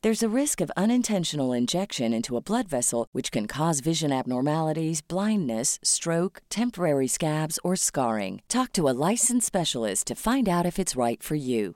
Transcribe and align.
There's 0.00 0.22
a 0.22 0.28
risk 0.28 0.60
of 0.60 0.70
unintentional 0.76 1.52
injection 1.52 2.12
into 2.12 2.36
a 2.36 2.40
blood 2.40 2.68
vessel, 2.68 3.08
which 3.10 3.32
can 3.32 3.48
cause 3.48 3.80
vision 3.80 4.12
abnormalities, 4.12 5.00
blindness, 5.02 5.80
stroke, 5.82 6.40
temporary 6.50 7.08
scabs, 7.08 7.58
or 7.64 7.74
scarring. 7.74 8.40
Talk 8.48 8.72
to 8.74 8.88
a 8.88 8.94
licensed 9.10 9.48
specialist 9.48 10.06
to 10.06 10.14
find 10.14 10.48
out 10.48 10.66
if 10.66 10.78
it's 10.78 10.94
right 10.94 11.20
for 11.20 11.34
you. 11.34 11.74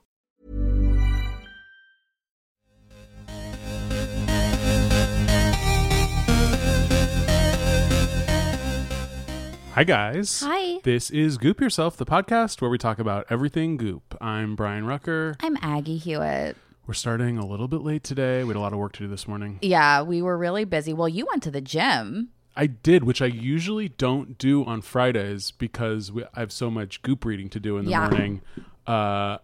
Hi, 9.75 9.83
guys. 9.83 10.45
Hi. 10.47 10.79
This 10.85 11.11
is 11.11 11.39
Goop 11.39 11.61
Yourself, 11.61 11.97
the 11.97 12.07
podcast 12.07 12.61
where 12.61 12.71
we 12.71 12.79
talk 12.79 13.01
about 13.01 13.27
everything 13.31 13.77
goop. 13.77 14.17
I'm 14.21 14.55
Brian 14.55 14.87
Rucker. 14.87 15.35
I'm 15.41 15.59
Aggie 15.61 15.99
Hewitt. 15.99 16.57
We're 16.87 16.95
starting 16.95 17.39
a 17.39 17.47
little 17.47 17.69
bit 17.69 17.83
late 17.83 18.03
today. 18.03 18.43
We 18.43 18.49
had 18.49 18.57
a 18.57 18.61
lot 18.61 18.73
of 18.73 18.79
work 18.79 18.93
to 18.95 19.01
do 19.01 19.09
this 19.09 19.29
morning. 19.29 19.59
Yeah, 19.63 20.03
we 20.03 20.21
were 20.21 20.37
really 20.37 20.65
busy. 20.65 20.93
Well, 20.93 21.09
you 21.09 21.27
went 21.31 21.43
to 21.45 21.51
the 21.51 21.61
gym. 21.61 22.31
I 22.57 22.67
did, 22.67 23.05
which 23.05 23.23
I 23.23 23.27
usually 23.27 23.89
don't 23.89 24.37
do 24.37 24.65
on 24.65 24.83
Fridays 24.83 25.53
because 25.53 26.11
we, 26.13 26.25
I 26.35 26.41
have 26.41 26.53
so 26.53 26.71
much 26.71 27.01
goop 27.03 27.25
reading 27.25 27.49
to 27.51 27.61
do 27.61 27.79
in 27.79 27.85
the 27.85 27.93
Yeah. 27.93 28.01
morning. 28.09 28.43
Uh, 28.87 29.39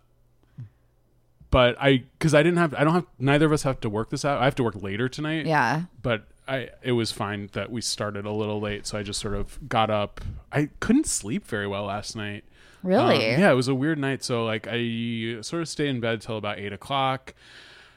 but 1.50 1.76
I, 1.80 2.04
because 2.18 2.34
I 2.34 2.42
didn't 2.42 2.58
have, 2.58 2.74
I 2.74 2.84
don't 2.84 2.92
have, 2.94 3.06
neither 3.18 3.46
of 3.46 3.52
us 3.52 3.62
have 3.62 3.80
to 3.80 3.88
work 3.88 4.10
this 4.10 4.24
out. 4.24 4.40
I 4.42 4.44
have 4.44 4.56
to 4.56 4.64
work 4.64 4.82
later 4.82 5.08
tonight. 5.08 5.46
Yeah. 5.46 5.82
But 6.02 6.24
I, 6.48 6.70
it 6.82 6.92
was 6.92 7.12
fine 7.12 7.50
that 7.52 7.70
we 7.70 7.80
started 7.80 8.24
a 8.24 8.32
little 8.32 8.60
late. 8.60 8.86
So 8.86 8.98
I 8.98 9.02
just 9.02 9.20
sort 9.20 9.34
of 9.34 9.58
got 9.68 9.90
up. 9.90 10.20
I 10.50 10.70
couldn't 10.80 11.06
sleep 11.06 11.46
very 11.46 11.66
well 11.66 11.84
last 11.84 12.16
night. 12.16 12.44
Really? 12.82 13.34
Um, 13.34 13.40
yeah, 13.40 13.50
it 13.50 13.54
was 13.54 13.68
a 13.68 13.74
weird 13.74 13.98
night. 13.98 14.24
So 14.24 14.44
like 14.44 14.66
I 14.70 15.40
sort 15.42 15.62
of 15.62 15.68
stayed 15.68 15.88
in 15.88 16.00
bed 16.00 16.20
till 16.20 16.36
about 16.36 16.58
eight 16.58 16.72
o'clock, 16.72 17.34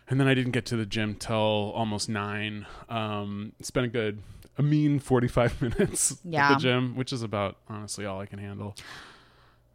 and 0.10 0.20
then 0.20 0.28
I 0.28 0.34
didn't 0.34 0.52
get 0.52 0.66
to 0.68 0.76
the 0.76 0.86
gym 0.86 1.16
till 1.16 1.38
almost 1.38 2.10
nine. 2.10 2.66
Um, 2.90 3.54
it's 3.60 3.72
been 3.72 3.86
a 3.86 3.88
good, 3.88 4.22
a 4.58 4.64
mean 4.64 5.00
forty-five 5.00 5.62
minutes 5.62 6.18
Yeah. 6.26 6.50
at 6.50 6.54
the 6.56 6.60
gym, 6.60 6.96
which 6.96 7.14
is 7.14 7.22
about 7.24 7.58
honestly 7.70 8.06
all 8.06 8.20
I 8.20 8.26
can 8.26 8.40
handle. 8.40 8.76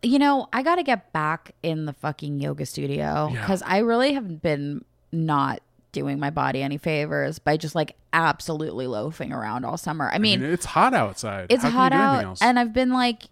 You 0.03 0.19
know, 0.19 0.49
I 0.53 0.63
got 0.63 0.75
to 0.77 0.83
get 0.83 1.13
back 1.13 1.53
in 1.63 1.87
the 1.87 1.93
fucking 1.93 2.41
yoga 2.41 2.67
studio 2.67 3.31
Yeah. 3.33 3.41
because 3.41 3.63
I 3.63 3.79
really 3.79 4.13
have 4.13 4.43
been 4.43 4.85
not 5.13 5.61
doing 5.97 6.19
my 6.21 6.31
body 6.31 6.63
any 6.63 6.77
favors 6.79 7.39
by 7.41 7.57
just 7.57 7.75
like 7.75 7.97
absolutely 8.13 8.87
loafing 8.87 9.33
around 9.33 9.65
all 9.65 9.79
summer. 9.79 10.09
I 10.11 10.17
I 10.17 10.19
mean, 10.19 10.41
mean, 10.43 10.53
it's 10.53 10.67
hot 10.67 10.93
outside. 10.95 11.47
it's 11.49 11.63
How 11.65 11.71
hot 11.71 11.93
out 11.93 12.39
and 12.43 12.59
I've 12.59 12.73
been 12.73 12.93
like 12.93 13.23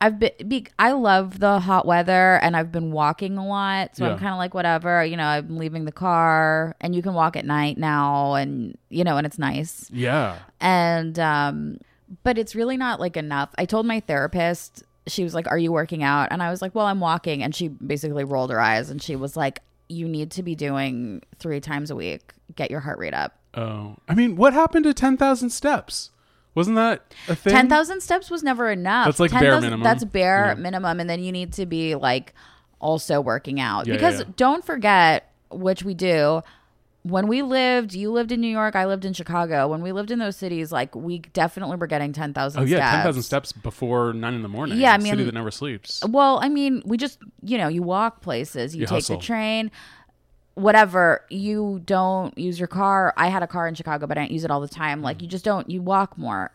I've 0.00 0.18
been 0.18 0.32
be, 0.48 0.66
I 0.78 0.92
love 0.92 1.38
the 1.38 1.60
hot 1.60 1.84
weather 1.86 2.36
and 2.42 2.56
I've 2.56 2.72
been 2.72 2.90
walking 2.92 3.36
a 3.38 3.46
lot 3.46 3.96
so 3.96 4.04
Yeah. 4.04 4.12
I'm 4.12 4.18
kind 4.18 4.32
of 4.32 4.38
like 4.38 4.54
whatever 4.54 5.04
you 5.04 5.16
know 5.16 5.24
I'm 5.26 5.56
leaving 5.58 5.84
the 5.84 5.92
car 5.92 6.74
and 6.80 6.94
you 6.94 7.02
can 7.02 7.14
walk 7.14 7.36
at 7.36 7.44
night 7.44 7.78
now 7.78 8.34
and 8.34 8.76
you 8.88 9.04
know 9.04 9.16
and 9.16 9.26
it's 9.26 9.38
nice 9.38 9.88
yeah, 9.92 10.38
and 10.60 11.18
um 11.18 11.78
but 12.24 12.36
it's 12.38 12.54
really 12.54 12.76
not 12.76 13.00
like 13.00 13.16
enough 13.16 13.50
i 13.58 13.64
told 13.64 13.86
my 13.86 14.00
therapist 14.00 14.82
she 15.06 15.22
was 15.24 15.34
like 15.34 15.46
are 15.48 15.58
you 15.58 15.72
working 15.72 16.02
out 16.02 16.28
and 16.30 16.42
i 16.42 16.50
was 16.50 16.60
like 16.60 16.74
well 16.74 16.86
i'm 16.86 17.00
walking 17.00 17.42
and 17.42 17.54
she 17.54 17.68
basically 17.68 18.22
rolled 18.24 18.50
her 18.50 18.60
eyes 18.60 18.90
and 18.90 19.00
she 19.02 19.16
was 19.16 19.36
like 19.36 19.60
you 19.92 20.08
need 20.08 20.30
to 20.32 20.42
be 20.42 20.54
doing 20.54 21.22
three 21.38 21.60
times 21.60 21.90
a 21.90 21.94
week 21.96 22.32
get 22.56 22.70
your 22.70 22.80
heart 22.80 22.98
rate 22.98 23.14
up 23.14 23.38
Oh, 23.54 23.96
I 24.08 24.14
mean, 24.14 24.36
what 24.36 24.54
happened 24.54 24.84
to 24.84 24.94
ten 24.94 25.16
thousand 25.18 25.50
steps? 25.50 26.10
Wasn't 26.54 26.76
that 26.76 27.02
a 27.28 27.34
thing? 27.34 27.52
10,000 27.52 28.00
steps 28.02 28.30
was 28.30 28.42
never 28.42 28.70
enough 28.70 29.06
That's 29.06 29.20
like 29.20 29.30
bare 29.30 29.40
10,000 29.40 29.62
minimum. 29.62 29.84
that's 29.84 30.04
bare 30.04 30.48
Yeah. 30.48 30.54
minimum 30.54 31.00
and 31.00 31.08
then 31.08 31.22
you 31.22 31.32
need 31.32 31.52
to 31.54 31.64
be 31.66 31.94
like 31.94 32.34
also 32.80 33.20
working 33.22 33.58
out 33.60 33.86
Yeah, 33.86 33.94
because 33.94 34.18
yeah. 34.20 34.24
don't 34.36 34.62
forget 34.64 35.32
which 35.50 35.82
we 35.82 35.94
do 35.94 36.42
when 37.04 37.26
we 37.26 37.42
lived 37.42 37.94
you 37.94 38.12
lived 38.12 38.30
in 38.30 38.40
new 38.40 38.46
york 38.46 38.76
i 38.76 38.86
lived 38.86 39.04
in 39.04 39.12
chicago 39.12 39.66
when 39.66 39.82
we 39.82 39.90
lived 39.90 40.12
in 40.12 40.20
those 40.20 40.36
cities 40.36 40.70
like 40.70 40.94
we 40.94 41.18
definitely 41.18 41.76
were 41.76 41.88
getting 41.88 42.12
10,000 42.12 42.60
Oh 42.60 42.64
yeah, 42.64 42.76
steps. 42.76 42.92
ten 42.92 43.04
thousand 43.04 43.22
steps 43.22 43.52
before 43.52 44.12
nine 44.12 44.34
in 44.34 44.42
the 44.42 44.48
morning. 44.48 44.78
Yeah, 44.78 44.92
I 44.92 44.98
mean, 44.98 45.12
city 45.12 45.24
that 45.24 45.34
never 45.34 45.50
sleeps. 45.50 46.00
Well, 46.08 46.38
I 46.42 46.48
mean, 46.48 46.80
we 46.84 46.96
just, 46.96 47.18
you 47.42 47.58
know, 47.58 47.66
you 47.68 47.82
walk 47.82 48.20
places, 48.20 48.74
you, 48.76 48.82
You 48.82 48.86
take 48.86 48.96
hustle. 48.96 49.18
the 49.18 49.24
train, 49.24 49.70
whatever. 50.54 51.24
You 51.28 51.82
don't 51.84 52.36
use 52.38 52.58
your 52.58 52.68
car. 52.68 53.12
I 53.16 53.28
had 53.28 53.42
a 53.42 53.46
car 53.46 53.66
in 53.66 53.74
Chicago, 53.74 54.06
but 54.06 54.16
I 54.16 54.22
don't 54.22 54.30
use 54.30 54.44
it 54.44 54.50
all 54.50 54.60
the 54.60 54.68
time. 54.68 55.02
Like, 55.02 55.16
mm-hmm. 55.16 55.24
you 55.24 55.28
just 55.30 55.44
don't, 55.44 55.68
you 55.68 55.82
walk 55.82 56.16
more. 56.16 56.52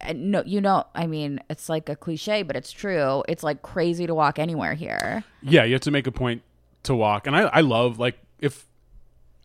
And 0.00 0.32
no, 0.32 0.42
you 0.44 0.60
know, 0.60 0.86
I 0.94 1.06
mean, 1.06 1.40
it's 1.50 1.68
like 1.68 1.88
a 1.88 1.96
cliche, 1.96 2.42
but 2.42 2.56
it's 2.56 2.72
true. 2.72 3.22
It's 3.28 3.42
like 3.42 3.62
crazy 3.62 4.06
to 4.06 4.14
walk 4.14 4.38
anywhere 4.38 4.74
here. 4.74 5.22
Yeah, 5.42 5.64
you 5.64 5.74
have 5.74 5.82
to 5.82 5.90
make 5.90 6.06
a 6.06 6.12
point 6.12 6.42
to 6.84 6.94
walk, 6.94 7.26
and 7.28 7.36
I 7.36 7.42
I 7.42 7.60
love 7.60 8.00
like 8.00 8.18
if 8.40 8.66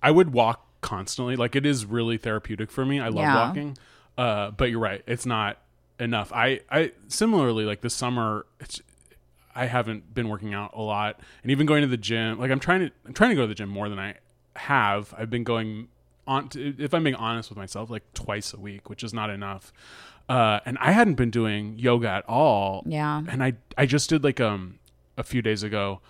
I 0.02 0.12
would 0.12 0.34
walk 0.34 0.66
constantly, 0.82 1.36
like 1.36 1.56
it 1.56 1.66
is 1.66 1.86
really 1.86 2.18
therapeutic 2.18 2.72
for 2.72 2.86
me. 2.86 3.00
I 3.00 3.08
love 3.08 3.24
Yeah. 3.24 3.48
walking, 3.48 3.78
uh, 4.18 4.52
but 4.52 4.70
you're 4.70 4.80
right, 4.80 5.04
it's 5.08 5.26
not 5.26 5.58
enough. 6.00 6.32
I 6.34 6.62
I 6.72 6.92
similarly 7.08 7.66
like 7.66 7.82
this 7.82 7.94
summer, 7.94 8.46
it's 8.60 8.82
I 9.56 9.66
haven't 9.66 10.14
been 10.14 10.30
working 10.30 10.54
out 10.54 10.72
a 10.76 10.82
lot, 10.82 11.20
and 11.42 11.52
even 11.52 11.66
going 11.66 11.82
to 11.82 11.88
the 11.88 11.98
gym. 11.98 12.38
Like 12.40 12.52
I'm 12.52 12.60
trying 12.60 12.82
to 12.82 12.92
I'm 13.06 13.14
trying 13.14 13.32
to 13.32 13.36
go 13.36 13.42
to 13.42 13.48
the 13.48 13.56
gym 13.56 13.70
more 13.70 13.90
than 13.90 13.98
I 14.00 14.16
have. 14.56 15.14
I've 15.18 15.30
been 15.32 15.44
going 15.44 15.88
on. 16.28 16.50
To, 16.50 16.76
if 16.78 16.94
I'm 16.94 17.04
being 17.04 17.16
honest 17.16 17.50
with 17.50 17.58
myself, 17.58 17.90
like 17.90 18.04
twice 18.14 18.54
a 18.54 18.60
week, 18.60 18.90
which 18.90 19.04
is 19.04 19.14
not 19.14 19.30
enough. 19.32 19.74
Uh, 20.30 20.60
and 20.66 20.78
I 20.80 20.92
hadn't 20.92 21.16
been 21.16 21.32
doing 21.32 21.80
yoga 21.80 22.10
at 22.10 22.26
all. 22.30 22.84
Yeah. 22.86 23.24
And 23.28 23.44
I 23.44 23.54
I 23.78 23.86
just 23.88 24.10
did 24.10 24.24
like 24.24 24.40
um 24.40 24.78
a 25.18 25.24
few 25.24 25.42
days 25.42 25.64
ago, 25.64 26.02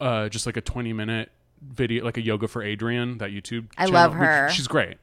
uh, 0.00 0.28
just 0.28 0.46
like 0.46 0.56
a 0.56 0.60
20 0.60 0.92
minute 0.92 1.30
video, 1.60 2.04
like 2.04 2.16
a 2.16 2.22
yoga 2.22 2.48
for 2.48 2.62
Adriene, 2.62 3.18
that 3.18 3.30
YouTube. 3.30 3.66
I 3.76 3.84
channel, 3.86 3.94
love 4.00 4.14
her. 4.14 4.48
She's 4.50 4.68
great. 4.68 4.96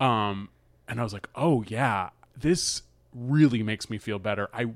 Um, 0.00 0.48
and 0.88 1.00
I 1.00 1.02
was 1.02 1.12
like, 1.12 1.28
oh 1.34 1.64
yeah, 1.68 2.10
this 2.36 2.82
really 3.14 3.62
makes 3.62 3.90
me 3.90 3.98
feel 3.98 4.18
better. 4.18 4.48
I 4.52 4.66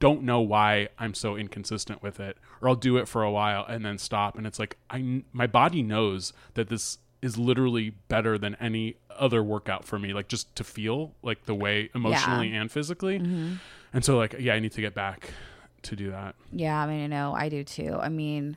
don't 0.00 0.22
know 0.22 0.40
why 0.40 0.88
I'm 0.98 1.14
so 1.14 1.36
inconsistent 1.36 2.02
with 2.02 2.18
it, 2.18 2.36
or 2.60 2.68
I'll 2.68 2.74
do 2.74 2.96
it 2.96 3.06
for 3.06 3.22
a 3.22 3.30
while 3.30 3.64
and 3.68 3.84
then 3.84 3.98
stop. 3.98 4.36
And 4.36 4.46
it's 4.46 4.58
like 4.58 4.76
I 4.90 5.22
my 5.32 5.46
body 5.46 5.82
knows 5.82 6.32
that 6.54 6.68
this 6.68 6.98
is 7.20 7.38
literally 7.38 7.90
better 8.08 8.36
than 8.36 8.56
any 8.56 8.96
other 9.16 9.44
workout 9.44 9.84
for 9.84 9.96
me 9.96 10.12
like 10.12 10.26
just 10.26 10.52
to 10.56 10.64
feel 10.64 11.14
like 11.22 11.44
the 11.44 11.54
way 11.54 11.88
emotionally 11.94 12.52
and 12.52 12.68
physically 12.72 13.20
Mm-hmm. 13.20 13.52
and 13.92 14.04
so 14.04 14.16
like 14.16 14.34
yeah 14.40 14.54
i 14.54 14.58
need 14.58 14.72
to 14.72 14.80
get 14.80 14.92
back 14.92 15.30
to 15.82 15.94
do 15.94 16.10
that 16.10 16.34
Yeah, 16.50 16.76
I 16.82 16.86
mean, 16.88 17.04
I 17.04 17.06
know 17.06 17.32
I 17.32 17.48
do 17.48 17.62
too. 17.62 17.96
I 18.00 18.08
mean, 18.08 18.56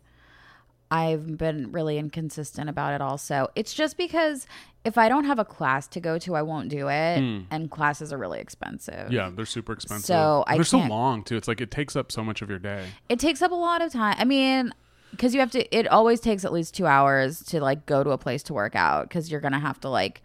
I've 0.91 1.37
been 1.37 1.71
really 1.71 1.97
inconsistent 1.97 2.69
about 2.69 2.93
it 2.93 3.01
also. 3.01 3.47
It's 3.55 3.73
just 3.73 3.97
because 3.97 4.47
if 4.83 4.97
I 4.97 5.09
don't 5.09 5.23
have 5.25 5.39
a 5.39 5.45
class 5.45 5.87
to 5.89 5.99
go 5.99 6.19
to, 6.19 6.35
I 6.35 6.43
won't 6.43 6.69
do 6.69 6.87
it. 6.89 7.19
Hmm. 7.19 7.41
And 7.49 7.71
classes 7.71 8.13
are 8.13 8.17
really 8.17 8.39
expensive. 8.39 9.11
Yeah 9.11 9.31
they're 9.35 9.45
super 9.45 9.73
expensive 9.73 10.05
So 10.05 10.43
I 10.47 10.55
they're 10.55 10.63
so 10.63 10.79
long 10.79 11.23
too 11.23 11.35
it's 11.37 11.47
like 11.47 11.61
it 11.61 11.71
takes 11.71 11.95
up 11.95 12.11
so 12.11 12.23
much 12.23 12.41
of 12.41 12.49
your 12.49 12.59
day 12.59 12.85
It 13.09 13.19
takes 13.19 13.41
up 13.41 13.51
a 13.51 13.55
lot 13.55 13.81
of 13.81 13.91
time. 13.91 14.15
I 14.17 14.25
mean, 14.25 14.73
because 15.11 15.33
you 15.33 15.39
have 15.39 15.51
to 15.51 15.75
it 15.75 15.87
always 15.87 16.19
takes 16.19 16.45
at 16.45 16.53
least 16.53 16.75
two 16.75 16.85
hours 16.85 17.41
to 17.45 17.61
like 17.61 17.85
go 17.85 18.03
to 18.03 18.11
a 18.11 18.17
place 18.17 18.43
to 18.43 18.53
work 18.53 18.75
out 18.75 19.09
because 19.09 19.31
you're 19.31 19.41
gonna 19.41 19.59
have 19.59 19.79
to 19.81 19.89
like 19.89 20.21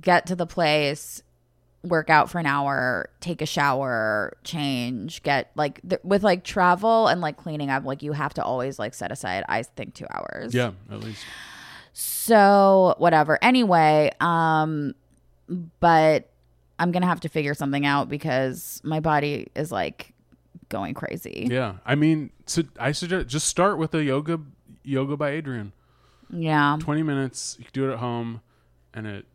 get 0.00 0.26
to 0.26 0.36
the 0.36 0.46
place 0.46 1.22
work 1.84 2.08
out 2.10 2.30
for 2.30 2.38
an 2.38 2.46
hour 2.46 3.08
take 3.20 3.42
a 3.42 3.46
shower 3.46 4.36
change 4.44 5.22
get 5.24 5.50
like 5.56 5.80
th- 5.88 6.00
with 6.04 6.22
like 6.22 6.44
travel 6.44 7.08
and 7.08 7.20
like 7.20 7.36
cleaning 7.36 7.70
up 7.70 7.84
like 7.84 8.02
you 8.02 8.12
have 8.12 8.32
to 8.32 8.42
always 8.44 8.78
like 8.78 8.94
set 8.94 9.10
aside 9.10 9.42
i 9.48 9.62
think 9.64 9.92
two 9.92 10.06
hours 10.12 10.54
Yeah, 10.54 10.70
at 10.92 11.00
least. 11.00 11.24
so 11.92 12.94
whatever 12.98 13.38
anyway 13.42 14.10
um 14.20 14.94
but 15.80 16.30
i'm 16.78 16.92
gonna 16.92 17.06
have 17.06 17.20
to 17.20 17.28
figure 17.28 17.54
something 17.54 17.84
out 17.84 18.08
because 18.08 18.80
my 18.84 19.00
body 19.00 19.48
is 19.54 19.72
like 19.72 20.12
going 20.68 20.94
crazy 20.94 21.46
Yeah, 21.50 21.74
I 21.84 21.96
mean, 21.96 22.30
so 22.46 22.62
I 22.80 22.92
suggest 22.92 23.26
just 23.28 23.46
start 23.46 23.76
with 23.76 23.94
a 23.94 24.02
yoga 24.02 24.40
yoga 24.84 25.16
by 25.18 25.32
Adriene. 25.32 25.72
yeah 26.30 26.78
Twenty 26.80 27.02
minutes. 27.02 27.56
You 27.58 27.64
can 27.66 27.72
do 27.74 27.90
it 27.90 27.92
at 27.92 27.98
home, 27.98 28.40
and 28.94 29.06
it 29.06 29.26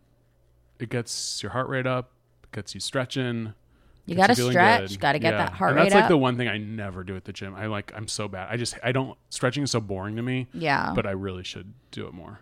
it 0.79 0.89
gets 0.89 1.44
your 1.44 1.51
heart 1.51 1.67
rate 1.69 1.85
up, 1.85 2.09
gets 2.57 2.74
you 2.74 2.80
stretching. 2.80 3.54
You 4.07 4.15
gotta 4.15 4.36
feeling 4.36 4.54
stretch, 4.54 4.89
good. 4.92 5.00
gotta 5.00 5.19
get 5.19 5.31
that 5.38 5.51
heart 5.51 5.71
and 5.71 5.80
that's 5.80 5.94
rate 5.94 6.00
like 6.01 6.09
the 6.09 6.18
one 6.18 6.38
thing 6.38 6.48
I 6.48 6.57
never 6.57 7.04
do 7.04 7.15
at 7.15 7.25
the 7.25 7.33
gym. 7.33 7.54
I 7.56 7.68
like 7.68 7.92
I'm 7.95 8.07
so 8.07 8.27
bad. 8.27 8.48
I 8.50 8.57
just 8.57 8.75
I 8.83 8.92
don't 8.92 9.18
stretching 9.30 9.63
is 9.63 9.71
so 9.71 9.80
boring 9.81 10.15
to 10.15 10.21
me. 10.21 10.48
Yeah. 10.54 10.94
but 10.95 11.06
I 11.06 11.12
really 11.12 11.44
should 11.44 11.74
do 11.92 12.07
it 12.07 12.13
more. 12.13 12.39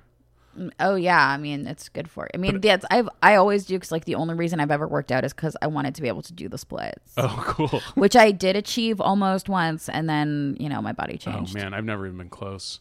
Mm, 0.57 0.71
oh 0.79 0.93
yeah, 0.95 1.19
I 1.27 1.37
mean 1.37 1.65
it's 1.67 1.89
good 1.89 2.07
for. 2.09 2.29
I 2.33 2.37
mean 2.37 2.61
that's 2.61 2.85
I've 2.91 3.09
I 3.23 3.35
always 3.35 3.65
do 3.65 3.75
because 3.75 3.91
like 3.91 4.05
the 4.05 4.15
only 4.15 4.35
reason 4.35 4.59
I've 4.59 4.69
ever 4.71 4.87
worked 4.87 5.11
out 5.11 5.25
is 5.25 5.33
because 5.33 5.57
I 5.61 5.67
wanted 5.67 5.95
to 5.95 6.01
be 6.03 6.07
able 6.07 6.21
to 6.21 6.33
do 6.33 6.47
the 6.47 6.57
splits, 6.59 7.11
Oh, 7.17 7.43
cool. 7.47 7.81
which 7.95 8.15
I 8.15 8.31
did 8.31 8.55
achieve 8.55 9.01
almost 9.01 9.49
once, 9.49 9.89
and 9.89 10.07
then 10.07 10.55
you 10.59 10.69
know 10.69 10.81
my 10.83 10.93
body 10.93 11.17
changed. 11.17 11.27
Oh 11.27 11.39
changed. 11.39 11.55
man, 11.55 11.73
I've 11.73 11.83
never 11.83 12.05
even 12.05 12.19
been 12.19 12.29
close. 12.29 12.79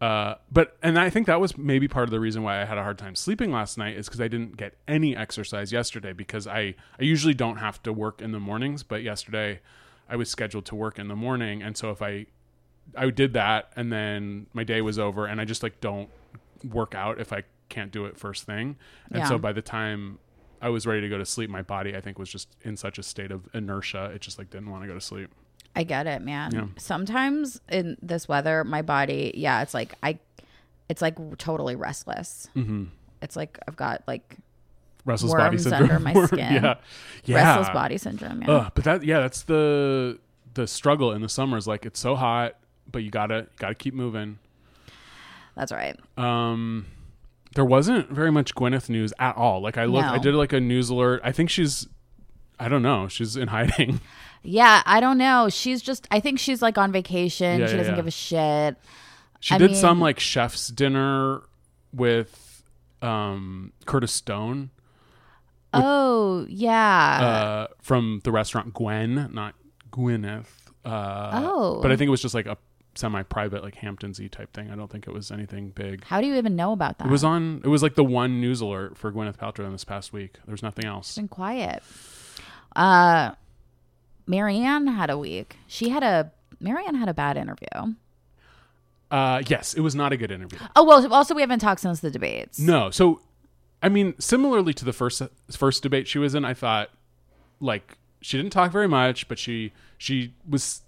Uh, 0.00 0.36
but 0.50 0.78
and 0.82 0.98
I 0.98 1.10
think 1.10 1.26
that 1.26 1.40
was 1.40 1.58
maybe 1.58 1.86
part 1.86 2.04
of 2.04 2.10
the 2.10 2.20
reason 2.20 2.42
why 2.42 2.62
I 2.62 2.64
had 2.64 2.78
a 2.78 2.82
hard 2.82 2.96
time 2.96 3.14
sleeping 3.14 3.52
last 3.52 3.76
night 3.76 3.96
is 3.96 4.06
because 4.06 4.20
I 4.20 4.28
didn't 4.28 4.56
get 4.56 4.74
any 4.88 5.14
exercise 5.14 5.72
yesterday 5.72 6.14
because 6.14 6.46
I 6.46 6.74
I 6.98 7.02
usually 7.02 7.34
don't 7.34 7.58
have 7.58 7.82
to 7.82 7.92
work 7.92 8.22
in 8.22 8.32
the 8.32 8.40
mornings, 8.40 8.82
but 8.82 9.02
yesterday 9.02 9.60
I 10.08 10.16
was 10.16 10.30
scheduled 10.30 10.64
to 10.66 10.74
work 10.74 10.98
in 10.98 11.08
the 11.08 11.16
morning, 11.16 11.62
and 11.62 11.76
so 11.76 11.90
if 11.90 12.00
I 12.00 12.26
I 12.96 13.10
did 13.10 13.34
that 13.34 13.72
and 13.76 13.92
then 13.92 14.46
my 14.54 14.64
day 14.64 14.80
was 14.80 14.98
over, 14.98 15.26
and 15.26 15.38
I 15.40 15.44
just 15.44 15.62
like 15.62 15.80
don't 15.82 16.08
work 16.64 16.94
out 16.94 17.20
if 17.20 17.30
I 17.32 17.42
can't 17.68 17.92
do 17.92 18.06
it 18.06 18.16
first 18.16 18.44
thing, 18.44 18.76
and 19.10 19.18
Yeah. 19.18 19.28
so 19.28 19.38
by 19.38 19.52
the 19.52 19.62
time 19.62 20.18
I 20.62 20.70
was 20.70 20.86
ready 20.86 21.02
to 21.02 21.08
go 21.10 21.18
to 21.18 21.26
sleep, 21.26 21.50
my 21.50 21.62
body 21.62 21.94
I 21.94 22.00
think 22.00 22.18
was 22.18 22.30
just 22.30 22.56
in 22.62 22.76
such 22.78 22.98
a 22.98 23.02
state 23.02 23.30
of 23.30 23.48
inertia, 23.52 24.06
it 24.14 24.22
just 24.22 24.38
like 24.38 24.48
didn't 24.48 24.70
want 24.70 24.82
to 24.82 24.88
go 24.88 24.94
to 24.94 25.00
sleep. 25.00 25.30
I 25.76 25.84
get 25.84 26.06
it, 26.06 26.22
man. 26.22 26.50
Yeah. 26.52 26.66
Sometimes 26.76 27.60
in 27.70 27.96
this 28.02 28.26
weather, 28.28 28.64
my 28.64 28.82
body, 28.82 29.32
yeah, 29.36 29.62
it's 29.62 29.72
like 29.74 29.94
I, 30.02 30.18
it's 30.88 31.00
like 31.00 31.16
totally 31.38 31.76
restless. 31.76 32.48
Mm-hmm. 32.56 32.84
It's 33.22 33.36
like 33.36 33.58
I've 33.68 33.76
got 33.76 34.02
like 34.06 34.36
restless 35.04 35.32
body 35.32 35.58
syndrome. 35.58 35.82
under 35.82 35.98
my 36.00 36.14
skin. 36.26 36.38
yeah, 36.38 36.74
yeah. 37.24 37.36
restless 37.36 37.68
body 37.72 37.98
syndrome. 37.98 38.42
Yeah. 38.42 38.50
Ugh, 38.50 38.72
but 38.74 38.84
that 38.84 39.04
yeah, 39.04 39.20
that's 39.20 39.42
the 39.42 40.18
the 40.54 40.66
struggle 40.66 41.12
in 41.12 41.22
the 41.22 41.28
summers. 41.28 41.66
Like 41.68 41.86
it's 41.86 42.00
so 42.00 42.16
hot, 42.16 42.56
but 42.90 43.02
you 43.02 43.10
gotta 43.10 43.46
you 43.50 43.56
gotta 43.58 43.74
keep 43.74 43.94
moving. 43.94 44.38
That's 45.54 45.72
right. 45.72 45.98
Um, 46.16 46.86
there 47.54 47.64
wasn't 47.64 48.10
very 48.10 48.30
much 48.30 48.54
Gwyneth 48.54 48.88
news 48.88 49.12
at 49.18 49.36
all. 49.36 49.60
Like 49.60 49.76
I 49.76 49.84
looked, 49.84 50.06
No. 50.06 50.14
I 50.14 50.18
did 50.18 50.34
like 50.34 50.52
a 50.52 50.60
news 50.60 50.88
alert. 50.88 51.20
I 51.24 51.32
think 51.32 51.50
she's, 51.50 51.86
I 52.58 52.68
don't 52.68 52.82
know, 52.82 53.08
she's 53.08 53.36
in 53.36 53.48
hiding. 53.48 54.00
Yeah, 54.42 54.82
I 54.86 55.00
don't 55.00 55.18
know. 55.18 55.48
She's 55.50 55.82
just. 55.82 56.06
I 56.10 56.20
think 56.20 56.38
she's 56.38 56.62
like 56.62 56.78
on 56.78 56.92
vacation. 56.92 57.60
Yeah, 57.60 57.66
she 57.66 57.72
yeah, 57.72 57.76
doesn't 57.78 57.92
yeah. 57.92 57.96
give 57.96 58.06
a 58.06 58.10
shit. 58.10 58.76
She 59.40 59.54
I 59.54 59.58
did 59.58 59.70
mean- 59.72 59.80
some 59.80 60.00
like 60.00 60.18
chef's 60.18 60.68
dinner 60.68 61.42
with 61.92 62.62
um 63.02 63.72
Curtis 63.86 64.12
Stone 64.12 64.70
Oh 65.72 66.46
yeah. 66.48 67.20
uh, 67.20 67.66
from 67.80 68.20
the 68.24 68.32
restaurant 68.32 68.74
Gwen, 68.74 69.30
not 69.32 69.54
Gwyneth. 69.92 70.46
Uh, 70.84 71.30
Oh. 71.44 71.80
but 71.82 71.92
I 71.92 71.96
think 71.96 72.08
it 72.08 72.10
was 72.10 72.22
just 72.22 72.34
like 72.34 72.46
a 72.46 72.56
semi-private, 72.96 73.62
like 73.62 73.76
Hamptonsy 73.76 74.30
type 74.30 74.52
thing. 74.52 74.70
I 74.70 74.74
don't 74.74 74.90
think 74.90 75.06
it 75.06 75.14
was 75.14 75.30
anything 75.30 75.70
big. 75.70 76.04
How 76.04 76.20
do 76.20 76.26
you 76.26 76.34
even 76.34 76.56
know 76.56 76.72
about 76.72 76.98
that? 76.98 77.06
It 77.06 77.10
was 77.10 77.22
on. 77.24 77.60
It 77.64 77.68
was 77.68 77.82
like 77.82 77.94
the 77.94 78.04
one 78.04 78.40
news 78.40 78.60
alert 78.60 78.98
for 78.98 79.12
Gwyneth 79.12 79.36
Paltrow 79.36 79.64
in 79.66 79.72
this 79.72 79.84
past 79.84 80.12
week. 80.12 80.38
There's 80.46 80.62
nothing 80.62 80.86
else. 80.86 81.14
been 81.16 81.28
quiet. 81.28 81.82
Uh, 82.74 83.32
Marianne 84.30 84.86
had 84.86 85.10
a 85.10 85.18
week. 85.18 85.56
She 85.66 85.88
had 85.90 86.02
a 86.02 86.30
Marianne 86.60 86.94
had 86.94 87.08
a 87.08 87.14
bad 87.14 87.36
interview. 87.36 87.94
Uh, 89.10 89.42
yes, 89.48 89.74
it 89.74 89.80
was 89.80 89.94
not 89.94 90.12
a 90.12 90.16
good 90.16 90.30
interview. 90.30 90.58
Oh 90.76 90.84
well. 90.84 91.12
Also, 91.12 91.34
we 91.34 91.40
haven't 91.40 91.58
talked 91.58 91.80
since 91.80 92.00
the 92.00 92.10
debates. 92.10 92.58
No, 92.60 92.90
so 92.90 93.20
I 93.82 93.88
mean, 93.88 94.14
similarly 94.20 94.72
to 94.74 94.84
the 94.84 94.92
first 94.92 95.20
first 95.50 95.82
debate 95.82 96.06
she 96.06 96.18
was 96.18 96.34
in, 96.34 96.44
I 96.44 96.54
thought 96.54 96.90
like 97.60 97.98
she 98.20 98.36
didn't 98.36 98.52
talk 98.52 98.70
very 98.70 98.86
much, 98.88 99.26
but 99.26 99.38
she 99.38 99.72
she 99.98 100.32
was 100.48 100.82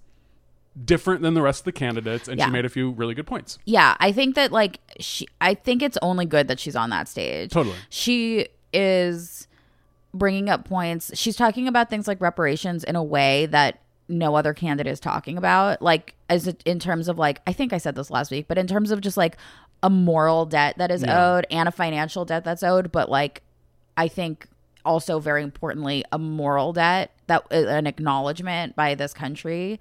different 0.85 1.21
than 1.23 1.35
the 1.35 1.43
rest 1.43 1.63
of 1.63 1.65
the 1.65 1.73
candidates, 1.73 2.29
and 2.29 2.39
Yeah. 2.39 2.47
she 2.47 2.51
made 2.53 2.65
a 2.65 2.69
few 2.69 2.93
really 2.93 3.15
good 3.15 3.27
points. 3.27 3.59
Yeah, 3.65 3.97
I 3.99 4.13
think 4.13 4.37
that 4.37 4.53
like 4.53 4.79
she. 5.01 5.27
I 5.41 5.55
think 5.55 5.83
it's 5.83 5.99
only 6.01 6.25
good 6.25 6.47
that 6.49 6.61
she's 6.61 6.77
on 6.77 6.91
that 6.91 7.09
stage. 7.09 7.51
Totally. 7.51 7.77
She 7.91 8.47
is 8.73 9.49
bringing 10.15 10.49
up 10.51 10.65
points. 10.65 11.11
She's 11.15 11.37
talking 11.37 11.67
about 11.69 11.91
things 11.91 12.07
like 12.07 12.21
reparations 12.21 12.85
in 12.85 12.97
a 12.97 13.03
way 13.03 13.47
that 13.47 13.81
no 14.09 14.35
other 14.35 14.53
candidate 14.53 14.93
is 14.93 15.01
talking 15.01 15.39
about. 15.39 15.81
Like 15.81 16.15
as 16.29 16.47
it, 16.47 16.63
in 16.65 16.79
terms 16.79 17.09
of 17.09 17.19
like 17.19 17.41
I 17.47 17.53
think 17.53 17.73
I 17.73 17.79
said 17.79 17.95
this 17.95 18.11
last 18.11 18.31
week, 18.31 18.47
but 18.49 18.59
in 18.59 18.67
terms 18.67 18.91
of 18.91 19.01
just 19.01 19.17
like 19.17 19.37
a 19.83 19.91
moral 19.91 20.45
debt 20.47 20.77
that 20.79 20.91
is 20.91 21.03
Yeah. 21.03 21.35
owed 21.37 21.47
and 21.51 21.69
a 21.69 21.73
financial 21.73 22.25
debt 22.25 22.45
that's 22.45 22.63
owed, 22.63 22.93
but 22.93 23.11
like 23.11 23.43
I 23.97 24.09
think 24.09 24.49
also 24.85 25.19
very 25.19 25.43
importantly 25.43 26.05
a 26.13 26.19
moral 26.19 26.73
debt 26.73 27.13
that 27.29 27.51
an 27.53 27.87
acknowledgement 27.87 28.75
by 28.75 28.95
this 28.95 29.15
country 29.15 29.81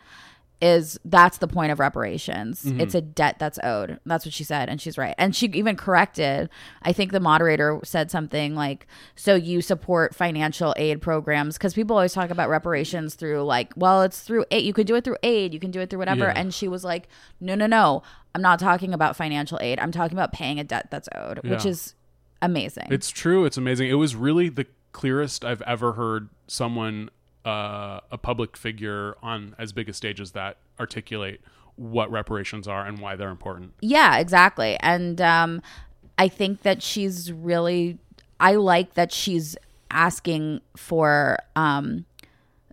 is 0.61 0.99
that's 1.03 1.39
the 1.39 1.47
point 1.47 1.71
of 1.71 1.79
reparations. 1.79 2.63
Mm-hmm. 2.63 2.81
It's 2.81 2.93
a 2.95 3.01
debt 3.01 3.37
that's 3.39 3.59
owed. 3.63 3.99
That's 4.05 4.25
what 4.25 4.33
she 4.33 4.43
said, 4.43 4.69
and 4.69 4.79
she's 4.79 4.97
right. 4.97 5.15
And 5.17 5.35
she 5.35 5.47
even 5.47 5.75
corrected. 5.75 6.49
I 6.83 6.93
think 6.93 7.11
the 7.11 7.19
moderator 7.19 7.79
said 7.83 8.11
something 8.11 8.55
like, 8.55 8.87
"So 9.15 9.35
you 9.35 9.61
support 9.61 10.13
financial 10.13 10.73
aid 10.77 11.01
programs?" 11.01 11.57
Because 11.57 11.73
people 11.73 11.95
always 11.95 12.13
talk 12.13 12.29
about 12.29 12.49
reparations 12.49 13.15
through 13.15 13.43
like, 13.43 13.73
well, 13.75 14.03
it's 14.03 14.21
through 14.21 14.45
aid. 14.51 14.63
You 14.63 14.73
could 14.73 14.87
do 14.87 14.95
it 14.95 15.03
through 15.03 15.17
aid. 15.23 15.53
You 15.53 15.59
can 15.59 15.71
do 15.71 15.79
it 15.79 15.89
through 15.89 15.99
whatever. 15.99 16.25
Yeah. 16.25 16.33
And 16.35 16.53
she 16.53 16.67
was 16.67 16.83
like, 16.83 17.07
"No, 17.39 17.55
no, 17.55 17.65
no. 17.65 18.03
I'm 18.33 18.41
not 18.41 18.59
talking 18.59 18.93
about 18.93 19.15
financial 19.15 19.57
aid. 19.61 19.79
I'm 19.79 19.91
talking 19.91 20.17
about 20.17 20.31
paying 20.31 20.59
a 20.59 20.63
debt 20.63 20.89
that's 20.91 21.09
owed, 21.15 21.39
which 21.43 21.65
is 21.65 21.95
amazing." 22.41 22.87
It's 22.91 23.09
true. 23.09 23.45
It's 23.45 23.57
amazing. 23.57 23.89
It 23.89 23.95
was 23.95 24.15
really 24.15 24.49
the 24.49 24.67
clearest 24.91 25.43
I've 25.43 25.61
ever 25.63 25.93
heard 25.93 26.29
someone, 26.47 27.09
uh, 27.45 27.99
a 28.11 28.17
public 28.17 28.55
figure 28.55 29.15
on 29.21 29.55
as 29.57 29.71
big 29.71 29.89
a 29.89 29.93
stage 29.93 30.21
as 30.21 30.31
that, 30.31 30.57
articulate 30.79 31.41
what 31.75 32.11
reparations 32.11 32.67
are 32.67 32.85
and 32.85 32.99
why 32.99 33.15
they're 33.15 33.29
important. 33.29 33.73
Yeah, 33.81 34.19
exactly. 34.19 34.77
And 34.81 35.19
um, 35.21 35.61
I 36.17 36.27
think 36.27 36.61
that 36.63 36.83
she's 36.83 37.31
really, 37.31 37.97
I 38.39 38.55
like 38.55 38.93
that 38.93 39.11
she's 39.11 39.57
asking 39.89 40.61
for 40.75 41.39
um, 41.55 42.05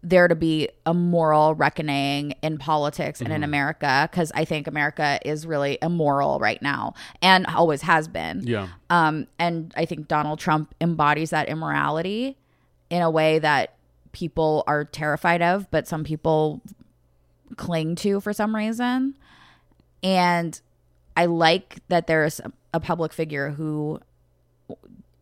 there 0.03 0.29
to 0.29 0.35
be 0.35 0.69
a 0.87 0.95
moral 0.95 1.55
reckoning 1.55 2.35
in 2.43 2.59
politics 2.59 3.21
and 3.21 3.33
in 3.33 3.43
America 3.43 4.09
because 4.11 4.31
I 4.35 4.45
think 4.45 4.67
America 4.67 5.19
is 5.25 5.47
really 5.47 5.79
immoral 5.83 6.39
right 6.39 6.61
now 6.63 6.95
and 7.23 7.47
always 7.47 7.83
has 7.83 8.09
been. 8.09 8.43
Yeah. 8.47 8.69
Um, 8.91 9.27
and 9.39 9.73
I 9.77 9.85
think 9.85 10.09
Donald 10.09 10.39
Trump 10.39 10.75
embodies 10.81 11.31
that 11.31 11.49
immorality 11.49 12.37
in 12.91 13.03
a 13.03 13.11
way 13.11 13.39
that 13.39 13.75
people 14.13 14.65
are 14.67 14.85
terrified 14.85 15.43
of, 15.43 15.71
but 15.71 15.87
some 15.87 16.05
people 16.05 16.63
cling 17.57 17.95
to 17.97 18.21
for 18.21 18.33
some 18.33 18.55
reason. 18.55 19.15
And 20.03 20.61
I 21.17 21.27
like 21.27 21.81
that 21.89 22.07
there's 22.07 22.41
a, 22.41 22.53
a 22.75 22.81
public 22.81 23.13
figure 23.13 23.51
who 23.51 24.01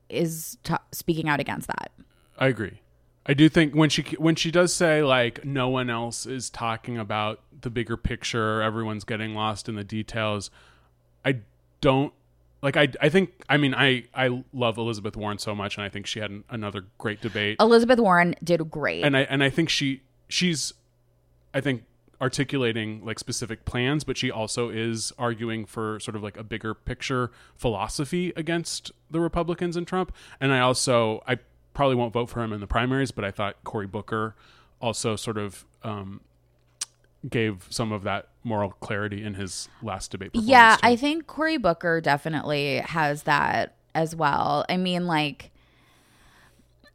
is 0.08 0.58
t- 0.62 0.74
speaking 0.92 1.28
out 1.28 1.40
against 1.40 1.68
that. 1.68 1.90
I 2.38 2.48
agree. 2.48 2.80
I 3.24 3.34
do 3.34 3.48
think 3.48 3.74
when 3.74 3.90
she 3.90 4.02
when 4.18 4.36
she 4.36 4.50
does 4.50 4.72
say 4.72 5.02
like 5.02 5.44
no 5.44 5.68
one 5.68 5.90
else 5.90 6.26
is 6.26 6.48
talking 6.48 6.96
about 6.96 7.40
the 7.60 7.70
bigger 7.70 7.96
picture, 7.96 8.62
everyone's 8.62 9.04
getting 9.04 9.34
lost 9.34 9.68
in 9.68 9.74
the 9.74 9.82
details. 9.82 10.50
I 11.24 11.40
don't 11.80 12.12
like 12.62 12.76
I 12.76 12.88
I 13.00 13.08
think 13.08 13.30
I 13.48 13.56
mean 13.56 13.74
I 13.74 14.04
I 14.14 14.42
love 14.52 14.78
Elizabeth 14.78 15.16
Warren 15.16 15.38
so 15.38 15.54
much 15.54 15.76
and 15.76 15.84
I 15.84 15.88
think 15.88 16.06
she 16.06 16.20
had 16.20 16.30
an, 16.30 16.44
another 16.50 16.84
great 16.98 17.20
debate. 17.20 17.56
Elizabeth 17.60 17.98
Warren 17.98 18.34
did 18.42 18.70
great. 18.70 19.04
and 19.04 19.16
I 19.16 19.20
and 19.22 19.42
I 19.42 19.50
think 19.50 19.68
she 19.68 20.02
she's 20.28 20.72
I 21.54 21.60
think 21.60 21.84
articulating 22.20 23.04
like 23.04 23.18
specific 23.18 23.64
plans, 23.64 24.04
but 24.04 24.16
she 24.16 24.30
also 24.30 24.70
is 24.70 25.12
arguing 25.18 25.66
for 25.66 26.00
sort 26.00 26.16
of 26.16 26.22
like 26.22 26.36
a 26.36 26.44
bigger 26.44 26.74
picture 26.74 27.30
philosophy 27.56 28.32
against 28.36 28.90
the 29.10 29.20
Republicans 29.20 29.76
and 29.76 29.86
Trump. 29.86 30.12
And 30.40 30.52
I 30.52 30.60
also 30.60 31.22
I 31.26 31.38
probably 31.74 31.96
won't 31.96 32.12
vote 32.12 32.30
for 32.30 32.42
him 32.42 32.52
in 32.52 32.60
the 32.60 32.66
primaries, 32.66 33.10
but 33.10 33.24
I 33.24 33.30
thought 33.30 33.62
Cory 33.64 33.86
Booker 33.86 34.34
also 34.80 35.16
sort 35.16 35.36
of 35.38 35.64
um, 35.82 36.20
gave 37.28 37.66
some 37.70 37.92
of 37.92 38.02
that 38.04 38.28
moral 38.46 38.70
clarity 38.70 39.24
in 39.24 39.34
his 39.34 39.68
last 39.82 40.12
debate. 40.12 40.30
Yeah, 40.34 40.76
too. 40.76 40.86
I 40.86 40.96
think 40.96 41.26
Cory 41.26 41.58
Booker 41.58 42.00
definitely 42.00 42.76
has 42.78 43.24
that 43.24 43.74
as 43.94 44.14
well. 44.14 44.64
I 44.68 44.76
mean, 44.76 45.06
like, 45.06 45.50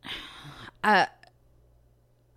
uh, 0.83 1.07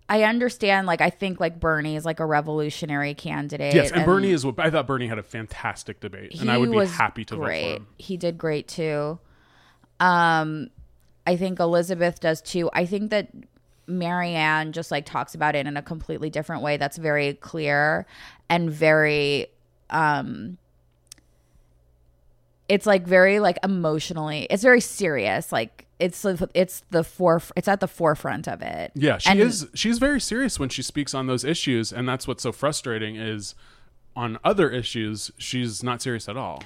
I 0.09 0.23
understand. 0.23 0.85
Like, 0.85 1.01
I 1.01 1.09
think 1.09 1.39
like 1.39 1.59
Bernie 1.59 1.95
is 1.95 2.05
like 2.05 2.19
a 2.19 2.25
revolutionary 2.25 3.13
candidate. 3.13 3.73
Yes, 3.73 3.91
and, 3.91 4.05
Bernie 4.05 4.31
is. 4.31 4.45
what 4.45 4.59
I 4.59 4.69
thought 4.69 4.85
Bernie 4.85 5.07
had 5.07 5.17
a 5.17 5.23
fantastic 5.23 6.01
debate, 6.01 6.39
and 6.39 6.51
I 6.51 6.57
would 6.57 6.71
be 6.71 6.85
happy 6.85 7.23
to 7.25 7.37
vote 7.37 7.45
great. 7.45 7.63
for 7.63 7.77
him. 7.77 7.87
He 7.97 8.17
did 8.17 8.37
great 8.37 8.67
too. 8.67 9.17
Um, 9.99 10.69
I 11.25 11.37
think 11.37 11.59
Elizabeth 11.59 12.19
does 12.19 12.41
too. 12.41 12.69
I 12.73 12.85
think 12.85 13.11
that 13.11 13.29
Marianne 13.87 14.71
just 14.71 14.91
like 14.91 15.05
talks 15.05 15.35
about 15.35 15.55
it 15.55 15.65
in 15.67 15.77
a 15.77 15.81
completely 15.81 16.29
different 16.29 16.61
way. 16.63 16.77
That's 16.77 16.97
very 16.97 17.33
clear 17.35 18.05
and 18.49 18.69
very 18.71 19.47
um 19.89 20.57
it's 22.67 22.85
like 22.87 23.05
very 23.05 23.39
like 23.39 23.57
emotionally 23.63 24.47
it's 24.49 24.63
very 24.63 24.81
serious 24.81 25.51
like 25.51 25.85
it's 25.99 26.25
it's 26.53 26.83
the 26.89 27.03
fore 27.03 27.41
it's 27.55 27.67
at 27.67 27.79
the 27.79 27.87
forefront 27.87 28.47
of 28.47 28.61
it 28.61 28.91
Yeah, 28.95 29.17
she 29.19 29.29
And- 29.29 29.39
is. 29.39 29.67
She's 29.75 29.97
very 29.99 30.19
serious 30.19 30.59
when 30.59 30.69
she 30.69 30.81
speaks 30.81 31.13
on 31.13 31.27
those 31.27 31.43
issues, 31.45 31.93
and 31.93 32.09
that's 32.09 32.27
what's 32.27 32.43
so 32.43 32.51
frustrating. 32.51 33.15
Is 33.15 33.55
on 34.15 34.37
other 34.43 34.69
issues, 34.69 35.31
she's 35.37 35.83
not 35.83 36.01
serious 36.01 36.27
at 36.27 36.35
all. 36.35 36.63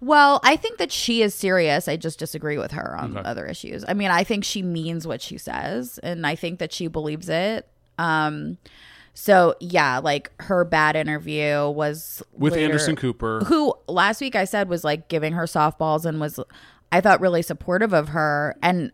Well, 0.00 0.40
I 0.42 0.56
think 0.56 0.78
that 0.78 0.90
she 0.90 1.20
is 1.22 1.34
serious. 1.34 1.86
I 1.88 1.96
just 1.96 2.18
disagree 2.18 2.56
with 2.58 2.72
her 2.72 2.96
on 2.96 3.16
Okay. 3.18 3.28
other 3.28 3.46
issues. 3.46 3.84
I 3.86 3.92
mean, 3.94 4.10
I 4.10 4.24
think 4.24 4.44
she 4.44 4.62
means 4.62 5.06
what 5.06 5.20
she 5.20 5.36
says, 5.36 5.98
and 6.02 6.26
I 6.26 6.34
think 6.34 6.58
that 6.58 6.72
she 6.72 6.86
believes 6.86 7.28
it. 7.28 7.68
Um, 7.98 8.56
so 9.12 9.54
yeah, 9.60 9.98
like 9.98 10.30
her 10.40 10.64
bad 10.64 10.96
interview 10.96 11.68
was 11.68 12.22
With 12.32 12.54
later- 12.54 12.64
Anderson 12.64 12.96
Cooper, 12.96 13.40
who 13.46 13.74
last 13.88 14.20
week 14.22 14.34
I 14.36 14.44
said 14.44 14.68
was 14.68 14.84
like 14.84 15.08
giving 15.08 15.34
her 15.34 15.44
softballs 15.44 16.06
and 16.06 16.18
was, 16.20 16.40
I 16.90 17.00
thought 17.02 17.20
really 17.20 17.42
supportive 17.42 17.92
of 17.92 18.08
her, 18.10 18.56
and 18.62 18.92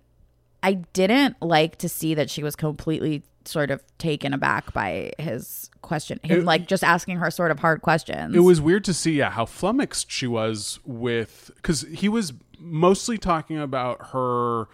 I 0.63 0.73
didn't 0.93 1.41
like 1.41 1.77
to 1.79 1.89
see 1.89 2.15
that 2.15 2.29
she 2.31 2.43
was 2.43 2.57
completely 2.57 3.23
sort 3.47 3.71
of 3.71 3.83
taken 3.99 4.33
aback 4.33 4.73
by 4.73 5.13
his 5.19 5.71
question, 5.83 6.19
him 6.23 6.41
It- 6.41 6.45
like 6.45 6.67
just 6.67 6.83
asking 6.85 7.17
her 7.19 7.31
sort 7.31 7.51
of 7.51 7.59
hard 7.61 7.83
questions. 7.83 8.35
it 8.35 8.41
was 8.41 8.61
weird 8.61 8.85
to 8.85 8.95
see, 8.95 9.13
yeah, 9.13 9.31
how 9.31 9.45
flummoxed 9.47 10.11
she 10.11 10.27
was 10.27 10.79
with 10.85 11.51
because 11.57 11.83
he 11.83 12.09
was 12.09 12.33
mostly 12.59 13.19
talking 13.19 13.59
about 13.59 14.09
her 14.13 14.67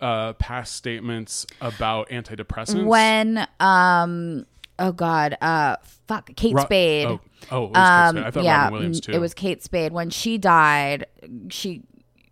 uh, 0.00 0.32
past 0.34 0.74
statements 0.74 1.46
about 1.60 2.08
antidepressants. 2.10 2.84
when 2.84 3.46
um 3.60 4.44
oh 4.78 4.92
god 4.92 5.36
uh 5.40 5.74
fuck 6.06 6.30
Kate 6.36 6.54
Ro- 6.54 6.62
Spade 6.64 7.06
Oh, 7.08 7.20
oh 7.50 7.64
it 7.64 7.70
was 7.70 7.74
Kate 7.74 7.82
um 7.82 8.10
Spade. 8.16 8.24
I 8.24 8.30
thought 8.30 8.44
yeah 8.44 8.58
Robin 8.64 8.72
Williams 8.74 9.00
too. 9.00 9.12
it 9.12 9.18
was 9.18 9.32
Kate 9.34 9.62
Spade 9.62 9.92
when 9.92 10.10
she 10.10 10.36
died 10.36 11.06
she 11.48 11.82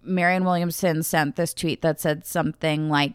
Marianne 0.03 0.45
Williamson 0.45 1.03
sent 1.03 1.37
this 1.37 1.55
tweet 1.55 1.81
that 1.81 1.99
said 2.01 2.27
something 2.27 2.91
like 2.91 3.15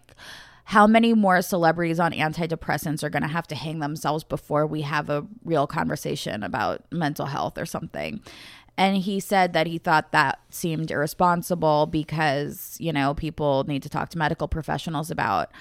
how 0.69 0.87
many 0.87 1.13
more 1.13 1.41
celebrities 1.41 1.99
on 1.99 2.11
antidepressants 2.11 3.03
are 3.03 3.09
going 3.09 3.23
to 3.23 3.27
have 3.27 3.47
to 3.47 3.55
hang 3.55 3.79
themselves 3.79 4.23
before 4.23 4.65
we 4.65 4.81
have 4.81 5.09
a 5.09 5.25
real 5.43 5.67
conversation 5.67 6.43
about 6.43 6.83
mental 6.91 7.27
health 7.27 7.57
or 7.57 7.65
something 7.65 8.21
and 8.77 8.97
he 8.97 9.19
said 9.19 9.53
that 9.53 9.67
he 9.67 9.77
thought 9.77 10.11
that 10.11 10.39
seemed 10.49 10.89
irresponsible 10.89 11.85
because 11.85 12.77
you 12.79 12.93
know 12.93 13.13
people 13.13 13.63
need 13.65 13.83
to 13.83 13.89
talk 13.89 14.09
to 14.09 14.17
medical 14.17 14.47
professionals 14.47 15.11
about 15.11 15.51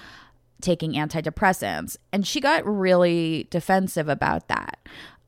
taking 0.61 0.93
antidepressants. 0.93 1.97
And 2.11 2.25
she 2.25 2.39
got 2.39 2.65
really 2.65 3.47
defensive 3.49 4.09
about 4.09 4.47
that. 4.47 4.79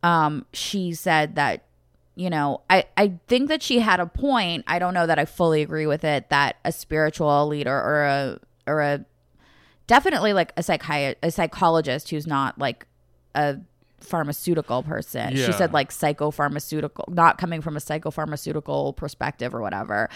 Um, 0.03 0.45
she 0.53 0.93
said 0.93 1.35
that, 1.35 1.63
you 2.15 2.29
know, 2.29 2.61
I, 2.69 2.85
I 2.97 3.13
think 3.27 3.49
that 3.49 3.63
she 3.63 3.79
had 3.79 3.99
a 3.99 4.05
point. 4.05 4.63
I 4.67 4.79
don't 4.79 4.93
know 4.93 5.07
that 5.07 5.19
I 5.19 5.25
fully 5.25 5.61
agree 5.61 5.85
with 5.85 6.03
it 6.03 6.29
that 6.29 6.57
a 6.65 6.71
spiritual 6.71 7.47
leader 7.47 7.73
or 7.73 8.03
a 8.03 8.39
or 8.67 8.81
a 8.81 9.05
definitely 9.91 10.31
like 10.31 10.53
a 10.55 10.61
psychi- 10.61 11.15
a 11.21 11.31
psychologist 11.31 12.09
who's 12.11 12.25
not 12.25 12.57
like 12.57 12.87
a 13.35 13.57
pharmaceutical 13.99 14.83
person. 14.83 15.35
She 15.35 15.51
said 15.51 15.73
like 15.73 15.91
psychopharmaceutical, 15.91 17.13
not 17.13 17.37
coming 17.37 17.61
from 17.61 17.75
a 17.75 17.81
psychopharmaceutical 17.81 18.95
perspective 18.95 19.53
or 19.53 19.59
whatever, 19.59 20.09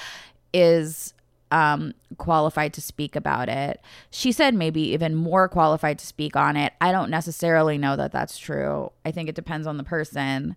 is 0.53 1.13
um 1.51 1.94
qualified 2.17 2.74
to 2.75 2.82
speak 2.82 3.17
about 3.17 3.50
it. 3.50 3.82
She 4.12 4.32
said 4.32 4.53
maybe 4.53 4.79
even 4.94 5.13
more 5.13 5.50
qualified 5.50 6.00
to 6.00 6.08
speak 6.08 6.38
on 6.38 6.55
it. 6.55 6.72
I 6.79 6.94
don't 6.94 7.10
necessarily 7.10 7.77
know 7.77 7.98
that 7.98 8.13
that's 8.13 8.38
true. 8.38 8.94
I 9.03 9.12
think 9.12 9.27
it 9.27 9.36
depends 9.36 9.67
on 9.67 9.75
the 9.75 9.84
person. 9.84 10.55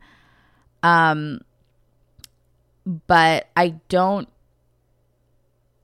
Um 0.84 1.40
but 3.08 3.48
I 3.56 3.74
don't 3.88 4.28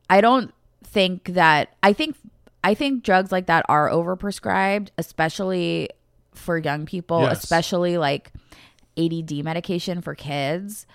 I 0.08 0.20
don't 0.20 0.54
think 0.84 1.24
that 1.34 1.74
I 1.82 1.92
think 1.92 2.16
I 2.64 2.74
think 2.74 3.04
drugs 3.04 3.30
like 3.30 3.46
that 3.46 3.64
are 3.68 3.88
overprescribed, 3.90 4.88
especially 4.98 5.90
for 6.32 6.58
young 6.58 6.86
people, 6.86 7.20
Yes. 7.20 7.44
especially 7.44 7.98
like 7.98 8.32
ADD 8.96 9.44
medication 9.44 10.00
for 10.00 10.14
kids. 10.14 10.86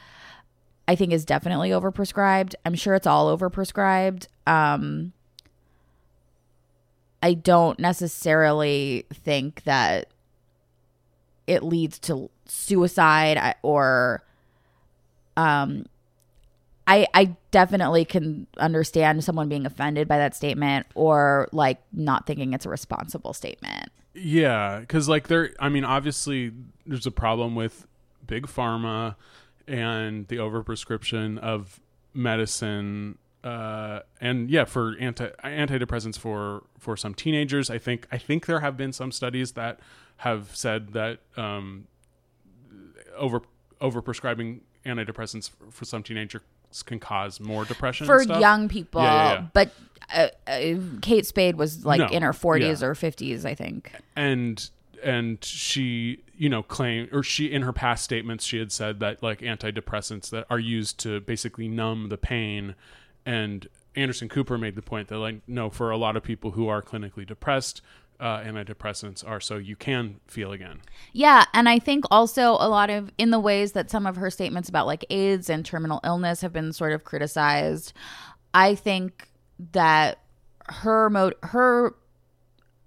I 0.88 0.96
think 0.96 1.14
is 1.14 1.24
definitely 1.24 1.70
overprescribed. 1.70 2.56
I'm 2.66 2.74
sure 2.74 2.96
it's 2.96 3.06
all 3.08 3.38
overprescribed. 3.38 4.26
Um 4.48 5.14
I 7.22 7.34
don't 7.36 7.78
necessarily 7.80 9.06
think 9.14 9.64
that 9.66 10.08
it 11.48 11.64
leads 11.64 12.00
to 12.00 12.30
suicide 12.46 13.56
or 13.62 14.24
um 15.38 15.86
I 16.90 17.08
I 17.14 17.36
definitely 17.52 18.04
can 18.04 18.48
understand 18.58 19.24
someone 19.24 19.48
being 19.48 19.66
offended 19.66 20.08
by 20.08 20.18
that 20.18 20.36
statement 20.36 20.88
or 20.96 21.48
like 21.52 21.80
not 21.94 22.26
thinking 22.26 22.54
it's 22.54 22.66
a 22.66 22.70
responsible 22.70 23.34
statement. 23.34 23.92
Yeah, 24.16 24.80
because 24.80 25.08
like 25.08 25.28
there, 25.28 25.54
I 25.60 25.70
mean, 25.70 25.86
obviously 25.86 26.52
there's 26.88 27.06
a 27.06 27.12
problem 27.12 27.54
with 27.54 27.86
big 28.26 28.48
pharma 28.48 29.16
and 29.68 30.28
the 30.30 30.38
overprescription 30.38 31.38
of 31.38 31.80
medicine, 32.16 33.20
uh, 33.44 34.00
and 34.20 34.50
yeah, 34.50 34.66
for 34.66 34.96
anti 35.00 35.30
antidepressants 35.44 36.18
for 36.18 36.64
for 36.80 36.98
some 36.98 37.14
teenagers. 37.14 37.70
I 37.70 37.78
think 37.78 38.08
I 38.12 38.18
think 38.18 38.48
there 38.48 38.62
have 38.62 38.76
been 38.76 38.94
some 38.94 39.12
studies 39.12 39.52
that 39.52 39.80
have 40.18 40.56
said 40.56 40.94
that 40.94 41.20
um, 41.38 41.86
over 43.16 43.44
overprescribing 43.80 44.62
antidepressants 44.88 45.52
for, 45.52 45.70
for 45.70 45.86
some 45.86 46.02
teenagers 46.02 46.42
can 46.86 47.00
cause 47.00 47.40
more 47.40 47.66
depression 47.66 48.06
For 48.08 48.16
and 48.18 48.24
stuff. 48.26 48.40
young 48.42 48.70
people, 48.70 49.02
Yeah, 49.02 49.14
yeah, 49.14 49.34
yeah. 49.34 49.46
but 49.54 49.72
uh, 50.14 50.28
uh, 50.48 50.76
Kate 51.02 51.26
Spade 51.26 51.56
was 51.56 51.86
like 51.86 52.00
No, 52.00 52.08
in 52.08 52.24
her 52.24 52.32
40s 52.34 52.82
yeah. 52.82 52.88
or 52.88 52.96
50s, 52.96 53.46
I 53.46 53.56
think. 53.56 53.92
and 54.16 54.70
and 55.04 55.42
she 55.46 56.22
you 56.36 56.50
know 56.50 56.62
claimed 56.62 57.08
or 57.14 57.24
she 57.24 57.46
in 57.50 57.62
her 57.62 57.72
past 57.72 58.04
statements 58.04 58.44
she 58.44 58.60
had 58.60 58.70
said 58.70 59.00
that 59.00 59.24
like 59.24 59.40
antidepressants 59.40 60.30
that 60.30 60.46
are 60.50 60.60
used 60.60 61.00
to 61.00 61.22
basically 61.22 61.70
numb 61.70 62.10
the 62.10 62.18
pain 62.18 62.76
and 63.26 63.70
anderson 63.96 64.28
cooper 64.28 64.58
made 64.58 64.76
the 64.76 64.82
point 64.82 65.08
that 65.08 65.18
like 65.18 65.40
no 65.48 65.70
for 65.70 65.90
a 65.90 65.96
lot 65.96 66.18
of 66.18 66.24
people 66.24 66.52
who 66.52 66.68
are 66.68 66.82
clinically 66.82 67.26
depressed 67.26 67.82
uh, 68.20 68.40
antidepressants 68.42 69.28
are 69.28 69.40
so 69.40 69.58
you 69.58 69.76
can 69.76 70.20
feel 70.28 70.52
again 70.52 70.82
Yeah, 71.14 71.46
and 71.54 71.70
I 71.70 71.80
think 71.80 72.06
also 72.12 72.52
a 72.52 72.68
lot 72.68 72.90
of 72.90 73.12
in 73.18 73.32
the 73.32 73.40
ways 73.40 73.72
that 73.74 73.90
some 73.90 74.06
of 74.06 74.18
her 74.18 74.30
statements 74.30 74.68
about 74.70 74.88
like 74.88 75.06
AIDS 75.10 75.50
and 75.50 75.66
terminal 75.66 76.00
illness 76.04 76.42
have 76.42 76.54
been 76.54 76.74
sort 76.74 76.92
of 76.92 77.04
criticized. 77.04 77.94
I 78.54 78.76
think 78.76 79.30
that 79.72 80.20
her 80.68 81.10
mode, 81.10 81.36
her 81.44 81.96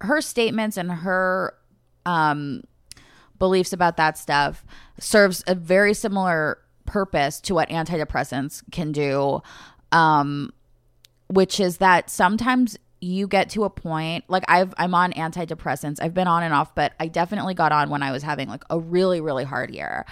her 0.01 0.21
statements 0.21 0.77
and 0.77 0.91
her 0.91 1.55
um 2.05 2.63
beliefs 3.39 3.73
about 3.73 3.97
that 3.97 4.17
stuff 4.17 4.65
serves 4.99 5.43
a 5.47 5.55
very 5.55 5.93
similar 5.93 6.59
purpose 6.85 7.39
to 7.39 7.53
what 7.53 7.69
antidepressants 7.69 8.61
can 8.71 8.91
do 8.91 9.41
um 9.91 10.51
which 11.29 11.59
is 11.59 11.77
that 11.77 12.09
sometimes 12.09 12.77
you 13.03 13.27
get 13.27 13.49
to 13.51 13.63
a 13.63 13.69
point 13.69 14.23
like 14.27 14.43
I've 14.47 14.73
I'm 14.77 14.95
on 14.95 15.11
antidepressants. 15.13 16.01
I've 16.01 16.13
been 16.13 16.27
on 16.27 16.43
and 16.43 16.53
off, 16.53 16.73
but 16.73 16.93
I 16.99 17.07
definitely 17.07 17.53
got 17.53 17.71
on 17.71 17.89
when 17.89 18.01
I 18.01 18.11
was 18.11 18.23
having 18.23 18.47
like 18.47 18.63
a 18.69 18.79
really 18.79 19.21
really 19.21 19.43
hard 19.43 19.73
year. 19.73 20.05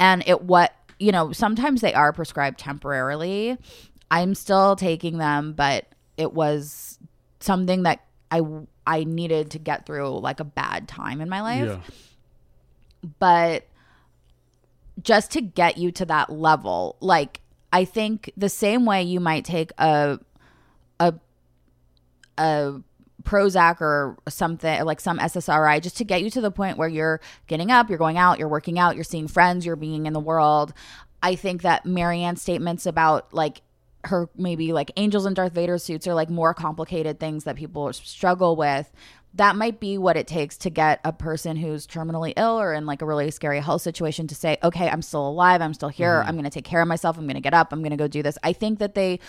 And 0.00 0.22
it 0.26 0.42
what, 0.42 0.72
you 0.98 1.12
know, 1.12 1.32
sometimes 1.32 1.80
they 1.80 1.94
are 1.94 2.12
prescribed 2.12 2.58
temporarily. 2.58 3.56
I'm 4.10 4.34
still 4.34 4.76
taking 4.76 5.18
them, 5.18 5.52
but 5.52 5.86
it 6.16 6.32
was 6.32 6.98
something 7.40 7.82
that 7.84 8.04
I 8.30 8.42
I 8.86 9.04
needed 9.04 9.50
to 9.52 9.58
get 9.58 9.86
through 9.86 10.18
like 10.18 10.40
a 10.40 10.44
bad 10.44 10.88
time 10.88 11.20
in 11.20 11.28
my 11.28 11.42
life 11.42 11.66
yeah 11.66 11.80
but 13.18 13.66
just 15.02 15.30
to 15.32 15.40
get 15.40 15.78
you 15.78 15.92
to 15.92 16.04
that 16.04 16.30
level 16.30 16.96
like 17.00 17.40
i 17.72 17.84
think 17.84 18.32
the 18.36 18.48
same 18.48 18.84
way 18.84 19.02
you 19.02 19.20
might 19.20 19.44
take 19.44 19.70
a 19.78 20.18
a 22.38 22.80
Prozac 23.24 23.80
or 23.80 24.16
something 24.28 24.84
like 24.84 25.00
some 25.00 25.18
SSRI 25.18 25.82
just 25.82 25.96
to 25.98 26.04
get 26.04 26.22
you 26.22 26.30
to 26.30 26.40
the 26.40 26.50
point 26.50 26.78
where 26.78 26.88
you're 26.88 27.20
getting 27.46 27.70
up, 27.70 27.88
you're 27.88 27.98
going 27.98 28.16
out, 28.16 28.38
you're 28.38 28.48
working 28.48 28.78
out, 28.78 28.94
you're 28.94 29.04
seeing 29.04 29.28
friends, 29.28 29.66
you're 29.66 29.76
being 29.76 30.06
in 30.06 30.12
the 30.12 30.20
world. 30.20 30.72
I 31.22 31.34
think 31.34 31.62
that 31.62 31.84
Marianne's 31.84 32.40
statements 32.40 32.86
about 32.86 33.34
like 33.34 33.60
her 34.04 34.28
maybe 34.36 34.72
like 34.72 34.92
angels 34.96 35.26
and 35.26 35.34
Darth 35.34 35.52
Vader 35.52 35.78
suits 35.78 36.06
are 36.06 36.14
like 36.14 36.30
more 36.30 36.54
complicated 36.54 37.18
things 37.18 37.44
that 37.44 37.56
people 37.56 37.92
struggle 37.92 38.56
with. 38.56 38.90
That 39.34 39.56
might 39.56 39.78
be 39.80 39.98
what 39.98 40.16
it 40.16 40.26
takes 40.26 40.56
to 40.58 40.70
get 40.70 41.00
a 41.04 41.12
person 41.12 41.56
who's 41.56 41.86
terminally 41.86 42.32
ill 42.36 42.58
or 42.58 42.72
in 42.72 42.86
like 42.86 43.02
a 43.02 43.06
really 43.06 43.30
scary 43.30 43.60
health 43.60 43.82
situation 43.82 44.26
to 44.28 44.34
say, 44.34 44.56
okay, 44.62 44.88
I'm 44.88 45.02
still 45.02 45.28
alive. 45.28 45.60
I'm 45.60 45.74
still 45.74 45.90
here. 45.90 46.14
Mm-hmm. 46.14 46.28
I'm 46.28 46.34
going 46.36 46.44
to 46.44 46.50
take 46.50 46.64
care 46.64 46.80
of 46.80 46.88
myself. 46.88 47.18
I'm 47.18 47.24
going 47.24 47.34
to 47.34 47.40
get 47.40 47.52
up. 47.52 47.72
I'm 47.72 47.80
going 47.80 47.90
to 47.90 47.96
go 47.96 48.08
do 48.08 48.22
this. 48.22 48.38
I 48.42 48.52
think 48.52 48.78
that 48.78 48.94
they, 48.94 49.20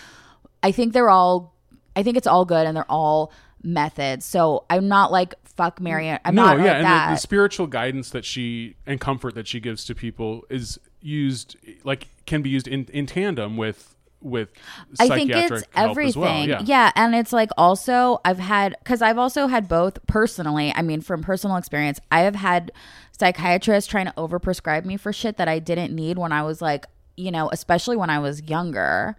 I 0.62 0.72
think 0.72 0.94
they're 0.94 1.10
all, 1.10 1.54
I 1.96 2.02
think 2.02 2.16
it's 2.16 2.26
all 2.26 2.44
good 2.44 2.66
and 2.66 2.76
they're 2.76 2.90
all 2.90 3.32
methods. 3.62 4.24
So 4.24 4.64
I'm 4.70 4.88
not 4.88 5.12
like, 5.12 5.34
fuck 5.44 5.80
Marianne. 5.80 6.20
I'm 6.24 6.34
no, 6.34 6.46
not 6.46 6.58
yeah, 6.58 6.64
like 6.64 6.74
and 6.76 6.84
that. 6.86 7.08
the, 7.08 7.14
the 7.14 7.20
spiritual 7.20 7.66
guidance 7.66 8.10
that 8.10 8.24
she 8.24 8.76
and 8.86 9.00
comfort 9.00 9.34
that 9.34 9.46
she 9.46 9.60
gives 9.60 9.84
to 9.86 9.94
people 9.94 10.44
is 10.48 10.78
used 11.00 11.56
like 11.84 12.08
can 12.26 12.42
be 12.42 12.50
used 12.50 12.68
in 12.68 12.86
in 12.92 13.06
tandem 13.06 13.56
with 13.56 13.94
with 14.22 14.50
I 14.98 15.08
think 15.08 15.30
psychiatric 15.30 15.62
it's 15.62 15.76
help 15.76 15.90
everything. 15.90 16.50
well. 16.50 16.62
Yeah. 16.64 16.92
and 16.94 17.14
it's 17.14 17.32
like 17.32 17.50
also 17.56 18.20
I've 18.24 18.38
had 18.38 18.76
because 18.82 19.02
I've 19.02 19.18
also 19.18 19.46
had 19.46 19.68
both 19.68 20.04
personally. 20.06 20.72
I 20.74 20.82
mean, 20.82 21.00
from 21.00 21.22
personal 21.22 21.56
experience, 21.56 22.00
I 22.10 22.20
have 22.20 22.34
had 22.34 22.72
psychiatrists 23.18 23.90
trying 23.90 24.06
to 24.06 24.12
overprescribe 24.12 24.84
me 24.84 24.96
for 24.96 25.12
shit 25.12 25.36
that 25.36 25.48
I 25.48 25.58
didn't 25.58 25.94
need 25.94 26.18
when 26.18 26.32
I 26.32 26.42
was 26.42 26.62
like, 26.62 26.86
you 27.16 27.30
know, 27.30 27.50
especially 27.50 27.96
when 27.96 28.10
I 28.10 28.18
was 28.18 28.42
younger. 28.42 29.16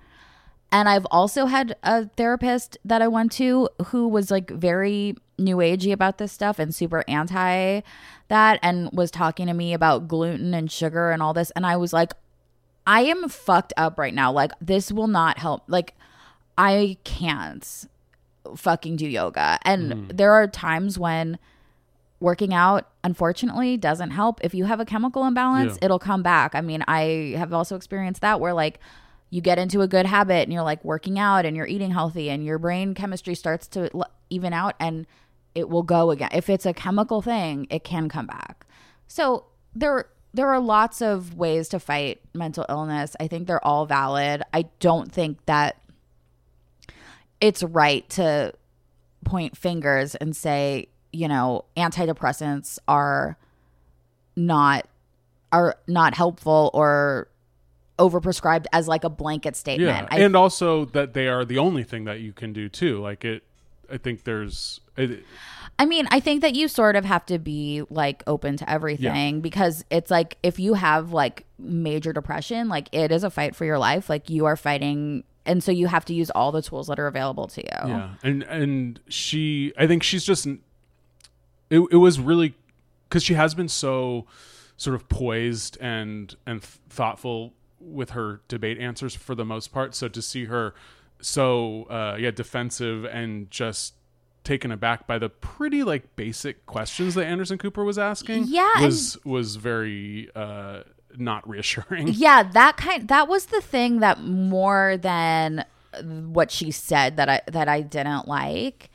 And 0.71 0.87
I've 0.87 1.05
also 1.11 1.45
had 1.47 1.75
a 1.83 2.07
therapist 2.07 2.77
that 2.85 3.01
I 3.01 3.07
went 3.07 3.31
to 3.33 3.67
who 3.87 4.07
was 4.07 4.31
like 4.31 4.49
very 4.49 5.15
new 5.37 5.57
agey 5.57 5.91
about 5.91 6.17
this 6.17 6.31
stuff 6.31 6.59
and 6.59 6.73
super 6.73 7.03
anti 7.07 7.81
that 8.29 8.59
and 8.63 8.89
was 8.93 9.11
talking 9.11 9.47
to 9.47 9.53
me 9.53 9.73
about 9.73 10.07
gluten 10.07 10.53
and 10.53 10.71
sugar 10.71 11.11
and 11.11 11.21
all 11.21 11.33
this. 11.33 11.51
And 11.51 11.65
I 11.65 11.75
was 11.75 11.91
like, 11.91 12.13
I 12.87 13.01
am 13.01 13.27
fucked 13.27 13.73
up 13.75 13.99
right 13.99 14.13
now. 14.13 14.31
Like, 14.31 14.51
this 14.61 14.91
will 14.91 15.07
not 15.07 15.37
help. 15.37 15.63
Like, 15.67 15.93
I 16.57 16.97
can't 17.03 17.87
fucking 18.55 18.95
do 18.95 19.07
yoga. 19.07 19.59
And 19.63 19.93
hmm. 19.93 20.07
there 20.07 20.31
are 20.31 20.47
times 20.47 20.97
when 20.97 21.37
working 22.19 22.53
out, 22.53 22.87
unfortunately, 23.03 23.77
doesn't 23.77 24.11
help. 24.11 24.39
If 24.43 24.53
you 24.53 24.65
have 24.65 24.79
a 24.79 24.85
chemical 24.85 25.25
imbalance, 25.25 25.73
Yeah. 25.73 25.85
it'll 25.85 25.99
come 25.99 26.23
back. 26.23 26.55
I 26.55 26.61
mean, 26.61 26.83
I 26.87 27.35
have 27.37 27.51
also 27.51 27.75
experienced 27.75 28.21
that 28.21 28.39
where, 28.39 28.53
like, 28.53 28.79
you 29.31 29.41
get 29.41 29.57
into 29.57 29.81
a 29.81 29.87
good 29.87 30.05
habit 30.05 30.43
and 30.43 30.53
you're 30.53 30.61
like 30.61 30.83
working 30.83 31.17
out 31.17 31.45
and 31.45 31.55
you're 31.55 31.65
eating 31.65 31.89
healthy 31.89 32.29
and 32.29 32.45
your 32.45 32.59
brain 32.59 32.93
chemistry 32.93 33.33
starts 33.33 33.65
to 33.65 33.89
even 34.29 34.53
out 34.53 34.75
and 34.79 35.07
it 35.55 35.69
will 35.69 35.83
go 35.83 36.11
again. 36.11 36.29
If 36.33 36.49
it's 36.49 36.65
a 36.65 36.73
chemical 36.73 37.21
thing, 37.21 37.65
it 37.69 37.83
can 37.83 38.09
come 38.09 38.27
back. 38.27 38.67
So 39.07 39.45
there 39.73 40.05
there 40.33 40.49
are 40.49 40.59
lots 40.59 41.01
of 41.01 41.35
ways 41.35 41.69
to 41.69 41.79
fight 41.79 42.21
mental 42.33 42.65
illness. 42.69 43.15
I 43.19 43.27
think 43.27 43.47
they're 43.47 43.65
all 43.65 43.85
valid. 43.85 44.43
I 44.53 44.63
don't 44.79 45.11
think 45.11 45.45
that 45.45 45.81
it's 47.41 47.63
right 47.63 48.07
to 48.11 48.53
point 49.25 49.57
fingers 49.57 50.15
and 50.15 50.35
say, 50.35 50.87
you 51.11 51.27
know, 51.27 51.65
antidepressants 51.75 52.79
are 52.87 53.37
not 54.35 54.87
are 55.51 55.75
not 55.87 56.15
helpful 56.15 56.69
or 56.73 57.27
overprescribed 58.01 58.65
as 58.73 58.87
like 58.87 59.03
a 59.03 59.09
blanket 59.09 59.55
statement. 59.55 60.07
Yeah, 60.11 60.17
I 60.17 60.21
and 60.21 60.35
also 60.35 60.85
that 60.85 61.13
they 61.13 61.27
are 61.27 61.45
the 61.45 61.59
only 61.59 61.83
thing 61.83 62.05
that 62.05 62.19
you 62.19 62.33
can 62.33 62.51
do 62.51 62.67
too. 62.67 62.99
Like 62.99 63.23
it, 63.23 63.43
I 63.91 63.97
think 63.97 64.23
there's. 64.23 64.81
It, 64.97 65.23
I 65.79 65.85
mean, 65.85 66.07
I 66.11 66.19
think 66.19 66.41
that 66.41 66.55
you 66.55 66.67
sort 66.67 66.95
of 66.95 67.05
have 67.05 67.25
to 67.27 67.39
be 67.39 67.83
like 67.89 68.23
open 68.27 68.57
to 68.57 68.69
everything 68.69 69.41
because 69.41 69.85
it's 69.89 70.11
like 70.11 70.37
if 70.43 70.59
you 70.59 70.73
have 70.73 71.13
like 71.13 71.45
major 71.57 72.11
depression, 72.13 72.67
like 72.67 72.89
it 72.91 73.11
is 73.11 73.23
a 73.23 73.29
fight 73.29 73.55
for 73.55 73.65
your 73.65 73.79
life. 73.79 74.09
Like 74.09 74.29
you 74.29 74.45
are 74.45 74.55
fighting 74.55 75.23
and 75.45 75.63
so 75.63 75.71
you 75.71 75.87
have 75.87 76.05
to 76.05 76.13
use 76.13 76.29
all 76.31 76.51
the 76.51 76.61
tools 76.61 76.87
that 76.87 76.99
are 76.99 77.07
available 77.07 77.47
to 77.47 77.61
you. 77.61 77.89
Yeah, 77.89 78.13
and 78.23 78.43
and 78.43 78.99
she, 79.07 79.73
I 79.77 79.87
think 79.87 80.03
she's 80.03 80.23
just. 80.23 80.45
It 80.45 81.79
it 81.91 81.97
was 81.97 82.19
really 82.19 82.53
because 83.07 83.23
she 83.23 83.33
has 83.33 83.55
been 83.55 83.69
so 83.69 84.25
sort 84.77 84.95
of 84.95 85.07
poised 85.09 85.77
and 85.81 86.35
and 86.45 86.61
thoughtful 86.61 87.53
with 87.81 88.11
her 88.11 88.41
debate 88.47 88.77
answers 88.79 89.15
for 89.15 89.35
the 89.35 89.45
most 89.45 89.73
part. 89.73 89.95
So 89.95 90.07
to 90.07 90.21
see 90.21 90.45
her 90.45 90.73
so 91.21 91.83
uh, 91.83 92.15
yeah 92.19 92.31
defensive 92.31 93.05
and 93.05 93.49
just 93.51 93.93
taken 94.43 94.71
aback 94.71 95.05
by 95.05 95.19
the 95.19 95.29
pretty 95.29 95.83
like 95.83 96.15
basic 96.15 96.65
questions 96.65 97.13
that 97.15 97.25
Anderson 97.25 97.57
Cooper 97.59 97.83
was 97.83 97.99
asking 97.99 98.45
Yeah, 98.47 98.69
and- 98.75 98.85
was 98.85 99.17
was 99.23 99.55
very 99.57 100.29
uh, 100.35 100.81
not 101.17 101.47
reassuring. 101.47 102.07
Yeah, 102.13 102.43
that 102.43 102.77
kind 102.77 103.07
that 103.07 103.27
was 103.27 103.47
the 103.47 103.61
thing 103.61 103.99
that 103.99 104.21
more 104.21 104.97
than 104.97 105.65
what 106.03 106.49
she 106.51 106.71
said 106.71 107.17
that 107.17 107.29
I 107.29 107.41
that 107.47 107.67
I 107.67 107.81
didn't 107.81 108.27
like. 108.27 108.89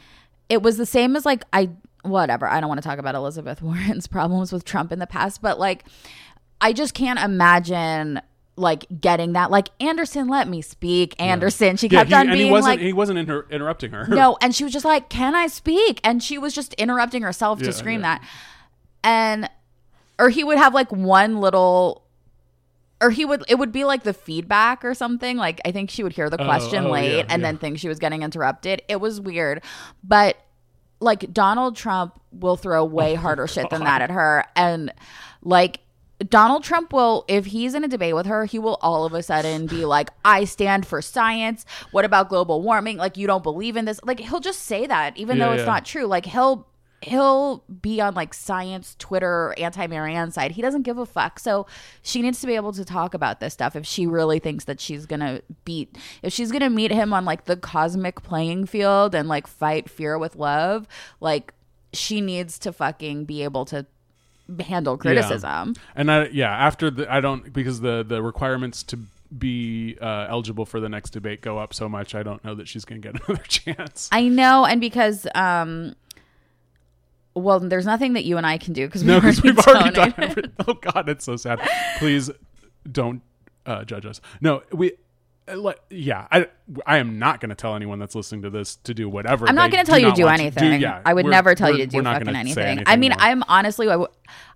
It 0.48 0.62
was 0.62 0.76
the 0.78 0.86
same 0.86 1.14
as 1.16 1.24
like 1.26 1.44
I 1.52 1.70
whatever. 2.02 2.46
I 2.46 2.60
don't 2.60 2.68
want 2.68 2.80
to 2.82 2.88
talk 2.88 2.98
about 2.98 3.14
Elizabeth 3.14 3.60
Warren's 3.62 4.06
problems 4.06 4.52
with 4.52 4.64
Trump 4.64 4.90
in 4.92 4.98
the 4.98 5.06
past, 5.06 5.42
but 5.42 5.58
like 5.60 5.84
I 6.60 6.72
just 6.72 6.94
can't 6.94 7.18
imagine 7.20 8.20
like 8.56 8.86
getting 9.00 9.34
that 9.34 9.50
like 9.50 9.68
Anderson 9.80 10.28
let 10.28 10.48
me 10.48 10.62
speak. 10.62 11.14
Anderson, 11.20 11.76
she 11.76 11.88
Yeah, 11.88 12.00
kept 12.00 12.08
he, 12.08 12.14
on 12.14 12.20
and 12.22 12.30
being 12.32 12.46
he 12.46 12.50
wasn't 12.50 12.72
like 12.72 12.80
he 12.80 12.92
wasn't 12.92 13.18
inter- 13.18 13.46
interrupting 13.50 13.90
her. 13.92 14.06
no, 14.08 14.36
and 14.42 14.54
she 14.54 14.64
was 14.64 14.72
just 14.72 14.84
like, 14.84 15.08
"Can 15.08 15.34
I 15.34 15.46
speak?" 15.46 16.00
And 16.02 16.22
she 16.22 16.38
was 16.38 16.54
just 16.54 16.72
interrupting 16.74 17.22
herself 17.22 17.60
to 17.60 17.72
scream 17.72 18.00
yeah. 18.00 18.18
that. 18.18 18.28
And 19.04 19.50
or 20.18 20.30
he 20.30 20.42
would 20.42 20.58
have 20.58 20.72
like 20.74 20.90
one 20.90 21.40
little 21.40 22.02
or 23.02 23.10
he 23.10 23.24
would 23.26 23.44
it 23.48 23.56
would 23.56 23.72
be 23.72 23.84
like 23.84 24.02
the 24.04 24.14
feedback 24.14 24.84
or 24.84 24.94
something. 24.94 25.36
Like 25.36 25.60
I 25.64 25.70
think 25.72 25.90
she 25.90 26.02
would 26.02 26.12
hear 26.14 26.30
the 26.30 26.40
Oh, 26.40 26.44
question 26.44 26.86
oh, 26.86 26.90
late 26.90 27.16
yeah, 27.18 27.26
and 27.28 27.42
yeah. 27.42 27.48
then 27.48 27.58
think 27.58 27.78
she 27.78 27.88
was 27.88 27.98
getting 27.98 28.22
interrupted. 28.22 28.82
It 28.88 29.00
was 29.00 29.20
weird. 29.20 29.62
But 30.02 30.36
like 30.98 31.30
Donald 31.32 31.76
Trump 31.76 32.18
will 32.32 32.56
throw 32.56 32.84
way 32.86 33.14
Oh 33.14 33.18
harder 33.20 33.46
shit 33.46 33.68
than 33.68 33.84
that 33.84 34.00
at 34.00 34.10
her 34.10 34.44
and 34.56 34.92
like 35.42 35.80
Donald 36.28 36.64
Trump 36.64 36.92
will, 36.92 37.24
if 37.28 37.46
he's 37.46 37.74
in 37.74 37.84
a 37.84 37.88
debate 37.88 38.14
with 38.14 38.26
her, 38.26 38.46
he 38.46 38.58
will 38.58 38.78
all 38.80 39.04
of 39.04 39.12
a 39.12 39.22
sudden 39.22 39.66
be 39.66 39.84
like, 39.84 40.10
I 40.24 40.44
stand 40.44 40.86
for 40.86 41.02
science. 41.02 41.66
What 41.90 42.04
about 42.04 42.28
global 42.28 42.62
warming? 42.62 42.96
Like, 42.96 43.16
you 43.16 43.26
don't 43.26 43.42
believe 43.42 43.76
in 43.76 43.84
this. 43.84 44.00
Like, 44.02 44.20
he'll 44.20 44.40
just 44.40 44.62
say 44.62 44.86
that, 44.86 45.16
even 45.16 45.38
though 45.38 45.52
it's 45.52 45.60
yeah. 45.60 45.66
not 45.66 45.84
true. 45.84 46.06
Like, 46.06 46.26
he'll 46.26 46.66
he'll 47.02 47.62
be 47.82 48.00
on 48.00 48.14
like 48.14 48.32
science 48.32 48.96
Twitter 48.98 49.54
anti 49.58 49.86
Marianne 49.86 50.30
side. 50.30 50.52
He 50.52 50.62
doesn't 50.62 50.82
give 50.82 50.98
a 50.98 51.06
fuck. 51.06 51.38
So 51.38 51.66
she 52.02 52.22
needs 52.22 52.40
to 52.40 52.46
be 52.46 52.56
able 52.56 52.72
to 52.72 52.84
talk 52.84 53.14
about 53.14 53.40
this 53.40 53.52
stuff 53.52 53.76
if 53.76 53.86
she 53.86 54.06
really 54.06 54.38
thinks 54.38 54.64
that 54.64 54.80
she's 54.80 55.06
gonna 55.06 55.42
beat 55.64 55.96
if 56.22 56.32
she's 56.32 56.50
gonna 56.50 56.70
meet 56.70 56.90
him 56.90 57.12
on 57.12 57.24
like 57.24 57.44
the 57.44 57.56
cosmic 57.56 58.22
playing 58.22 58.66
field 58.66 59.14
and 59.14 59.28
like 59.28 59.46
fight 59.46 59.90
fear 59.90 60.18
with 60.18 60.36
love, 60.36 60.88
like 61.20 61.52
she 61.92 62.20
needs 62.20 62.58
to 62.60 62.72
fucking 62.72 63.24
be 63.24 63.42
able 63.42 63.64
to 63.66 63.86
handle 64.60 64.96
criticism. 64.96 65.74
And 65.94 66.10
I 66.10 66.26
yeah, 66.28 66.50
after 66.50 66.90
the 66.90 67.12
I 67.12 67.20
don't 67.20 67.52
because 67.52 67.80
the 67.80 68.04
the 68.06 68.22
requirements 68.22 68.82
to 68.84 68.98
be 69.36 69.96
uh, 70.00 70.26
eligible 70.28 70.64
for 70.64 70.80
the 70.80 70.88
next 70.88 71.10
debate 71.10 71.40
go 71.40 71.58
up 71.58 71.74
so 71.74 71.88
much. 71.88 72.14
I 72.14 72.22
don't 72.22 72.44
know 72.44 72.54
that 72.54 72.68
she's 72.68 72.84
going 72.84 73.02
to 73.02 73.12
get 73.12 73.20
another 73.28 73.42
chance. 73.44 74.08
I 74.12 74.28
know, 74.28 74.64
and 74.64 74.80
because 74.80 75.26
um, 75.34 75.94
well, 77.34 77.60
there's 77.60 77.86
nothing 77.86 78.14
that 78.14 78.24
you 78.24 78.36
and 78.38 78.46
I 78.46 78.58
can 78.58 78.72
do 78.72 78.86
because 78.86 79.02
no, 79.02 79.20
because 79.20 79.42
we've 79.42 79.58
already 79.58 79.90
done 79.90 80.14
everything. 80.16 80.52
Oh 80.66 80.74
God, 80.74 81.08
it's 81.08 81.24
so 81.24 81.36
sad. 81.36 81.60
Please 81.98 82.30
don't 82.90 83.22
uh, 83.66 83.84
judge 83.84 84.06
us. 84.06 84.20
No, 84.40 84.62
we. 84.72 84.92
Uh, 85.48 85.72
Yeah, 85.90 86.26
I 86.30 86.46
I 86.86 86.98
am 86.98 87.18
not 87.18 87.40
going 87.40 87.50
to 87.50 87.54
tell 87.54 87.74
anyone 87.76 87.98
that's 87.98 88.14
listening 88.14 88.42
to 88.42 88.50
this 88.50 88.76
to 88.84 88.94
do 88.94 89.08
whatever. 89.08 89.48
I'm 89.48 89.54
not 89.54 89.70
going 89.70 89.84
to 89.84 89.88
tell 89.90 89.98
you 89.98 90.10
to 90.10 90.12
do 90.14 90.26
anything. 90.26 90.80
yeah, 90.80 91.02
I 91.04 91.14
would 91.14 91.26
never 91.26 91.54
tell 91.54 91.70
you 91.70 91.78
to 91.78 91.86
do 91.86 92.02
fucking 92.02 92.24
gonna 92.26 92.38
anything. 92.38 92.82
I 92.86 92.96
mean, 92.96 93.12
more. 93.12 93.20
I'm 93.20 93.42
honestly, 93.48 93.86
I, 93.88 93.92
w- 93.92 94.10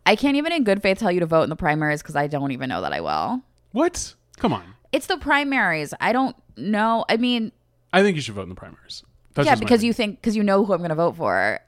I 0.07 0.16
can't 0.16 0.37
even 0.37 0.53
in 0.53 0.64
good 0.64 0.83
faith 0.83 0.98
tell 0.98 1.12
you 1.12 1.20
to 1.20 1.26
vote 1.26 1.42
in 1.42 1.50
the 1.50 1.57
primaries 1.57 2.03
because 2.03 2.16
I 2.16 2.26
don't 2.26 2.53
even 2.53 2.68
know 2.68 2.81
that 2.83 2.92
I 2.92 3.00
will. 3.00 3.42
what? 3.72 4.14
Come 4.38 4.53
on, 4.55 4.64
It's 4.90 5.07
the 5.07 5.18
primaries. 5.18 5.92
I 6.00 6.12
don't 6.12 6.35
know. 6.57 7.05
I 7.09 7.18
mean, 7.18 7.53
I 7.92 8.03
think 8.03 8.16
you 8.16 8.22
should 8.22 8.35
vote 8.35 8.44
in 8.44 8.48
the 8.48 8.55
primaries. 8.55 9.03
That's 9.35 9.46
yeah, 9.46 9.55
because 9.55 9.85
you 9.85 9.92
think 9.92 10.20
because 10.20 10.35
you 10.35 10.42
know 10.42 10.64
who 10.64 10.72
I'm 10.72 10.79
going 10.81 10.88
to 10.88 10.94
vote 10.94 11.16
for, 11.16 11.61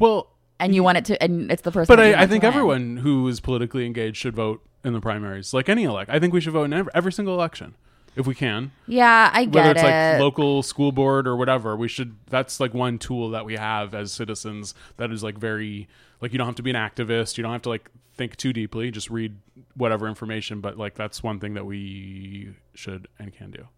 well, 0.00 0.30
and 0.58 0.74
you 0.74 0.82
want 0.82 0.98
it 0.98 1.04
to, 1.06 1.22
and 1.22 1.52
it's 1.52 1.62
the 1.62 1.70
person. 1.70 1.94
But 1.94 2.00
I, 2.00 2.22
I 2.22 2.26
think 2.26 2.44
everyone 2.44 2.96
who 2.96 3.28
is 3.28 3.40
politically 3.40 3.86
engaged 3.86 4.16
should 4.16 4.34
vote 4.34 4.62
in 4.84 4.94
the 4.94 5.00
primaries, 5.00 5.52
like 5.54 5.68
any 5.68 5.84
elect. 5.84 6.10
I 6.10 6.18
think 6.18 6.32
we 6.32 6.40
should 6.40 6.54
vote 6.54 6.64
in 6.64 6.72
every, 6.72 6.90
every 6.94 7.12
single 7.12 7.34
election 7.34 7.76
if 8.18 8.26
we 8.26 8.34
can. 8.34 8.72
Yeah, 8.86 9.30
I 9.32 9.44
get 9.44 9.54
Whether 9.54 9.70
it's 9.70 9.82
it. 9.82 9.84
like 9.84 10.20
local 10.20 10.62
school 10.62 10.92
board 10.92 11.26
or 11.26 11.36
whatever, 11.36 11.76
we 11.76 11.88
should. 11.88 12.16
That's 12.28 12.60
like 12.60 12.74
one 12.74 12.98
tool 12.98 13.30
that 13.30 13.44
we 13.44 13.56
have 13.56 13.94
as 13.94 14.12
citizens 14.12 14.74
that 14.96 15.10
is 15.10 15.22
like 15.22 15.38
very 15.38 15.88
like 16.20 16.32
you 16.32 16.38
don't 16.38 16.46
have 16.46 16.56
to 16.56 16.62
be 16.62 16.70
an 16.70 16.76
activist. 16.76 17.38
You 17.38 17.42
don't 17.42 17.52
have 17.52 17.62
to 17.62 17.68
like 17.68 17.90
think 18.14 18.36
too 18.36 18.52
deeply. 18.52 18.90
Just 18.90 19.08
read 19.08 19.36
whatever 19.74 20.08
information. 20.08 20.60
But 20.60 20.76
like 20.76 20.94
that's 20.94 21.22
one 21.22 21.38
thing 21.40 21.54
that 21.54 21.64
we 21.64 22.54
should 22.74 23.08
and 23.18 23.32
can 23.32 23.50
do. 23.50 23.68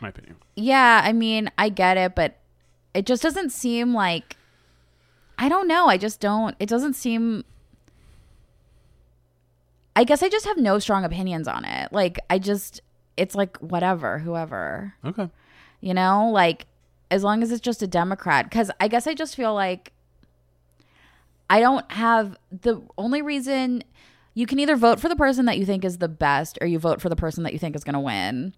My 0.00 0.08
opinion. 0.08 0.36
Yeah, 0.56 1.02
I 1.04 1.12
mean, 1.12 1.50
I 1.56 1.68
get 1.68 1.96
it, 1.96 2.14
but 2.14 2.38
it 2.94 3.06
just 3.06 3.22
doesn't 3.22 3.50
seem 3.50 3.94
like 3.94 4.36
I 5.38 5.48
don't 5.48 5.68
know. 5.68 5.88
I 5.88 5.96
just 5.96 6.20
don't. 6.20 6.54
It 6.58 6.68
doesn't 6.68 6.94
seem. 6.94 7.44
I 9.96 10.04
guess 10.04 10.22
I 10.22 10.28
just 10.28 10.46
have 10.46 10.56
no 10.58 10.78
strong 10.78 11.04
opinions 11.04 11.46
on 11.46 11.64
it. 11.64 11.92
Like, 11.92 12.18
I 12.28 12.40
just, 12.40 12.80
it's 13.16 13.34
like 13.34 13.56
whatever, 13.58 14.18
whoever, 14.18 14.94
Okay. 15.04 15.28
you 15.80 15.94
know, 15.94 16.30
like 16.30 16.66
as 17.10 17.22
long 17.22 17.42
as 17.42 17.52
it's 17.52 17.60
just 17.60 17.82
a 17.82 17.86
Democrat. 17.86 18.46
Because 18.48 18.70
I 18.80 18.88
guess 18.88 19.06
I 19.06 19.14
just 19.14 19.36
feel 19.36 19.54
like 19.54 19.92
I 21.50 21.60
don't 21.60 21.90
have 21.92 22.36
the 22.62 22.82
only 22.98 23.22
reason 23.22 23.84
you 24.34 24.46
can 24.46 24.58
either 24.58 24.76
vote 24.76 24.98
for 24.98 25.08
the 25.08 25.16
person 25.16 25.44
that 25.44 25.58
you 25.58 25.66
think 25.66 25.84
is 25.84 25.98
the 25.98 26.08
best 26.08 26.58
or 26.60 26.66
you 26.66 26.78
vote 26.78 27.00
for 27.00 27.08
the 27.08 27.16
person 27.16 27.44
that 27.44 27.52
you 27.52 27.58
think 27.58 27.76
is 27.76 27.84
going 27.84 27.94
to 27.94 28.00
win. 28.00 28.54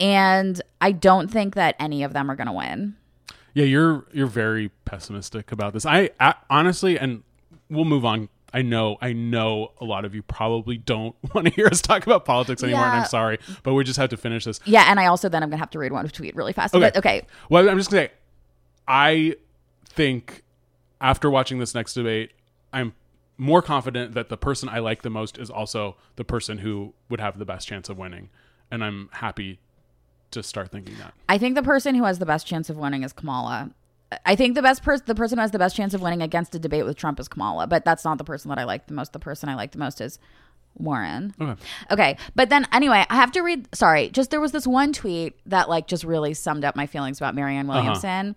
And 0.00 0.60
I 0.80 0.92
don't 0.92 1.30
think 1.30 1.54
that 1.54 1.76
any 1.78 2.02
of 2.02 2.12
them 2.12 2.30
are 2.30 2.36
going 2.36 2.46
to 2.46 2.52
win. 2.52 2.96
Yeah, 3.54 3.64
you're 3.64 4.06
you're 4.12 4.26
very 4.26 4.70
pessimistic 4.86 5.52
about 5.52 5.74
this. 5.74 5.84
I, 5.84 6.10
I 6.18 6.34
honestly, 6.48 6.98
and 6.98 7.22
we'll 7.68 7.84
move 7.84 8.04
on. 8.04 8.30
I 8.54 8.62
know, 8.62 8.98
I 9.00 9.12
know, 9.12 9.72
a 9.80 9.84
lot 9.84 10.04
of 10.04 10.14
you 10.14 10.22
probably 10.22 10.76
don't 10.76 11.16
want 11.34 11.46
to 11.46 11.52
hear 11.52 11.66
us 11.66 11.80
talk 11.80 12.04
about 12.06 12.24
politics 12.24 12.62
anymore, 12.62 12.84
and 12.84 13.00
I'm 13.00 13.06
sorry, 13.06 13.38
but 13.62 13.74
we 13.74 13.84
just 13.84 13.98
have 13.98 14.10
to 14.10 14.16
finish 14.16 14.44
this. 14.44 14.60
Yeah, 14.64 14.84
and 14.88 15.00
I 15.00 15.06
also 15.06 15.28
then 15.28 15.42
I'm 15.42 15.48
gonna 15.50 15.58
have 15.58 15.70
to 15.70 15.78
read 15.78 15.92
one 15.92 16.06
tweet 16.08 16.36
really 16.36 16.52
fast. 16.52 16.72
But 16.72 16.96
okay, 16.96 17.26
Well, 17.48 17.68
I'm 17.68 17.78
just 17.78 17.90
gonna 17.90 18.08
say, 18.08 18.12
I 18.86 19.36
think 19.86 20.42
after 21.00 21.30
watching 21.30 21.58
this 21.58 21.74
next 21.74 21.94
debate, 21.94 22.32
I'm 22.72 22.92
more 23.38 23.62
confident 23.62 24.14
that 24.14 24.28
the 24.28 24.36
person 24.36 24.68
I 24.68 24.78
like 24.80 25.02
the 25.02 25.10
most 25.10 25.38
is 25.38 25.50
also 25.50 25.96
the 26.16 26.24
person 26.24 26.58
who 26.58 26.94
would 27.08 27.20
have 27.20 27.38
the 27.38 27.44
best 27.44 27.66
chance 27.66 27.88
of 27.88 27.98
winning, 27.98 28.28
and 28.70 28.84
I'm 28.84 29.08
happy 29.12 29.60
to 30.32 30.42
start 30.42 30.70
thinking 30.70 30.96
that. 30.98 31.14
I 31.28 31.38
think 31.38 31.54
the 31.54 31.62
person 31.62 31.94
who 31.94 32.04
has 32.04 32.18
the 32.18 32.26
best 32.26 32.46
chance 32.46 32.70
of 32.70 32.76
winning 32.76 33.02
is 33.02 33.12
Kamala. 33.12 33.70
I 34.26 34.34
think 34.36 34.54
the 34.54 34.62
best 34.62 34.82
person, 34.82 35.04
the 35.06 35.14
person 35.14 35.38
who 35.38 35.42
has 35.42 35.50
the 35.50 35.58
best 35.58 35.76
chance 35.76 35.94
of 35.94 36.00
winning 36.02 36.22
against 36.22 36.54
a 36.54 36.58
debate 36.58 36.84
with 36.84 36.96
Trump 36.96 37.18
is 37.20 37.28
Kamala, 37.28 37.66
but 37.66 37.84
that's 37.84 38.04
not 38.04 38.18
the 38.18 38.24
person 38.24 38.48
that 38.50 38.58
I 38.58 38.64
like 38.64 38.86
the 38.86 38.94
most. 38.94 39.12
The 39.12 39.18
person 39.18 39.48
I 39.48 39.54
like 39.54 39.72
the 39.72 39.78
most 39.78 40.00
is 40.00 40.18
Warren. 40.78 41.34
Okay. 41.40 41.60
Okay, 41.90 42.16
but 42.34 42.48
then 42.48 42.66
anyway, 42.72 43.04
I 43.10 43.14
have 43.16 43.32
to 43.32 43.42
read. 43.42 43.68
Sorry, 43.74 44.08
just 44.10 44.30
there 44.30 44.40
was 44.40 44.52
this 44.52 44.66
one 44.66 44.92
tweet 44.92 45.38
that 45.46 45.68
like 45.68 45.86
just 45.86 46.04
really 46.04 46.34
summed 46.34 46.64
up 46.64 46.76
my 46.76 46.86
feelings 46.86 47.18
about 47.18 47.34
Marianne 47.34 47.68
Uh-huh. 47.68 47.78
Williamson. 47.80 48.36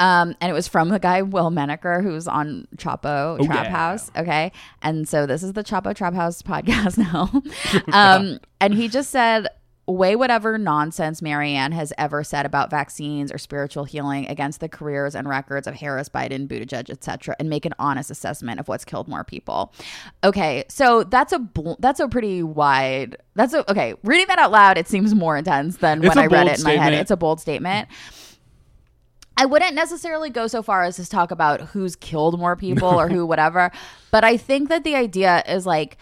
Um, 0.00 0.34
and 0.40 0.50
it 0.50 0.54
was 0.54 0.66
from 0.66 0.88
the 0.88 0.98
guy 0.98 1.20
Will 1.20 1.50
Menaker, 1.50 2.00
who's 2.00 2.26
on 2.26 2.66
Chapo 2.76 3.38
Oh, 3.38 3.44
Trap 3.44 3.64
yeah. 3.66 3.70
House. 3.70 4.10
Okay, 4.16 4.50
and 4.82 5.06
so 5.06 5.26
this 5.26 5.42
is 5.42 5.52
the 5.52 5.62
Chapo 5.62 5.94
Trap 5.94 6.14
House 6.14 6.40
podcast 6.42 6.96
now. 6.96 7.30
um, 7.92 8.40
and 8.60 8.72
he 8.74 8.88
just 8.88 9.10
said, 9.10 9.46
"Weigh 9.90 10.16
whatever 10.16 10.58
nonsense 10.58 11.20
Marianne 11.20 11.72
has 11.72 11.92
ever 11.98 12.24
said 12.24 12.46
about 12.46 12.70
vaccines 12.70 13.32
or 13.32 13.38
spiritual 13.38 13.84
healing 13.84 14.26
against 14.26 14.60
the 14.60 14.68
careers 14.68 15.14
and 15.14 15.28
records 15.28 15.66
of 15.66 15.74
Harris, 15.74 16.08
Biden, 16.08 16.46
Buttigieg, 16.46 16.90
etc., 16.90 17.36
and 17.38 17.48
make 17.48 17.66
an 17.66 17.74
honest 17.78 18.10
assessment 18.10 18.60
of 18.60 18.68
what's 18.68 18.84
killed 18.84 19.08
more 19.08 19.24
people." 19.24 19.72
Okay, 20.24 20.64
so 20.68 21.04
that's 21.04 21.32
a 21.32 21.38
bl- 21.38 21.74
that's 21.78 22.00
a 22.00 22.08
pretty 22.08 22.42
wide. 22.42 23.16
That's 23.34 23.54
a 23.54 23.68
okay. 23.70 23.94
Reading 24.04 24.26
that 24.28 24.38
out 24.38 24.50
loud, 24.50 24.78
it 24.78 24.88
seems 24.88 25.14
more 25.14 25.36
intense 25.36 25.78
than 25.78 26.04
It's 26.04 26.14
when 26.14 26.24
I 26.24 26.26
read 26.26 26.48
it 26.48 26.58
in 26.58 26.64
my 26.64 26.76
head. 26.76 26.94
It's 26.94 27.10
a 27.10 27.16
bold 27.16 27.40
statement. 27.40 27.88
I 29.36 29.46
wouldn't 29.46 29.74
necessarily 29.74 30.28
go 30.28 30.48
so 30.48 30.62
far 30.62 30.82
as 30.82 30.96
to 30.96 31.08
talk 31.08 31.30
about 31.30 31.62
who's 31.62 31.96
killed 31.96 32.38
more 32.38 32.56
people 32.56 32.88
or 32.88 33.08
who 33.10 33.24
whatever, 33.24 33.70
but 34.10 34.22
I 34.22 34.36
think 34.36 34.68
that 34.68 34.84
the 34.84 34.94
idea 34.94 35.42
is 35.48 35.64
like 35.64 35.96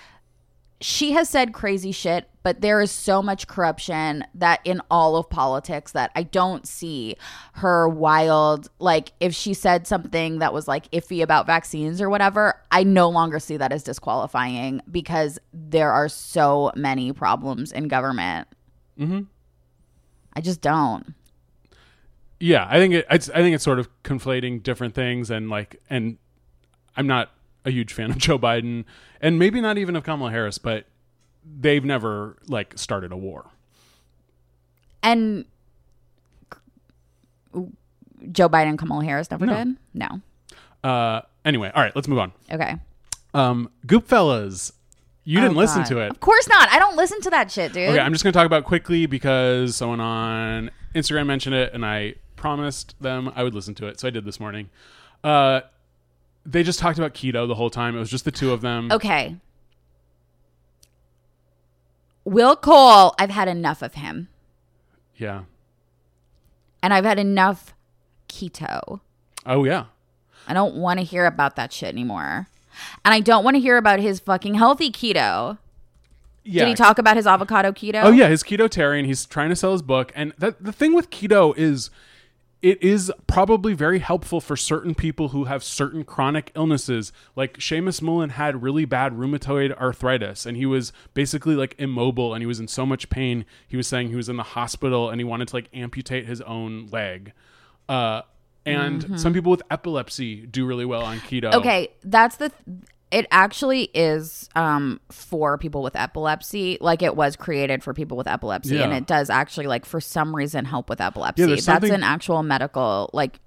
she 0.81 1.13
has 1.13 1.29
said 1.29 1.53
crazy 1.53 1.91
shit, 1.93 2.29
but 2.45 2.61
there 2.61 2.81
is 2.81 2.91
so 2.93 3.21
much 3.21 3.47
corruption 3.49 4.25
that 4.35 4.61
in 4.65 4.81
all 4.91 5.17
of 5.17 5.29
politics 5.29 5.93
that 5.93 6.11
I 6.15 6.23
don't 6.23 6.67
see 6.69 7.17
her 7.55 7.89
wild 7.89 8.71
like 8.79 9.13
if 9.21 9.35
she 9.35 9.55
said 9.55 9.87
something 9.87 10.39
that 10.39 10.53
was 10.55 10.69
like 10.69 10.91
iffy 10.93 11.23
about 11.23 11.47
vaccines 11.47 12.01
or 12.01 12.09
whatever, 12.09 12.61
I 12.71 12.85
no 12.85 13.09
longer 13.09 13.39
see 13.41 13.57
that 13.57 13.73
as 13.73 13.83
disqualifying 13.83 14.81
because 14.91 15.39
there 15.53 15.91
are 15.91 16.09
so 16.09 16.71
many 16.77 17.13
problems 17.13 17.73
in 17.73 17.89
government. 17.89 18.47
Mhm. 18.99 19.27
I 20.35 20.41
just 20.41 20.61
don't. 20.61 21.15
yeah 22.41 22.67
i 22.71 22.79
think 22.79 22.95
it, 22.95 23.05
it's 23.11 23.29
i 23.31 23.39
think 23.43 23.53
it's 23.57 23.65
sort 23.65 23.81
of 23.81 23.89
conflating 24.05 24.63
different 24.63 24.95
things 24.95 25.29
and 25.29 25.51
like 25.51 25.81
and 25.91 26.17
i'm 26.97 27.09
not 27.09 27.33
a 27.69 27.71
huge 27.71 27.93
fan 27.93 28.11
of 28.11 28.19
joe 28.27 28.39
biden 28.39 28.85
and 29.21 29.39
maybe 29.39 29.61
not 29.61 29.79
even 29.79 29.95
of 29.97 30.03
kamala 30.05 30.31
harris 30.31 30.59
but 30.59 30.87
they've 31.61 31.85
never 31.85 32.37
like 32.49 32.77
started 32.79 33.13
a 33.13 33.17
war 33.17 33.51
And 35.03 35.45
Joe 38.33 38.49
Biden 38.49 38.71
and 38.71 38.79
Kamala 38.79 39.05
Harris 39.05 39.31
never 39.31 39.47
No. 39.47 39.65
did? 39.65 39.77
No. 39.95 40.21
uh 40.85 41.21
anyway 41.45 41.71
all 41.75 41.83
right 41.83 41.95
let's 41.97 42.09
move 42.09 42.19
on 42.19 42.33
Okay. 42.53 42.77
um 43.35 43.71
goopfellas 43.87 44.73
you 45.25 45.41
didn't 45.41 45.57
Oh, 45.57 45.61
listen 45.61 45.85
to 45.85 45.99
it 46.01 46.11
Of 46.11 46.21
course 46.21 46.49
not. 46.49 46.69
I 46.71 46.79
don't 46.79 46.97
listen 46.97 47.21
to 47.23 47.31
that 47.31 47.51
shit, 47.51 47.73
dude. 47.73 47.91
okay 47.91 48.01
i'm 48.01 48.13
just 48.13 48.23
gonna 48.25 48.33
talk 48.33 48.47
about 48.47 48.61
it 48.63 48.65
quickly 48.65 49.07
because 49.07 49.77
someone 49.77 50.01
on 50.01 50.71
instagram 50.95 51.27
mentioned 51.27 51.55
it 51.55 51.73
and 51.75 51.85
i 51.87 52.15
promised 52.37 52.95
them 53.01 53.33
i 53.35 53.43
would 53.43 53.55
listen 53.55 53.75
to 53.77 53.87
it 53.87 53.99
so 54.01 54.07
i 54.09 54.11
did 54.11 54.25
this 54.25 54.39
morning 54.41 54.69
uh 55.25 55.61
they 56.51 56.63
just 56.63 56.79
talked 56.79 56.99
about 56.99 57.15
keto 57.15 57.47
the 57.47 57.55
whole 57.55 57.71
time 57.71 57.97
it 57.97 57.99
was 57.99 58.11
just 58.11 58.25
the 58.25 58.31
two 58.31 58.53
of 58.53 58.61
them 58.61 58.91
okay. 58.91 59.37
Will 62.25 62.57
Cole, 62.57 63.15
I've 63.19 63.31
had 63.31 63.49
enough 63.49 63.81
of 63.81 63.95
him. 63.95 64.29
yeah 65.17 65.45
And 66.83 66.93
I've 66.93 67.05
had 67.05 67.19
enough 67.19 67.75
keto. 68.29 69.01
oh 69.47 69.65
yeah 69.65 69.85
I 70.47 70.55
don't 70.55 70.77
want 70.77 70.99
to 70.99 71.05
hear 71.05 71.27
about 71.27 71.57
that 71.57 71.73
shit 71.73 71.91
anymore. 71.91 72.49
And 73.05 73.13
I 73.15 73.21
don't 73.21 73.45
want 73.45 73.57
to 73.57 73.61
hear 73.61 73.77
about 73.77 74.01
his 74.01 74.19
fucking 74.21 74.55
healthy 74.55 74.91
keto. 74.91 75.59
yeah 76.45 76.65
Did 76.65 76.69
he 76.71 76.75
talk 76.75 76.99
about 76.99 77.17
his 77.17 77.27
avocado 77.27 77.73
keto? 77.73 78.03
Oh 78.03 78.11
yeah, 78.11 78.29
his 78.29 78.43
keto 78.43 78.69
ketotarian. 78.69 79.05
He's 79.05 79.27
trying 79.27 79.51
to 79.51 79.57
sell 79.57 79.73
his 79.73 79.83
book, 79.83 80.11
and 80.15 80.33
that 80.39 80.63
the 80.63 80.73
thing 80.73 80.95
with 80.95 81.11
keto 81.11 81.57
is, 81.57 81.91
it 82.61 82.83
is 82.83 83.13
probably 83.27 83.73
very 83.73 84.01
helpful 84.01 84.41
for 84.41 84.57
certain 84.57 84.95
people 84.95 85.29
who 85.29 85.45
have 85.45 85.63
certain 85.63 86.05
chronic 86.05 86.51
illnesses. 86.57 87.13
Like 87.37 87.59
Seamus 87.59 88.03
Mullen 88.03 88.31
had 88.31 88.63
really 88.63 88.85
bad 88.85 89.13
rheumatoid 89.13 89.77
arthritis, 89.79 90.45
and 90.45 90.57
he 90.57 90.67
was 90.67 90.93
basically 91.15 91.55
like 91.55 91.75
immobile, 91.79 92.35
and 92.35 92.43
he 92.43 92.47
was 92.47 92.59
in 92.59 92.69
so 92.69 92.85
much 92.85 93.11
pain. 93.11 93.45
He 93.67 93.77
was 93.77 93.87
saying 93.87 94.09
he 94.09 94.17
was 94.17 94.29
in 94.29 94.37
the 94.37 94.43
hospital, 94.43 95.11
and 95.11 95.21
he 95.21 95.25
wanted 95.25 95.49
to 95.49 95.57
like 95.57 95.69
amputate 95.73 96.27
his 96.27 96.41
own 96.43 96.89
leg. 96.91 97.33
Uh, 97.89 98.23
and 98.67 99.19
some 99.19 99.33
people 99.33 99.51
with 99.51 99.63
epilepsy 99.71 100.45
do 100.45 100.67
really 100.67 100.85
well 100.85 101.03
on 101.03 101.19
keto. 101.19 101.45
Mm-hmm. 101.45 101.59
Okay, 101.59 101.89
that's 102.03 102.37
the. 102.37 102.53
It 103.11 103.27
actually 103.31 103.85
is 103.95 104.49
um, 104.55 105.01
for 105.11 105.57
people 105.57 105.83
with 105.83 105.97
epilepsy. 105.97 106.79
Like 106.81 107.03
it 107.03 107.17
was 107.17 107.37
created 107.37 107.83
for 107.83 107.95
people 107.95 108.17
with 108.17 108.27
epilepsy, 108.27 108.81
and 108.81 108.93
it 108.93 109.07
does 109.07 109.31
actually 109.31 109.67
like 109.67 109.87
for 109.87 110.01
some 110.01 110.35
reason 110.37 110.65
help 110.65 110.89
with 110.91 111.01
epilepsy. 111.01 111.43
Yeah, 111.43 111.57
that's 111.57 111.91
an 111.91 112.03
actual 112.03 112.43
medical 112.43 113.11
like 113.13 113.41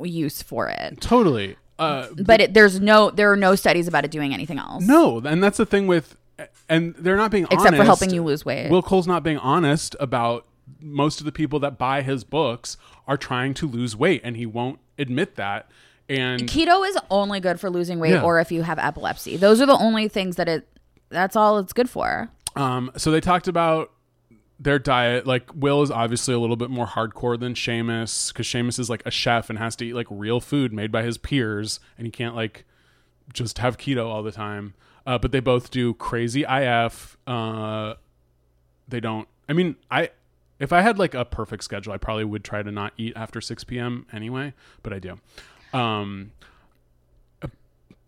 use 0.00 0.42
for 0.42 0.68
it. 0.68 1.00
totally. 1.00 1.56
Uh, 1.78 2.08
But 2.22 2.40
it, 2.40 2.54
there's 2.54 2.80
no 2.80 3.10
there 3.10 3.32
are 3.32 3.36
no 3.36 3.54
studies 3.54 3.88
about 3.88 4.04
it 4.04 4.10
doing 4.10 4.34
anything 4.34 4.58
else. 4.58 4.84
No, 4.84 5.18
and 5.18 5.42
that's 5.42 5.56
the 5.56 5.66
thing 5.66 5.86
with, 5.86 6.16
and 6.68 6.94
they're 6.96 7.16
not 7.16 7.30
being 7.30 7.46
Except 7.50 7.76
for 7.76 7.84
helping 7.84 8.10
you 8.10 8.22
lose 8.22 8.44
weight. 8.44 8.70
Will 8.70 8.82
Cole's 8.82 9.06
not 9.06 9.22
being 9.22 9.38
honest 9.38 9.96
about 9.98 10.46
most 10.80 11.20
of 11.20 11.26
the 11.26 11.32
people 11.32 11.58
that 11.60 11.78
buy 11.78 12.02
his 12.02 12.24
books 12.24 12.76
are 13.06 13.16
trying 13.16 13.54
to 13.54 13.66
lose 13.66 13.96
weight, 13.96 14.20
and 14.24 14.36
he 14.36 14.46
won't 14.46 14.78
admit 14.98 15.36
that. 15.36 15.68
And 16.08 16.42
Keto 16.42 16.86
is 16.88 16.96
only 17.10 17.40
good 17.40 17.58
for 17.60 17.70
losing 17.70 17.98
weight 17.98 18.12
Yeah. 18.12 18.22
or 18.22 18.40
if 18.40 18.52
you 18.52 18.62
have 18.62 18.78
epilepsy. 18.78 19.36
Those 19.36 19.60
are 19.60 19.66
the 19.66 19.76
only 19.78 20.08
things 20.08 20.36
that 20.36 20.48
it. 20.48 20.68
That's 21.08 21.36
all 21.36 21.58
it's 21.58 21.72
good 21.72 21.88
for. 21.90 22.28
um, 22.56 22.90
so 22.96 23.10
they 23.10 23.20
talked 23.20 23.48
about 23.48 23.90
their 24.60 24.78
diet. 24.78 25.26
Like 25.26 25.50
Will 25.54 25.82
is 25.82 25.90
obviously 25.90 26.34
a 26.34 26.38
little 26.38 26.56
bit 26.56 26.70
more 26.70 26.86
hardcore 26.86 27.38
than 27.38 27.54
Seamus 27.54 28.28
because 28.32 28.46
Seamus 28.46 28.78
is 28.78 28.88
like 28.90 29.02
a 29.06 29.10
chef 29.10 29.48
and 29.50 29.58
has 29.58 29.74
to 29.76 29.86
eat 29.86 29.94
like 29.94 30.06
real 30.10 30.40
food 30.40 30.72
made 30.72 30.90
by 30.92 31.02
his 31.02 31.18
peers, 31.18 31.80
and 31.98 32.06
he 32.06 32.10
can't 32.10 32.34
like 32.34 32.64
just 33.32 33.58
have 33.58 33.78
keto 33.78 34.06
all 34.06 34.22
the 34.22 34.32
time. 34.32 34.74
Uh, 35.06 35.18
but 35.18 35.32
they 35.32 35.40
both 35.40 35.70
do 35.70 35.94
crazy 35.94 36.44
IF. 36.48 37.16
Uh, 37.26 37.94
they 38.88 39.00
don't. 39.00 39.26
I 39.48 39.52
mean, 39.52 39.76
I 39.90 40.10
if 40.60 40.72
I 40.72 40.80
had 40.80 40.98
like 40.98 41.14
a 41.14 41.24
perfect 41.24 41.64
schedule, 41.64 41.92
I 41.92 41.96
probably 41.98 42.24
would 42.24 42.44
try 42.44 42.62
to 42.62 42.70
not 42.70 42.92
eat 42.96 43.12
after 43.16 43.40
six 43.40 43.64
p.m. 43.64 44.06
anyway, 44.12 44.54
but 44.82 44.92
I 44.92 44.98
do. 45.00 45.18
Um, 45.72 46.32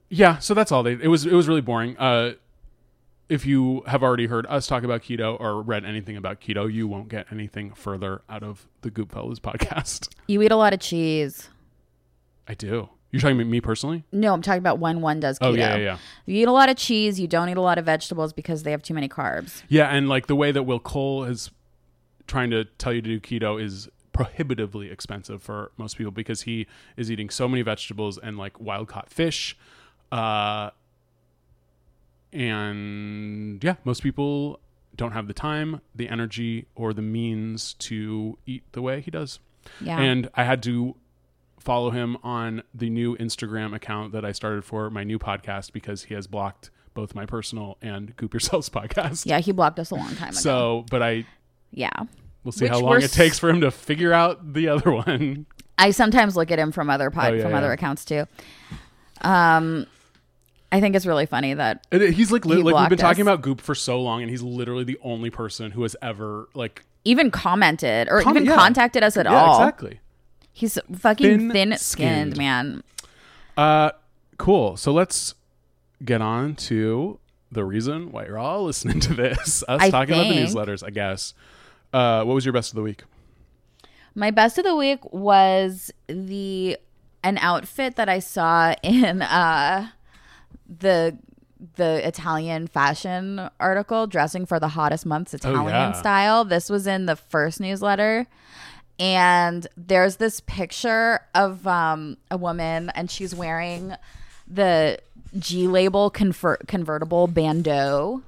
yeah, 0.09 0.39
so 0.39 0.55
that's 0.55 0.71
all. 0.71 0.83
They 0.83 0.93
it 0.93 1.09
was 1.09 1.27
it 1.27 1.33
was 1.33 1.49
really 1.49 1.61
boring. 1.61 1.97
Uh, 1.99 2.35
if 3.29 3.47
you 3.47 3.83
have 3.87 4.03
already 4.03 4.27
heard 4.27 4.47
us 4.47 4.67
talk 4.67 4.85
about 4.85 5.03
keto 5.03 5.39
or 5.41 5.63
read 5.63 5.85
anything 5.85 6.17
about 6.17 6.41
keto, 6.41 6.73
you 6.73 6.87
won't 6.87 7.09
get 7.09 7.27
anything 7.33 7.73
further 7.73 8.23
out 8.29 8.43
of 8.43 8.69
the 8.83 8.91
Goop 8.91 9.13
Fellas 9.13 9.41
podcast. 9.41 10.09
You 10.27 10.41
eat 10.41 10.53
a 10.53 10.57
lot 10.57 10.73
of 10.73 10.81
cheese. 10.81 11.51
I 12.49 12.55
do. 12.55 12.89
You're 13.11 13.21
talking 13.21 13.37
about 13.37 13.49
me 13.49 13.61
personally? 13.61 14.05
No, 14.11 14.33
I'm 14.33 14.41
talking 14.41 14.59
about 14.59 14.79
when 14.79 15.03
one 15.03 15.21
does 15.21 15.39
keto. 15.39 15.49
Oh 15.49 15.53
yeah, 15.53 15.77
yeah, 15.77 15.83
yeah. 15.83 15.99
You 16.25 16.43
eat 16.43 16.49
a 16.49 16.53
lot 16.53 16.71
of 16.71 16.77
cheese. 16.77 17.21
You 17.21 17.29
don't 17.29 17.49
eat 17.51 17.59
a 17.59 17.61
lot 17.61 17.77
of 17.77 17.85
vegetables 17.85 18.33
because 18.33 18.63
they 18.63 18.71
have 18.71 18.83
too 18.83 18.95
many 18.95 19.09
carbs. 19.09 19.63
Yeah, 19.69 19.89
and 19.89 20.09
like 20.09 20.27
the 20.27 20.35
way 20.35 20.51
that 20.51 20.63
Will 20.63 20.81
Cole 20.81 21.25
is 21.25 21.51
trying 22.27 22.51
to 22.51 22.65
tell 22.65 22.93
you 22.93 23.03
to 23.03 23.19
do 23.19 23.21
keto 23.21 23.63
is 23.63 23.89
prohibitively 24.15 24.91
expensive 24.91 25.43
for 25.43 25.73
most 25.77 25.99
people 25.99 26.13
because 26.13 26.43
he 26.43 26.67
is 26.97 27.11
eating 27.11 27.29
so 27.29 27.47
many 27.47 27.61
vegetables 27.61 28.17
and 28.17 28.39
like 28.39 28.59
wild 28.59 28.89
caught 28.89 29.11
fish. 29.11 29.59
Uh, 30.11 30.71
and 32.33 33.63
yeah, 33.63 33.75
most 33.85 34.03
people 34.03 34.61
don't 34.97 35.13
have 35.13 35.27
the 35.27 35.35
time, 35.35 35.81
the 35.95 36.09
energy, 36.09 36.67
or 36.75 36.95
the 36.95 37.03
means 37.03 37.75
to 37.75 38.39
eat 38.47 38.63
the 38.73 38.81
way 38.81 39.01
he 39.01 39.11
does. 39.11 39.41
Yeah. 39.81 39.99
And 39.99 40.31
I 40.35 40.45
had 40.45 40.63
to 40.63 40.95
follow 41.59 41.91
him 41.91 42.17
on 42.23 42.63
the 42.73 42.91
new 42.91 43.17
Instagram 43.17 43.75
account 43.75 44.13
that 44.13 44.25
I 44.25 44.33
started 44.33 44.65
for 44.65 44.91
my 44.91 45.03
new 45.03 45.19
podcast 45.19 45.73
because 45.73 46.05
he 46.05 46.15
has 46.15 46.27
blocked 46.27 46.71
both 46.93 47.15
my 47.15 47.27
personal 47.27 47.77
and 47.83 48.15
Goop 48.17 48.33
Yourselves 48.33 48.69
podcast. 48.71 49.27
yeah, 49.27 49.41
he 49.41 49.51
blocked 49.53 49.79
us 49.81 49.91
a 49.91 49.97
long 49.97 50.15
time 50.15 50.29
ago. 50.29 50.39
So, 50.39 50.87
but 50.91 51.03
I 51.03 51.27
yeah. 51.73 52.05
We'll 52.45 52.53
see 52.53 52.65
Which 52.67 52.73
how 52.73 52.81
long 52.81 53.03
it 53.03 53.11
takes 53.13 53.39
for 53.39 53.49
him 53.51 53.61
to 53.63 53.71
figure 53.71 54.13
out 54.13 54.53
the 54.55 54.69
other 54.69 54.93
one. 54.93 55.47
I 55.79 55.91
sometimes 55.91 56.37
look 56.37 56.51
at 56.53 56.59
him 56.59 56.71
from 56.71 56.89
other 56.89 57.11
pod, 57.11 57.33
Oh, 57.33 57.37
yeah, 57.37 57.43
from 57.43 57.51
yeah. 57.53 57.59
other 57.59 57.73
accounts 57.73 58.05
too. 58.05 58.27
Um, 59.23 59.87
I 60.71 60.81
think 60.81 60.97
it's 60.97 61.07
really 61.07 61.27
funny 61.27 61.55
that 61.55 61.85
he's 61.91 62.31
like, 62.33 62.45
li- 62.45 62.57
He 62.57 62.63
like 62.63 62.75
we've 62.81 62.89
been 62.91 62.99
talking 62.99 63.23
about 63.23 63.43
Goop 63.43 63.61
for 63.61 63.75
so 63.75 64.01
long, 64.01 64.23
and 64.23 64.31
he's 64.31 64.43
literally 64.43 64.85
the 64.85 64.99
only 65.03 65.31
person 65.31 65.71
who 65.73 65.83
has 65.83 65.97
ever 66.03 66.49
like 66.55 66.83
even 67.05 67.31
commented 67.31 68.09
or 68.09 68.21
Comment- 68.23 68.45
even 68.45 68.51
yeah. 68.51 68.57
contacted 68.57 69.03
us 69.03 69.17
at 69.17 69.27
yeah, 69.27 69.35
all. 69.35 69.61
exactly. 69.61 70.01
He's 70.53 70.79
fucking 70.97 71.51
Thin-skinned. 71.51 71.53
thin 71.53 71.79
skinned, 71.79 72.37
man. 72.37 72.83
Uh, 73.57 73.91
cool. 74.39 74.77
So 74.77 74.93
let's 74.93 75.35
get 76.05 76.21
on 76.23 76.55
to 76.57 77.19
the 77.53 77.65
reason 77.65 78.11
why 78.13 78.27
you're 78.27 78.39
all 78.39 78.65
listening 78.65 79.01
to 79.01 79.15
this. 79.15 79.63
Us 79.69 79.81
I 79.83 79.91
talking 79.91 80.15
about 80.15 80.29
the 80.29 80.35
newsletters, 80.41 80.85
I 80.85 80.91
guess. 80.91 81.35
Uh, 81.95 82.25
what 82.25 82.35
was 82.35 82.45
your 82.45 82.53
best 82.53 82.73
of 82.73 82.77
the 82.77 82.83
week? 82.83 83.05
My 84.17 84.31
best 84.31 84.59
of 84.59 84.65
the 84.65 84.75
week 84.77 84.99
was 85.13 85.93
the 86.09 86.77
an 87.23 87.39
outfit 87.39 87.97
that 87.97 88.09
I 88.09 88.19
saw 88.19 88.75
in 88.83 89.23
uh 89.23 89.89
the 90.81 91.17
the 91.77 92.07
Italian 92.07 92.67
fashion 92.67 93.49
article 93.59 94.07
dressing 94.07 94.45
for 94.45 94.59
the 94.61 94.69
hottest 94.69 95.07
months 95.07 95.33
Italian 95.33 95.63
Oh, 95.67 95.69
yeah. 95.69 95.93
style. 95.93 96.45
This 96.45 96.69
was 96.69 96.87
in 96.87 97.07
the 97.07 97.17
first 97.17 97.61
newsletter. 97.61 98.27
And 98.99 99.67
there's 99.77 100.17
this 100.17 100.41
picture 100.41 101.21
of 101.35 101.67
um, 101.67 102.17
a 102.31 102.37
woman, 102.37 102.91
and 102.91 103.11
she's 103.11 103.35
wearing 103.35 103.95
the 104.47 104.99
G 105.39 105.67
label 105.67 106.11
convert- 106.11 106.69
convertible 106.69 107.27
bandeau, 107.27 108.23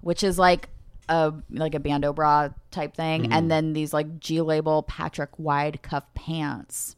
which 0.00 0.24
is 0.24 0.38
like 0.38 0.68
a 1.08 1.32
like 1.50 1.74
a 1.74 1.80
bandeau 1.80 2.12
bra 2.12 2.48
type 2.70 2.94
thing, 2.94 3.24
and 3.24 3.32
mm-hmm. 3.32 3.48
then 3.48 3.72
these 3.72 3.92
like 3.92 4.20
G 4.20 4.40
label 4.40 4.82
Patrick 4.82 5.38
wide 5.38 5.82
cuff 5.82 6.04
pants. 6.14 6.96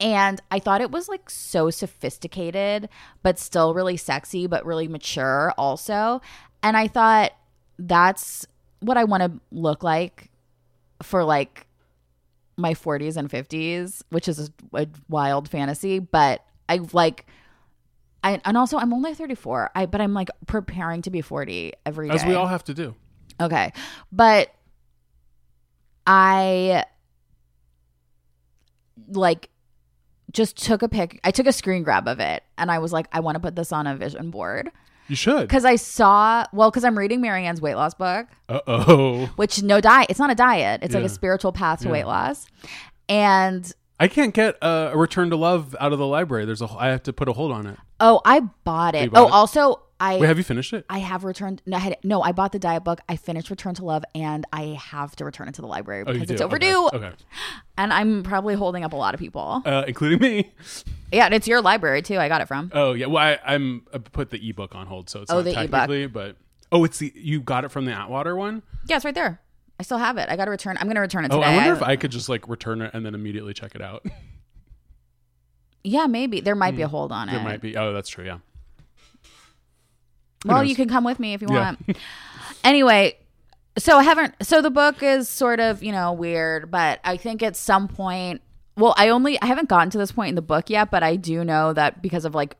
And 0.00 0.40
I 0.50 0.60
thought 0.60 0.80
it 0.80 0.92
was 0.92 1.08
like 1.08 1.28
so 1.28 1.70
sophisticated, 1.70 2.88
but 3.22 3.38
still 3.38 3.74
really 3.74 3.96
sexy, 3.96 4.46
but 4.46 4.64
really 4.64 4.86
mature 4.86 5.52
also. 5.58 6.20
And 6.62 6.76
I 6.76 6.86
thought 6.86 7.32
that's 7.78 8.46
what 8.80 8.96
I 8.96 9.04
want 9.04 9.24
to 9.24 9.40
look 9.50 9.82
like 9.82 10.30
for 11.02 11.24
like 11.24 11.66
my 12.56 12.74
40s 12.74 13.16
and 13.16 13.28
50s, 13.28 14.02
which 14.10 14.28
is 14.28 14.50
a, 14.72 14.76
a 14.82 14.86
wild 15.08 15.48
fantasy. 15.48 15.98
But 15.98 16.44
I 16.68 16.80
like, 16.92 17.26
I, 18.22 18.40
and 18.44 18.56
also 18.56 18.78
I'm 18.78 18.92
only 18.92 19.14
34. 19.14 19.70
I 19.74 19.86
but 19.86 20.00
I'm 20.00 20.14
like 20.14 20.30
preparing 20.46 21.02
to 21.02 21.10
be 21.10 21.20
40 21.20 21.72
every 21.86 22.08
day. 22.08 22.14
As 22.14 22.24
we 22.24 22.34
all 22.34 22.46
have 22.46 22.64
to 22.64 22.74
do. 22.74 22.94
Okay. 23.40 23.72
But 24.12 24.50
I 26.06 26.84
like 29.08 29.48
just 30.32 30.56
took 30.62 30.82
a 30.82 30.88
pic. 30.88 31.20
I 31.24 31.30
took 31.30 31.46
a 31.46 31.52
screen 31.52 31.82
grab 31.82 32.06
of 32.08 32.20
it 32.20 32.42
and 32.56 32.70
I 32.70 32.78
was 32.78 32.92
like, 32.92 33.06
I 33.12 33.20
want 33.20 33.36
to 33.36 33.40
put 33.40 33.56
this 33.56 33.72
on 33.72 33.86
a 33.86 33.96
vision 33.96 34.30
board. 34.30 34.70
You 35.08 35.16
should. 35.16 35.48
Cause 35.48 35.64
I 35.64 35.76
saw, 35.76 36.44
well, 36.52 36.70
cause 36.70 36.84
I'm 36.84 36.98
reading 36.98 37.22
Marianne's 37.22 37.62
weight 37.62 37.76
loss 37.76 37.94
book, 37.94 38.26
Uh 38.48 38.60
oh. 38.66 39.26
which 39.36 39.62
no 39.62 39.80
diet, 39.80 40.08
it's 40.10 40.18
not 40.18 40.30
a 40.30 40.34
diet. 40.34 40.82
It's 40.82 40.94
like 40.94 41.04
a 41.04 41.08
spiritual 41.08 41.52
path 41.52 41.80
to 41.80 41.86
Yeah. 41.86 41.92
weight 41.92 42.06
loss. 42.06 42.46
And 43.08 43.72
I 43.98 44.06
can't 44.08 44.34
get 44.34 44.62
uh, 44.62 44.90
a 44.92 44.98
return 44.98 45.30
to 45.30 45.36
love 45.36 45.74
out 45.80 45.92
of 45.94 45.98
the 45.98 46.06
library. 46.06 46.44
There's 46.44 46.60
a. 46.62 46.68
I 46.78 46.88
have 46.88 47.02
to 47.04 47.12
put 47.12 47.26
a 47.28 47.32
hold 47.32 47.50
on 47.50 47.66
it. 47.66 47.78
Oh, 48.00 48.20
I 48.24 48.40
bought 48.40 48.94
it. 48.94 49.10
Bought 49.10 49.20
oh, 49.20 49.26
it? 49.26 49.32
also, 49.32 49.82
I. 50.00 50.18
Wait, 50.18 50.26
have 50.26 50.38
you 50.38 50.44
finished 50.44 50.72
it? 50.72 50.84
I 50.88 50.98
have 50.98 51.24
returned. 51.24 51.62
No 51.66 51.76
I, 51.76 51.80
had, 51.80 51.96
no, 52.02 52.22
I 52.22 52.32
bought 52.32 52.52
the 52.52 52.58
diet 52.58 52.84
book. 52.84 53.00
I 53.08 53.16
finished 53.16 53.50
Return 53.50 53.74
to 53.74 53.84
Love, 53.84 54.04
and 54.14 54.46
I 54.52 54.78
have 54.80 55.16
to 55.16 55.24
return 55.24 55.48
it 55.48 55.54
to 55.54 55.62
the 55.62 55.68
library 55.68 56.04
Oh, 56.06 56.12
because 56.12 56.30
it's 56.30 56.40
overdue. 56.40 56.88
Okay. 56.92 57.12
And 57.76 57.92
I'm 57.92 58.22
probably 58.22 58.54
holding 58.54 58.84
up 58.84 58.92
a 58.92 58.96
lot 58.96 59.14
of 59.14 59.20
people. 59.20 59.62
Uh, 59.64 59.84
including 59.86 60.20
me. 60.20 60.52
Yeah, 61.12 61.24
and 61.24 61.34
it's 61.34 61.48
your 61.48 61.62
library 61.62 62.02
too. 62.02 62.18
I 62.18 62.28
got 62.28 62.40
it 62.40 62.48
from. 62.48 62.70
Oh 62.74 62.92
yeah. 62.92 63.06
Well, 63.06 63.22
I, 63.22 63.38
I'm 63.44 63.86
I 63.94 63.98
put 63.98 64.30
the 64.30 64.48
ebook 64.48 64.74
on 64.74 64.86
hold, 64.86 65.08
so 65.08 65.22
it's 65.22 65.30
Oh, 65.30 65.36
not 65.36 65.44
the 65.44 65.50
ebook. 65.52 65.70
technically, 65.70 66.06
but 66.06 66.36
oh, 66.70 66.84
it's 66.84 66.98
the 66.98 67.12
you 67.14 67.40
got 67.40 67.64
it 67.64 67.70
from 67.70 67.84
the 67.86 67.92
Atwater 67.92 68.36
one. 68.36 68.62
Yeah, 68.86 68.96
it's 68.96 69.04
right 69.04 69.14
there. 69.14 69.40
I 69.80 69.84
still 69.84 69.98
have 69.98 70.18
it. 70.18 70.28
I 70.28 70.36
got 70.36 70.46
to 70.46 70.50
return. 70.50 70.76
I'm 70.78 70.86
going 70.86 70.96
to 70.96 71.00
return 71.00 71.24
it 71.24 71.28
today. 71.28 71.40
Oh. 71.40 71.50
I 71.50 71.56
wonder 71.56 71.72
if 71.72 71.82
I 71.82 71.96
could 71.96 72.10
just 72.10 72.28
like 72.28 72.48
return 72.48 72.82
it 72.82 72.92
and 72.94 73.06
then 73.06 73.14
immediately 73.14 73.54
check 73.54 73.74
it 73.74 73.80
out. 73.80 74.04
yeah, 75.88 76.06
maybe 76.06 76.40
there 76.40 76.54
might 76.54 76.72
be 76.72 76.82
hmm. 76.82 76.86
a 76.86 76.88
hold 76.88 77.12
on 77.12 77.28
it. 77.28 77.32
There 77.32 77.42
might 77.42 77.60
be. 77.60 77.76
Oh, 77.76 77.92
that's 77.92 78.08
true. 78.08 78.24
Yeah. 78.24 78.38
Well, 80.44 80.58
knows? 80.58 80.68
you 80.68 80.76
can 80.76 80.88
come 80.88 81.04
with 81.04 81.18
me 81.18 81.34
if 81.34 81.42
you 81.42 81.48
Yeah. 81.50 81.74
want. 81.86 81.96
anyway, 82.64 83.16
so 83.76 83.96
I 83.96 84.02
haven't. 84.02 84.34
So 84.42 84.62
the 84.62 84.70
book 84.70 85.02
is 85.02 85.28
sort 85.28 85.60
of 85.60 85.82
you 85.82 85.92
know 85.92 86.12
weird, 86.12 86.70
but 86.70 87.00
I 87.04 87.16
think 87.16 87.42
at 87.42 87.56
some 87.56 87.88
point. 87.88 88.42
Well, 88.76 88.94
I 88.96 89.08
only 89.08 89.40
I 89.42 89.46
haven't 89.46 89.68
gotten 89.68 89.90
to 89.90 89.98
this 89.98 90.12
point 90.12 90.28
in 90.28 90.34
the 90.36 90.42
book 90.42 90.70
yet, 90.70 90.90
but 90.90 91.02
I 91.02 91.16
do 91.16 91.42
know 91.42 91.72
that 91.72 92.00
because 92.00 92.24
of 92.24 92.34
like 92.34 92.56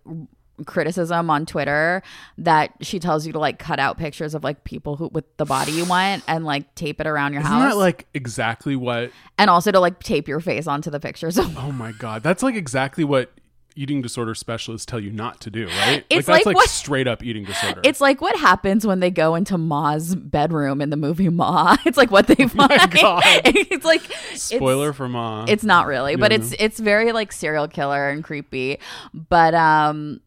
criticism 0.67 1.31
on 1.31 1.47
Twitter 1.47 2.03
that 2.39 2.73
she 2.81 2.99
tells 2.99 3.27
you 3.27 3.33
to 3.33 3.39
like 3.39 3.59
cut 3.59 3.79
out 3.79 3.99
pictures 3.99 4.35
of 4.35 4.43
like 4.45 4.65
people 4.65 4.97
who 4.97 5.09
with 5.13 5.25
the 5.37 5.45
body 5.45 5.73
you 5.73 5.85
want 5.85 6.23
and 6.27 6.45
like 6.45 6.75
tape 6.75 7.01
it 7.01 7.07
around 7.07 7.33
your 7.33 7.43
house. 7.43 7.51
Isn't 7.53 7.63
house 7.63 7.73
that 7.75 7.79
like 7.79 8.07
exactly 8.15 8.77
what? 8.77 9.11
and 9.39 9.49
also 9.51 9.71
to 9.71 9.81
like 9.81 10.03
tape 10.03 10.27
your 10.29 10.41
face 10.41 10.67
onto 10.67 10.91
the 10.91 11.01
pictures 11.01 11.39
Oh 11.39 11.73
my 11.73 11.93
god, 11.93 12.23
that's 12.23 12.43
like 12.43 12.55
exactly 12.55 13.05
what 13.05 13.31
eating 13.77 14.03
disorder 14.03 14.35
specialists 14.35 14.85
tell 14.85 14.99
you 14.99 15.09
not 15.13 15.41
to 15.41 15.51
do, 15.51 15.69
right? 15.69 16.05
It's 16.11 16.27
like 16.27 16.27
that's 16.27 16.29
like 16.29 16.47
like 16.47 16.57
what- 16.57 16.69
straight 16.69 17.07
up 17.07 17.23
eating 17.23 17.45
disorder. 17.45 17.81
It's 17.85 18.01
like 18.01 18.21
what 18.21 18.37
happens 18.37 18.85
when 18.85 18.99
they 18.99 19.11
go 19.13 19.37
into 19.37 19.57
Ma's 19.57 20.17
bedroom 20.17 20.81
in 20.81 20.91
the 20.91 20.97
movie 20.97 21.29
Ma. 21.29 21.77
It's 21.87 21.97
like 21.97 22.11
what 22.11 22.27
they 22.27 22.35
find. 22.49 22.73
Oh 22.73 22.87
God. 22.89 23.23
It's 23.45 23.85
like 23.85 24.03
spoiler 24.35 24.89
It's, 24.89 24.97
for 24.97 25.09
Ma. 25.09 25.45
it's 25.47 25.63
not 25.63 25.87
really, 25.87 26.17
but 26.17 26.33
Yeah, 26.33 26.39
it's 26.39 26.55
it's 26.59 26.81
very 26.81 27.13
like 27.13 27.31
serial 27.31 27.69
killer 27.69 28.09
and 28.09 28.25
creepy. 28.25 28.81
But 29.15 29.55
um, 29.55 30.21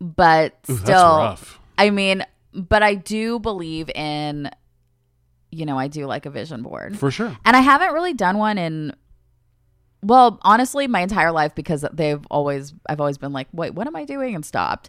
but 0.00 0.54
Ooh, 0.70 0.76
still. 0.76 1.38
I 1.76 1.90
mean, 1.90 2.24
but 2.52 2.82
I 2.82 2.94
do 2.94 3.38
believe 3.38 3.90
in, 3.90 4.50
you 5.50 5.66
know, 5.66 5.78
I 5.78 5.88
do 5.88 6.06
like 6.06 6.26
a 6.26 6.30
vision 6.30 6.62
board. 6.62 6.98
For 6.98 7.10
sure. 7.10 7.36
And 7.44 7.56
I 7.56 7.60
haven't 7.60 7.92
really 7.92 8.14
done 8.14 8.38
one 8.38 8.58
in 8.58 8.94
well, 10.02 10.38
honestly, 10.42 10.86
my 10.86 11.00
entire 11.00 11.32
life 11.32 11.54
because 11.54 11.84
they've 11.92 12.24
always 12.30 12.72
I've 12.88 13.00
always 13.00 13.18
been 13.18 13.32
like, 13.32 13.48
"Wait, 13.52 13.74
what 13.74 13.86
am 13.86 13.96
I 13.96 14.04
doing?" 14.04 14.34
and 14.34 14.44
stopped. 14.44 14.88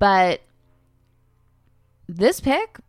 But 0.00 0.40
this 2.08 2.40
pick, 2.40 2.80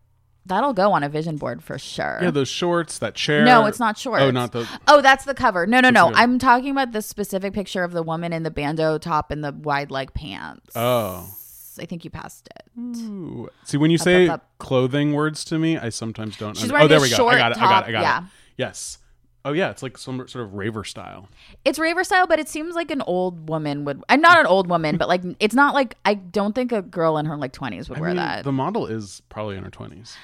that'll 0.46 0.74
go 0.74 0.92
on 0.94 1.04
a 1.04 1.10
vision 1.10 1.38
board 1.38 1.64
for 1.64 1.78
sure. 1.78 2.20
Yeah, 2.22 2.32
those 2.32 2.48
shorts, 2.48 2.98
that 3.00 3.14
chair. 3.14 3.46
no, 3.46 3.68
it's 3.68 3.80
not 3.80 3.98
short. 3.98 4.22
Oh, 4.22 4.32
not 4.32 4.52
the. 4.52 4.68
Oh, 4.88 5.02
that's 5.02 5.26
the 5.26 5.36
cover. 5.36 5.68
No, 5.68 5.80
no, 5.80 5.90
no. 5.92 6.12
I'm 6.14 6.40
talking 6.40 6.72
about 6.72 6.92
the 6.92 7.02
specific 7.02 7.54
picture 7.54 7.84
of 7.84 7.92
the 7.92 8.04
woman 8.04 8.34
in 8.34 8.44
the 8.44 8.52
bandeau 8.52 8.98
top 8.98 9.30
and 9.30 9.44
the 9.44 9.52
wide 9.52 9.92
leg 9.92 10.14
pants. 10.14 10.76
Oh. 10.76 11.36
I 11.82 11.86
think 11.86 12.04
you 12.04 12.10
passed 12.10 12.50
it. 12.56 12.80
Ooh. 12.80 13.50
See, 13.64 13.78
when 13.78 13.92
you 13.92 13.98
say 13.98 14.28
up, 14.28 14.36
up. 14.36 14.50
clothing 14.60 15.14
words 15.14 15.44
to 15.46 15.60
me, 15.60 15.78
I 15.78 15.90
sometimes 15.90 16.38
don't. 16.38 16.56
She's 16.56 16.72
under- 16.72 16.84
oh, 16.84 16.88
there 16.88 17.02
we 17.02 17.10
go. 17.10 17.28
I 17.28 17.38
got 17.38 17.52
it. 17.52 17.58
I 17.58 17.62
got 17.62 17.84
it. 17.86 17.90
I 17.90 17.92
got 17.92 18.02
yeah. 18.02 18.20
it. 18.20 18.24
Yes. 18.58 18.98
Oh 19.46 19.54
yeah, 19.54 19.70
it's 19.70 19.82
like 19.82 19.98
some 19.98 20.28
sort 20.28 20.44
of 20.46 20.54
raver 20.54 20.84
style. 20.84 21.30
It's 21.64 21.80
raver 21.80 22.04
style, 22.04 22.28
but 22.28 22.40
it 22.40 22.50
seems 22.50 22.76
like 22.76 22.92
an 22.92 23.02
old 23.04 23.48
woman 23.48 23.86
would. 23.86 24.04
I'm 24.10 24.20
not 24.20 24.38
an 24.38 24.46
old 24.46 24.68
woman, 24.70 24.98
but 24.98 25.08
like 25.08 25.22
it's 25.40 25.56
not 25.56 25.74
like 25.74 25.96
I 26.04 26.16
don't 26.16 26.54
think 26.54 26.74
a 26.74 26.82
girl 26.82 27.18
in 27.18 27.26
her 27.26 27.38
like 27.38 27.54
20s 27.54 27.88
would 27.90 27.98
I 27.98 28.02
wear 28.02 28.10
mean, 28.10 28.18
that. 28.18 28.44
the 28.44 28.52
model 28.52 28.86
is 28.86 29.22
probably 29.30 29.56
in 29.56 29.64
her 29.64 29.70
twenties. 29.70 30.18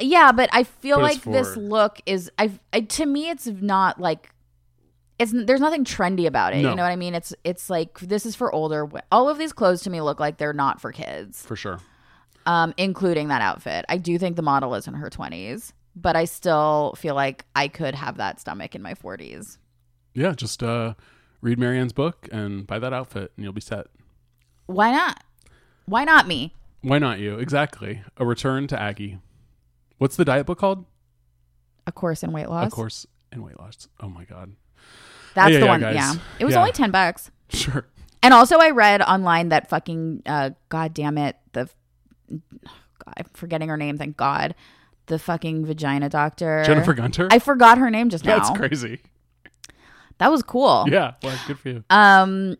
yeah, 0.00 0.32
but 0.32 0.48
I 0.52 0.64
feel 0.64 0.96
But 0.96 1.02
like 1.02 1.22
this 1.22 1.56
look 1.56 2.00
is 2.06 2.30
I, 2.38 2.52
I 2.72 2.80
to 2.80 3.04
me 3.06 3.28
it's 3.28 3.46
not 3.46 4.00
like 4.00 4.30
it's 5.18 5.32
there's 5.34 5.60
nothing 5.60 5.84
trendy 5.84 6.26
about 6.26 6.54
it. 6.54 6.62
No. 6.62 6.70
You 6.70 6.76
know 6.76 6.82
what 6.82 6.92
I 6.92 6.96
mean? 6.96 7.14
It's 7.14 7.34
it's 7.44 7.70
like 7.70 7.98
this 8.00 8.26
is 8.26 8.34
for 8.34 8.52
older. 8.52 8.88
All 9.12 9.28
of 9.28 9.38
these 9.38 9.52
clothes 9.52 9.82
to 9.82 9.90
me 9.90 10.00
look 10.00 10.18
like 10.20 10.38
they're 10.38 10.52
not 10.52 10.80
for 10.80 10.92
kids. 10.92 11.44
For 11.44 11.56
sure. 11.56 11.78
um, 12.46 12.74
including 12.76 13.28
that 13.28 13.40
outfit. 13.42 13.84
I 13.88 13.96
do 13.98 14.18
think 14.18 14.36
the 14.36 14.42
model 14.42 14.74
is 14.74 14.86
in 14.86 14.94
her 14.94 15.08
20s, 15.08 15.72
but 15.96 16.14
I 16.16 16.24
still 16.26 16.94
feel 16.98 17.14
like 17.14 17.44
I 17.54 17.68
could 17.68 17.94
have 17.94 18.16
that 18.18 18.38
stomach 18.40 18.74
in 18.74 18.82
my 18.82 18.94
40s. 18.94 19.56
Yeah, 20.12 20.32
just 20.32 20.62
uh, 20.62 20.94
read 21.40 21.58
Marianne's 21.58 21.92
book 21.92 22.28
and 22.30 22.66
buy 22.66 22.78
that 22.78 22.92
outfit, 22.92 23.32
and 23.36 23.44
you'll 23.44 23.52
be 23.54 23.60
set. 23.60 23.86
Why 24.66 24.90
not? 24.92 25.22
Why 25.86 26.04
not 26.04 26.26
me? 26.28 26.54
Why 26.82 26.98
not 26.98 27.18
you? 27.18 27.38
Exactly. 27.38 28.02
A 28.18 28.26
return 28.26 28.66
to 28.68 28.80
Aggie. 28.80 29.18
What's 29.98 30.16
the 30.16 30.24
diet 30.24 30.44
book 30.46 30.58
called? 30.58 30.84
A 31.86 31.92
course 31.92 32.22
in 32.22 32.32
weight 32.32 32.48
loss. 32.48 32.66
A 32.66 32.70
course 32.70 33.06
in 33.32 33.42
weight 33.42 33.58
loss. 33.58 33.88
Oh 34.00 34.08
my 34.08 34.24
god. 34.24 34.52
That's 35.34 35.50
Yeah, 35.52 35.58
the 35.58 35.64
yeah, 35.66 35.70
one. 35.70 35.80
guys. 35.80 35.94
Yeah. 35.94 36.14
It 36.38 36.44
was 36.44 36.54
Yeah. 36.54 36.60
only 36.60 36.72
10 36.72 36.90
bucks. 36.90 37.30
Sure. 37.50 37.86
And 38.22 38.32
also, 38.34 38.58
I 38.58 38.70
read 38.70 39.00
online 39.02 39.50
that 39.50 39.68
fucking, 39.68 40.22
uh, 40.26 40.50
God 40.70 40.92
damn 40.94 41.18
it, 41.18 41.36
the, 41.52 41.68
God, 42.30 43.14
I'm 43.18 43.26
forgetting 43.34 43.68
her 43.68 43.76
name, 43.76 43.96
thank 43.98 44.16
God. 44.16 44.54
The 45.06 45.18
fucking 45.18 45.66
vagina 45.66 46.08
doctor. 46.08 46.64
Jennifer 46.64 46.94
Gunter. 46.94 47.28
I 47.30 47.38
forgot 47.38 47.76
her 47.78 47.90
name 47.90 48.08
just 48.08 48.24
now. 48.24 48.38
That's 48.38 48.56
crazy. 48.56 49.00
That 50.18 50.30
was 50.30 50.42
cool. 50.42 50.86
Yeah. 50.88 51.12
Well, 51.22 51.38
good 51.46 51.58
for 51.58 51.68
you. 51.68 51.84
Um, 51.90 52.56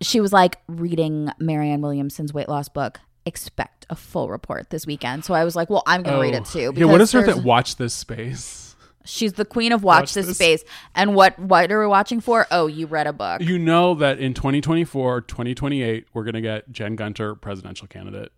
she 0.00 0.20
was 0.20 0.32
like 0.32 0.56
reading 0.66 1.30
Marianne 1.38 1.80
Williamson's 1.82 2.34
weight 2.34 2.48
loss 2.48 2.68
book. 2.68 2.98
Expect 3.26 3.86
a 3.90 3.94
full 3.94 4.28
report 4.28 4.70
this 4.70 4.86
weekend. 4.86 5.24
So 5.24 5.34
I 5.34 5.44
was 5.44 5.54
like, 5.54 5.70
well, 5.70 5.82
I'm 5.86 6.02
going 6.02 6.16
to 6.16 6.20
read 6.22 6.34
it 6.34 6.46
too. 6.46 6.72
Oh. 6.74 6.78
yeah. 6.78 6.86
What 6.86 6.94
because 6.98 7.12
her 7.12 7.22
that 7.22 7.44
watch 7.44 7.76
this 7.76 7.94
space? 7.94 8.69
She's 9.10 9.32
the 9.34 9.44
queen 9.44 9.72
of 9.72 9.82
watch, 9.82 10.02
Watch 10.02 10.14
this, 10.14 10.26
this. 10.26 10.36
space. 10.36 10.64
And 10.94 11.14
what 11.14 11.38
what 11.38 11.70
are 11.72 11.80
we 11.80 11.86
watching 11.86 12.20
for? 12.20 12.46
Oh, 12.50 12.66
you 12.66 12.86
read 12.86 13.06
a 13.06 13.12
book. 13.12 13.42
You 13.42 13.58
know 13.58 13.94
that 13.96 14.18
in 14.18 14.34
2024, 14.34 15.22
2028, 15.22 16.06
we're 16.14 16.24
gonna 16.24 16.40
get 16.40 16.70
Jen 16.70 16.96
Gunter 16.96 17.34
presidential 17.34 17.86
candidate. 17.86 18.32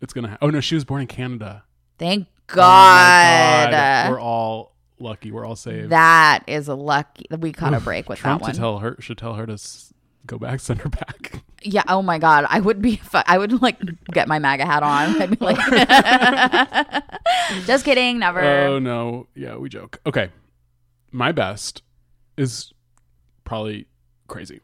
It's 0.00 0.12
gonna. 0.12 0.28
Ha- 0.28 0.38
oh 0.42 0.50
no, 0.50 0.60
she 0.60 0.74
was 0.74 0.84
born 0.84 1.00
in 1.02 1.06
Canada. 1.08 1.64
Thank 1.98 2.28
Oh 2.50 2.54
God. 2.54 3.70
God. 3.70 4.10
We're 4.10 4.20
all 4.20 4.74
lucky. 4.98 5.30
We're 5.32 5.44
all 5.44 5.56
saved. 5.56 5.90
that 5.90 6.44
is 6.46 6.68
a 6.68 6.74
lucky. 6.74 7.26
We 7.36 7.52
caught 7.52 7.74
a 7.74 7.80
break 7.80 8.08
with 8.08 8.18
Trump 8.20 8.40
that 8.42 8.46
one. 8.46 8.52
to 8.54 8.58
tell 8.58 8.78
her 8.78 8.96
should 9.00 9.18
tell 9.18 9.34
her 9.34 9.46
to 9.46 9.52
s- 9.54 9.92
go 10.28 10.38
back, 10.38 10.60
send 10.60 10.80
her 10.82 10.88
back. 10.88 11.42
yeah. 11.62 11.82
Oh 11.88 12.02
my 12.02 12.18
God. 12.18 12.46
I 12.48 12.60
would 12.60 12.80
be. 12.80 13.00
I 13.12 13.36
would 13.38 13.60
like 13.60 13.80
get 14.12 14.28
my 14.28 14.38
MAGA 14.38 14.64
hat 14.64 14.84
on. 14.84 15.20
I'd 15.22 15.36
be 15.36 15.44
like, 15.44 15.58
just 17.66 17.84
kidding. 17.84 18.20
Never. 18.20 18.40
Oh 18.40 18.78
no, 18.78 19.26
yeah, 19.34 19.56
we 19.56 19.68
joke. 19.68 20.00
Okay, 20.06 20.30
my 21.10 21.32
best 21.32 21.82
is 22.36 22.72
probably 23.44 23.86
crazy, 24.28 24.60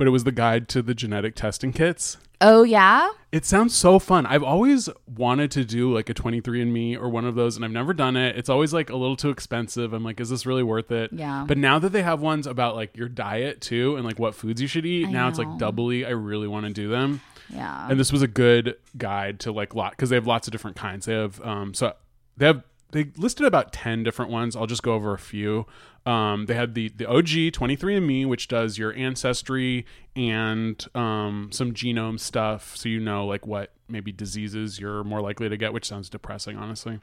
but 0.00 0.06
it 0.06 0.10
was 0.12 0.24
the 0.24 0.32
guide 0.32 0.66
to 0.66 0.80
the 0.80 0.94
genetic 0.94 1.34
testing 1.34 1.74
kits. 1.74 2.16
oh 2.40 2.62
yeah. 2.62 3.10
It 3.32 3.44
sounds 3.44 3.74
so 3.74 3.98
fun. 3.98 4.24
I've 4.24 4.42
always 4.42 4.88
wanted 5.06 5.50
to 5.50 5.64
do 5.64 5.92
like 5.92 6.08
a 6.08 6.14
23andMe 6.14 6.96
or 6.98 7.10
one 7.10 7.26
of 7.26 7.34
those, 7.34 7.54
and 7.54 7.66
I've 7.66 7.70
never 7.70 7.92
done 7.92 8.16
it. 8.16 8.34
It's 8.38 8.48
always 8.48 8.72
like 8.72 8.88
a 8.88 8.96
little 8.96 9.14
too 9.14 9.28
expensive. 9.28 9.92
I'm 9.92 10.02
like, 10.02 10.18
is 10.20 10.30
this 10.30 10.46
really 10.46 10.62
worth 10.62 10.90
it? 10.90 11.12
Yeah. 11.12 11.44
But 11.46 11.58
now 11.58 11.78
that 11.78 11.90
they 11.90 12.00
have 12.02 12.22
ones 12.22 12.46
about 12.46 12.76
like 12.76 12.96
your 12.96 13.10
diet 13.10 13.60
too 13.60 13.96
and 13.96 14.06
like 14.06 14.18
what 14.18 14.34
foods 14.34 14.62
you 14.62 14.66
should 14.68 14.86
eat, 14.86 15.06
I 15.08 15.10
now 15.10 15.28
it's 15.28 15.38
like 15.38 15.58
doubly. 15.58 16.06
I 16.06 16.10
really 16.10 16.48
want 16.48 16.64
to 16.64 16.72
do 16.72 16.88
them. 16.88 17.20
Yeah. 17.50 17.86
And 17.90 18.00
this 18.00 18.10
was 18.10 18.22
a 18.22 18.26
good 18.26 18.76
guide 18.96 19.40
to 19.40 19.52
like 19.52 19.74
lot 19.74 19.90
because 19.92 20.08
they 20.08 20.16
have 20.16 20.26
lots 20.26 20.48
of 20.48 20.52
different 20.52 20.78
kinds. 20.78 21.04
They 21.04 21.12
have 21.14 21.42
um 21.42 21.74
so 21.74 21.92
they 22.38 22.46
have 22.46 22.64
they 22.92 23.10
listed 23.16 23.46
about 23.46 23.72
10 23.72 24.02
different 24.02 24.30
ones. 24.30 24.56
I'll 24.56 24.66
just 24.66 24.82
go 24.82 24.94
over 24.94 25.12
a 25.14 25.18
few. 25.18 25.66
Um, 26.06 26.46
they 26.46 26.54
had 26.54 26.74
the 26.74 26.88
the 26.88 27.06
OG 27.06 27.26
23andMe, 27.52 28.26
which 28.26 28.48
does 28.48 28.78
your 28.78 28.94
ancestry 28.94 29.84
and 30.16 30.82
um, 30.94 31.50
some 31.52 31.72
genome 31.74 32.18
stuff, 32.18 32.74
so 32.76 32.88
you 32.88 32.98
know 33.00 33.26
like 33.26 33.46
what 33.46 33.72
maybe 33.86 34.10
diseases 34.10 34.80
you're 34.80 35.04
more 35.04 35.20
likely 35.20 35.48
to 35.50 35.58
get. 35.58 35.74
Which 35.74 35.84
sounds 35.86 36.08
depressing, 36.08 36.56
honestly. 36.56 37.00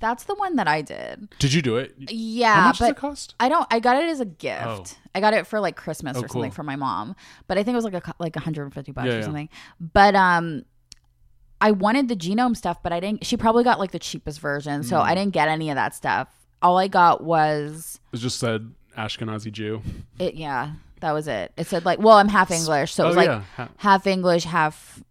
That's 0.00 0.24
the 0.24 0.34
one 0.36 0.56
that 0.56 0.66
I 0.68 0.80
did. 0.80 1.28
Did 1.38 1.52
you 1.52 1.60
do 1.60 1.76
it? 1.76 1.94
Yeah, 1.98 2.54
How 2.54 2.66
much 2.68 2.78
but 2.78 2.86
does 2.86 2.90
it 2.92 2.96
cost? 2.96 3.34
I 3.38 3.50
don't. 3.50 3.66
I 3.70 3.78
got 3.78 4.02
it 4.02 4.08
as 4.08 4.20
a 4.20 4.24
gift. 4.26 4.64
Oh. 4.66 4.84
I 5.14 5.20
got 5.20 5.34
it 5.34 5.46
for 5.46 5.60
like 5.60 5.76
Christmas 5.76 6.16
Oh, 6.16 6.20
or 6.20 6.28
something 6.28 6.50
cool. 6.50 6.54
for 6.54 6.62
my 6.62 6.76
mom, 6.76 7.16
but 7.46 7.58
I 7.58 7.62
think 7.62 7.74
it 7.74 7.76
was 7.76 7.84
like 7.84 7.94
a 7.94 8.14
like 8.18 8.34
150 8.36 8.92
bucks 8.92 9.06
Yeah, 9.06 9.12
or 9.12 9.16
yeah. 9.18 9.22
something. 9.22 9.48
But 9.78 10.14
um, 10.16 10.64
I 11.60 11.70
wanted 11.72 12.08
the 12.08 12.16
genome 12.16 12.56
stuff, 12.56 12.82
but 12.82 12.92
I 12.92 13.00
didn't. 13.00 13.24
She 13.26 13.36
probably 13.36 13.64
got 13.64 13.78
like 13.78 13.90
the 13.92 13.98
cheapest 13.98 14.40
version, 14.40 14.82
so 14.82 14.96
Mm. 14.96 15.02
I 15.02 15.14
didn't 15.14 15.32
get 15.32 15.48
any 15.48 15.70
of 15.70 15.74
that 15.76 15.94
stuff. 15.94 16.28
All 16.62 16.78
I 16.78 16.88
got 16.88 17.22
was 17.22 18.00
It 18.12 18.18
just 18.18 18.38
said 18.38 18.72
Ashkenazi 18.96 19.52
Jew. 19.52 19.82
it. 20.18 20.34
Yeah, 20.34 20.72
that 21.00 21.12
was 21.12 21.28
it. 21.28 21.52
It 21.56 21.66
said 21.66 21.84
like, 21.84 21.98
well, 21.98 22.16
I'm 22.16 22.28
half 22.28 22.50
English, 22.50 22.94
so 22.94 23.04
it 23.04 23.06
Oh, 23.06 23.08
was 23.08 23.16
like 23.16 23.28
yeah. 23.28 23.42
Ha- 23.56 23.68
half 23.78 24.06
English, 24.06 24.44
half 24.44 25.02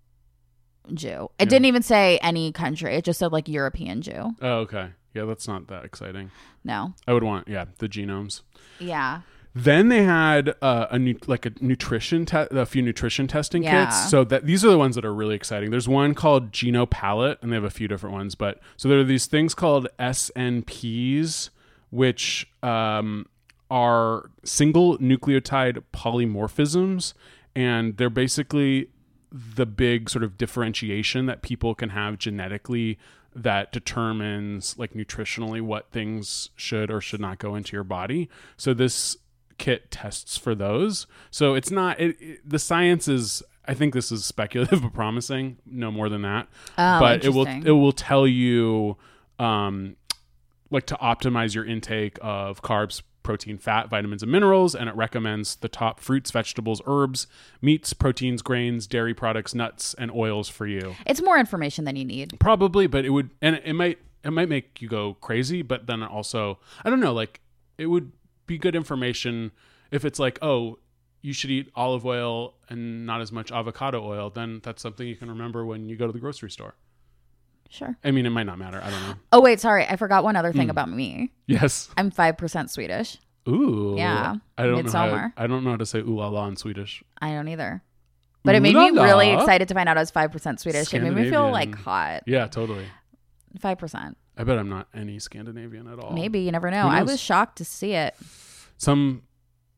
Jew. 0.93 1.29
It 1.37 1.43
Yeah. 1.43 1.45
didn't 1.45 1.65
even 1.65 1.83
say 1.83 2.17
any 2.21 2.51
country. 2.51 2.95
It 2.95 3.03
just 3.05 3.19
said 3.19 3.31
like 3.31 3.47
European 3.47 4.01
Jew. 4.01 4.35
Oh, 4.41 4.59
okay. 4.59 4.89
Yeah, 5.13 5.25
that's 5.25 5.47
not 5.47 5.67
that 5.67 5.85
exciting. 5.85 6.31
No. 6.63 6.93
I 7.07 7.13
would 7.13 7.23
want 7.23 7.47
yeah 7.47 7.65
the 7.77 7.87
genomes. 7.89 8.41
Yeah. 8.79 9.21
Then 9.55 9.89
they 9.89 10.03
had 10.03 10.55
uh, 10.61 10.85
a 10.91 10.99
nu- 10.99 11.17
like 11.27 11.45
a 11.45 11.51
nutrition 11.59 12.25
te- 12.25 12.45
a 12.51 12.65
few 12.65 12.81
nutrition 12.81 13.27
testing 13.27 13.63
Yeah. 13.63 13.85
kits. 13.85 14.09
So 14.09 14.23
that 14.25 14.45
these 14.45 14.63
are 14.63 14.69
the 14.69 14.77
ones 14.77 14.95
that 14.95 15.03
are 15.05 15.13
really 15.13 15.35
exciting. 15.35 15.71
There's 15.71 15.87
one 15.89 16.13
called 16.13 16.51
GenoPalate, 16.51 17.37
and 17.41 17.51
they 17.51 17.55
have 17.55 17.63
a 17.63 17.69
few 17.71 17.87
different 17.87 18.13
ones. 18.13 18.35
But 18.35 18.59
so 18.77 18.87
there 18.87 18.99
are 18.99 19.03
these 19.03 19.25
things 19.25 19.53
called 19.55 19.87
SNPs, 19.99 21.49
which 21.89 22.47
um, 22.63 23.25
are 23.71 24.29
single 24.43 24.97
nucleotide 24.99 25.83
polymorphisms, 25.93 27.13
and 27.55 27.97
they're 27.97 28.09
basically 28.09 28.89
the 29.31 29.65
big 29.65 30.09
sort 30.09 30.23
of 30.23 30.37
differentiation 30.37 31.25
that 31.27 31.41
people 31.41 31.75
can 31.75 31.89
have 31.89 32.17
genetically 32.17 32.97
that 33.35 33.71
determines 33.71 34.75
like 34.79 34.93
nutritionally 34.93 35.61
what 35.61 35.91
things 35.91 36.49
should 36.55 36.89
or 36.89 36.99
should 36.99 37.19
not 37.21 37.37
go 37.37 37.53
into 37.55 37.75
your 37.75 37.83
body. 37.83 38.27
So 38.57 38.73
this 38.73 39.17
kit 39.59 39.91
tests 39.91 40.37
for 40.37 40.55
those. 40.55 41.05
So 41.29 41.53
it's 41.53 41.69
not 41.69 41.99
it, 41.99 42.15
it- 42.19 42.49
the 42.49 42.57
science 42.59 43.07
is 43.07 43.43
I 43.65 43.75
think 43.75 43.93
this 43.93 44.11
is 44.11 44.25
speculative 44.25 44.81
but 44.83 44.93
promising, 44.93 45.57
no 45.67 45.91
more 45.91 46.09
than 46.09 46.23
that. 46.23 46.47
Oh, 46.77 46.99
but 46.99 47.23
it 47.23 47.29
will 47.29 47.45
it 47.67 47.71
will 47.71 47.91
tell 47.91 48.25
you 48.25 48.97
um 49.37 49.95
like 50.71 50.85
to 50.87 50.95
optimize 50.95 51.55
your 51.55 51.65
intake 51.65 52.17
of 52.21 52.61
carbs, 52.61 53.01
protein, 53.23 53.57
fat, 53.57 53.89
vitamins, 53.89 54.21
and 54.21 54.31
minerals, 54.31 54.75
and 54.75 54.87
it 54.87 54.95
recommends 54.95 55.55
the 55.57 55.67
top 55.67 55.99
fruits, 55.99 56.29
vegetables, 56.29 56.79
herbs, 56.85 57.25
meats, 57.61 57.91
proteins, 57.93 58.41
grains, 58.43 58.85
dairy 58.85 59.13
products, 59.15 59.55
nuts, 59.55 59.95
and 59.95 60.11
oils 60.11 60.47
for 60.47 60.67
you. 60.67 60.95
It's 61.07 61.21
more 61.23 61.37
information 61.39 61.85
than 61.85 61.95
you 61.95 62.05
need. 62.05 62.39
Probably, 62.39 62.85
but 62.85 63.03
it 63.03 63.09
would, 63.09 63.31
and 63.41 63.59
it 63.65 63.73
might, 63.73 63.97
it 64.23 64.29
might 64.29 64.47
make 64.47 64.79
you 64.79 64.87
go 64.87 65.15
crazy. 65.15 65.63
But 65.63 65.87
then 65.87 66.03
also, 66.03 66.59
I 66.85 66.91
don't 66.91 66.99
know, 66.99 67.13
like 67.13 67.41
it 67.79 67.87
would 67.87 68.11
be 68.49 68.57
good 68.57 68.75
information 68.75 69.51
if 69.91 70.03
it's 70.03 70.19
like, 70.19 70.37
oh, 70.41 70.79
you 71.21 71.31
should 71.33 71.51
eat 71.51 71.69
olive 71.75 72.05
oil 72.05 72.55
and 72.69 73.05
not 73.05 73.21
as 73.21 73.31
much 73.31 73.51
avocado 73.51 74.03
oil. 74.05 74.29
Then 74.29 74.59
that's 74.63 74.81
something 74.81 75.07
you 75.07 75.15
can 75.15 75.29
remember 75.29 75.65
when 75.65 75.87
you 75.87 75.95
go 75.95 76.05
to 76.07 76.11
the 76.13 76.19
grocery 76.19 76.49
store. 76.51 76.75
Sure. 77.69 77.95
I 78.03 78.11
mean, 78.11 78.25
it 78.25 78.31
might 78.31 78.45
not 78.47 78.57
matter. 78.57 78.81
I 78.83 78.89
don't 78.89 79.01
know. 79.03 79.13
Oh 79.31 79.41
wait, 79.41 79.59
sorry. 79.59 79.85
I 79.85 79.95
forgot 79.95 80.23
one 80.23 80.35
other 80.35 80.51
thing 80.51 80.63
Hmm. 80.67 80.71
about 80.71 80.89
me. 80.89 81.31
Yes. 81.47 81.89
I'm 81.97 82.09
five 82.09 82.37
percent 82.37 82.71
Swedish. 82.71 83.17
Ooh. 83.47 83.93
Yeah. 83.97 84.35
I 84.57 84.63
don't 84.63 84.71
know. 84.71 84.77
How, 84.77 84.81
Midsummer. 85.05 85.33
I 85.37 85.47
don't 85.47 85.63
know 85.63 85.69
how 85.71 85.77
to 85.77 85.85
say 85.85 85.99
ooh 85.99 86.15
la 86.17 86.29
la 86.29 86.47
in 86.47 86.55
Swedish. 86.55 87.03
I 87.21 87.31
don't 87.31 87.47
either. 87.47 87.83
But 88.43 88.55
it 88.55 88.61
made 88.61 88.75
me 88.75 88.89
really 88.91 89.31
excited 89.31 89.67
to 89.67 89.73
find 89.75 89.87
out 89.89 89.97
I 89.97 90.01
was 90.01 90.09
five 90.11 90.31
percent 90.31 90.59
Swedish. 90.59 90.93
It 90.93 91.01
made 91.03 91.13
me 91.13 91.29
feel 91.29 91.51
like 91.51 91.75
hot. 91.75 92.23
Yeah, 92.25 92.47
totally. 92.47 92.85
Five 93.59 93.77
percent. 93.77 94.17
I 94.39 94.43
bet 94.45 94.57
I'm 94.57 94.69
not 94.69 94.87
any 94.93 95.19
Scandinavian 95.19 95.85
at 95.87 95.99
all. 95.99 96.13
Maybe 96.13 96.39
you 96.39 96.51
never 96.51 96.71
know. 96.71 96.87
I 96.87 97.03
was 97.03 97.19
shocked 97.19 97.57
to 97.57 97.65
see 97.65 97.91
it. 97.91 98.15
Some 98.77 99.23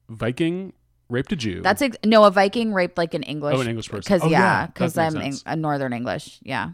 Viking 0.07 0.73
raped 1.09 1.31
a 1.31 1.35
Jew. 1.35 1.61
That's 1.61 1.81
ex- 1.81 1.97
no 2.05 2.23
a 2.25 2.31
Viking 2.31 2.71
raped 2.71 2.95
like 2.97 3.13
an 3.15 3.23
English. 3.23 3.55
Oh, 3.57 3.61
an 3.61 3.67
English 3.67 3.89
person. 3.89 4.01
Because 4.01 4.21
Oh, 4.23 4.29
yeah, 4.29 4.39
yeah, 4.61 4.67
because 4.67 4.93
that 4.93 5.07
I'm 5.07 5.13
makes 5.15 5.25
Eng- 5.25 5.31
sense. 5.33 5.43
a 5.47 5.55
Northern 5.55 5.93
English. 5.93 6.39
Yeah. 6.43 6.69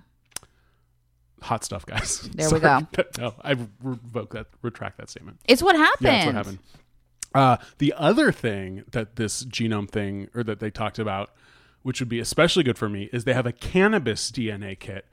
hot 1.41 1.63
stuff, 1.63 1.85
guys. 1.85 2.29
There 2.35 2.49
we 2.51 2.59
Sorry. 2.59 2.85
no, 3.19 3.35
I 3.41 3.55
revoke 3.81 4.33
that, 4.33 4.47
retract 4.61 4.97
that 4.97 5.09
statement. 5.09 5.39
It's 5.47 5.61
what 5.63 5.75
happened. 5.77 6.05
Yeah, 6.07 6.11
that's 6.13 6.25
what 6.25 6.35
happened. 6.35 6.59
Uh, 7.33 7.57
the 7.77 7.93
other 7.95 8.31
thing 8.31 8.83
that 8.91 9.15
this 9.15 9.45
genome 9.45 9.89
thing, 9.89 10.27
or 10.35 10.43
that 10.43 10.59
they 10.59 10.71
talked 10.71 10.99
about, 10.99 11.29
which 11.83 11.99
would 12.01 12.09
be 12.09 12.19
especially 12.19 12.63
good 12.63 12.77
for 12.77 12.89
me, 12.89 13.09
is 13.13 13.23
they 13.23 13.33
have 13.33 13.45
a 13.45 13.51
cannabis 13.53 14.29
DNA 14.31 14.77
kit. 14.77 15.05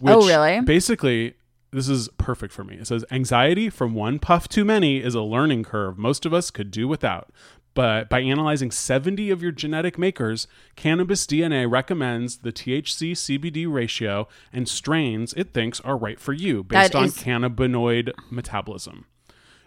Which 0.00 0.14
Oh, 0.14 0.26
really? 0.26 0.60
Basically, 0.62 1.34
this 1.72 1.88
is 1.88 2.08
perfect 2.18 2.52
for 2.52 2.64
me. 2.64 2.76
It 2.76 2.86
says 2.86 3.04
anxiety 3.10 3.70
from 3.70 3.94
one 3.94 4.18
puff 4.18 4.48
too 4.48 4.64
many 4.64 4.98
is 4.98 5.14
a 5.14 5.22
learning 5.22 5.64
curve 5.64 5.96
most 5.98 6.26
of 6.26 6.34
us 6.34 6.50
could 6.50 6.70
do 6.70 6.88
without. 6.88 7.30
But 7.72 8.08
by 8.08 8.20
analyzing 8.20 8.72
70 8.72 9.30
of 9.30 9.42
your 9.42 9.52
genetic 9.52 9.96
makers, 9.96 10.48
Cannabis 10.74 11.24
DNA 11.24 11.70
recommends 11.70 12.38
the 12.38 12.50
THC 12.52 13.12
CBD 13.12 13.72
ratio 13.72 14.26
and 14.52 14.68
strains 14.68 15.32
it 15.34 15.54
thinks 15.54 15.80
are 15.82 15.96
right 15.96 16.18
for 16.18 16.32
you 16.32 16.64
based 16.64 16.92
That 16.92 16.98
on 16.98 17.04
is- 17.06 17.16
cannabinoid 17.18 18.10
metabolism. 18.30 19.06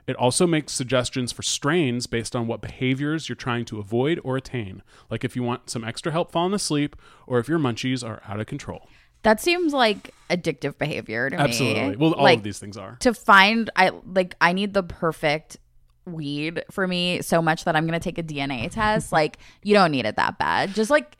It 0.06 0.18
also 0.18 0.46
makes 0.46 0.74
suggestions 0.74 1.32
for 1.32 1.44
strains 1.44 2.08
based 2.08 2.36
on 2.36 2.46
what 2.46 2.60
behaviors 2.60 3.30
you're 3.30 3.38
trying 3.38 3.64
to 3.66 3.80
avoid 3.80 4.20
or 4.26 4.36
attain, 4.36 4.84
like 5.10 5.24
if 5.24 5.38
you 5.38 5.44
want 5.44 5.70
some 5.70 5.86
extra 5.86 6.12
help 6.12 6.30
falling 6.30 6.54
asleep 6.54 6.98
or 7.26 7.40
if 7.40 7.48
your 7.48 7.58
munchies 7.58 8.06
are 8.06 8.22
out 8.28 8.42
of 8.42 8.46
control. 8.46 8.90
That 9.24 9.42
seems 9.42 9.74
like 9.74 10.14
addictive 10.30 10.78
behavior 10.78 11.30
to 11.30 11.38
me. 11.38 11.44
Absolutely. 11.44 11.96
Well, 11.96 12.14
all 12.14 12.24
like, 12.24 12.40
of 12.40 12.44
these 12.44 12.60
things 12.60 12.78
are. 12.78 12.98
to 13.02 13.14
find 13.14 13.70
I 13.76 13.92
like 14.06 14.36
I 14.42 14.54
need 14.54 14.74
the 14.74 14.84
perfect 14.84 15.58
weed 16.06 16.64
for 16.70 16.86
me 16.86 17.22
so 17.22 17.42
much 17.42 17.64
that 17.64 17.76
I'm 17.76 17.86
gonna 17.86 18.00
take 18.00 18.18
a 18.18 18.24
DNA 18.24 18.70
test. 18.72 19.12
like 19.12 19.38
you 19.64 19.74
don't 19.74 19.92
need 19.92 20.06
it 20.06 20.18
that 20.18 20.38
bad. 20.38 20.74
Just 20.74 20.90
like 20.90 21.16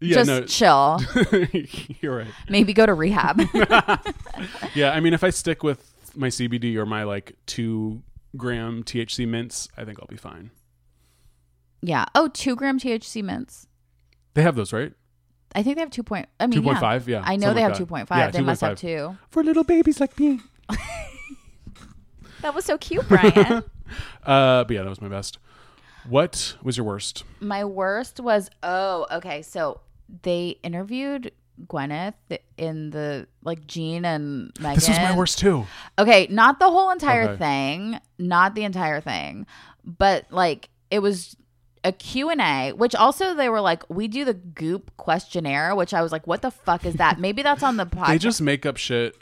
Yeah, 0.00 0.24
just 0.24 0.54
chill. 0.54 1.00
you're 2.00 2.16
right. 2.18 2.26
Maybe 2.48 2.72
go 2.72 2.84
to 2.86 2.94
rehab. 2.94 3.40
Yeah, 4.74 4.90
I 4.90 5.00
mean, 5.00 5.14
if 5.14 5.24
I 5.24 5.30
stick 5.30 5.62
with 5.62 5.90
my 6.14 6.28
CBD 6.28 6.76
or 6.76 6.84
my 6.84 7.04
like 7.04 7.34
two 7.46 8.02
gram 8.36 8.82
THC 8.82 9.26
mints, 9.26 9.68
I 9.76 9.84
think 9.84 9.98
I'll 10.00 10.06
be 10.06 10.16
fine. 10.16 10.50
Yeah. 11.80 12.04
Oh, 12.14 12.28
two 12.28 12.56
gram 12.56 12.78
THC 12.78 13.22
mints. 13.22 13.66
They 14.34 14.42
have 14.42 14.54
those, 14.54 14.72
right? 14.72 14.92
I 15.56 15.62
think 15.62 15.76
they 15.76 15.80
have 15.80 15.90
two 15.90 16.02
point. 16.02 16.28
I 16.38 16.46
mean, 16.46 16.62
2.5, 16.62 17.06
yeah, 17.06 17.22
I 17.24 17.36
know 17.36 17.48
they 17.48 17.54
like 17.54 17.62
have 17.62 17.72
that. 17.72 17.78
two 17.78 17.86
point 17.86 18.06
five. 18.06 18.18
Yeah, 18.18 18.30
they 18.30 18.42
must 18.42 18.60
have 18.60 18.76
two. 18.78 19.16
For 19.30 19.42
little 19.42 19.64
babies 19.64 19.98
like 19.98 20.18
me. 20.20 20.40
That 22.42 22.54
was 22.54 22.64
so 22.64 22.78
cute, 22.78 23.08
Brian. 23.08 23.64
Uh, 24.24 24.64
but 24.64 24.74
yeah, 24.74 24.82
that 24.82 24.88
was 24.88 25.00
my 25.00 25.08
best. 25.08 25.38
What 26.08 26.56
was 26.60 26.76
your 26.76 26.84
worst? 26.84 27.22
My 27.38 27.64
worst 27.64 28.18
was 28.18 28.50
oh 28.64 29.06
okay 29.12 29.42
so 29.42 29.80
they 30.22 30.58
interviewed 30.64 31.30
Gwyneth 31.68 32.14
in 32.58 32.90
the 32.90 33.28
like 33.44 33.64
Jean 33.68 34.04
and 34.04 34.50
Megan. 34.58 34.74
This 34.74 34.88
was 34.88 34.98
my 34.98 35.16
worst 35.16 35.38
too. 35.38 35.66
Okay, 36.00 36.26
not 36.30 36.58
the 36.58 36.68
whole 36.68 36.90
entire 36.90 37.28
Okay. 37.30 37.38
thing, 37.38 38.00
not 38.18 38.56
the 38.56 38.64
entire 38.64 39.00
thing, 39.00 39.46
but 39.84 40.26
like 40.32 40.68
it 40.90 40.98
was 40.98 41.36
a 41.86 41.92
Q&A, 41.92 42.72
which 42.72 42.94
also 42.94 43.34
they 43.34 43.48
were 43.48 43.60
like 43.60 43.88
we 43.88 44.08
do 44.08 44.24
the 44.24 44.34
goop 44.34 44.90
questionnaire, 44.96 45.74
which 45.74 45.94
I 45.94 46.02
was 46.02 46.12
like 46.12 46.26
what 46.26 46.42
the 46.42 46.50
fuck 46.50 46.84
is 46.84 46.94
that? 46.94 47.18
Maybe 47.20 47.42
that's 47.42 47.62
on 47.62 47.76
the 47.76 47.86
podcast. 47.86 48.08
They 48.16 48.18
just 48.18 48.42
make 48.42 48.66
up 48.66 48.76
shit. 48.76 49.16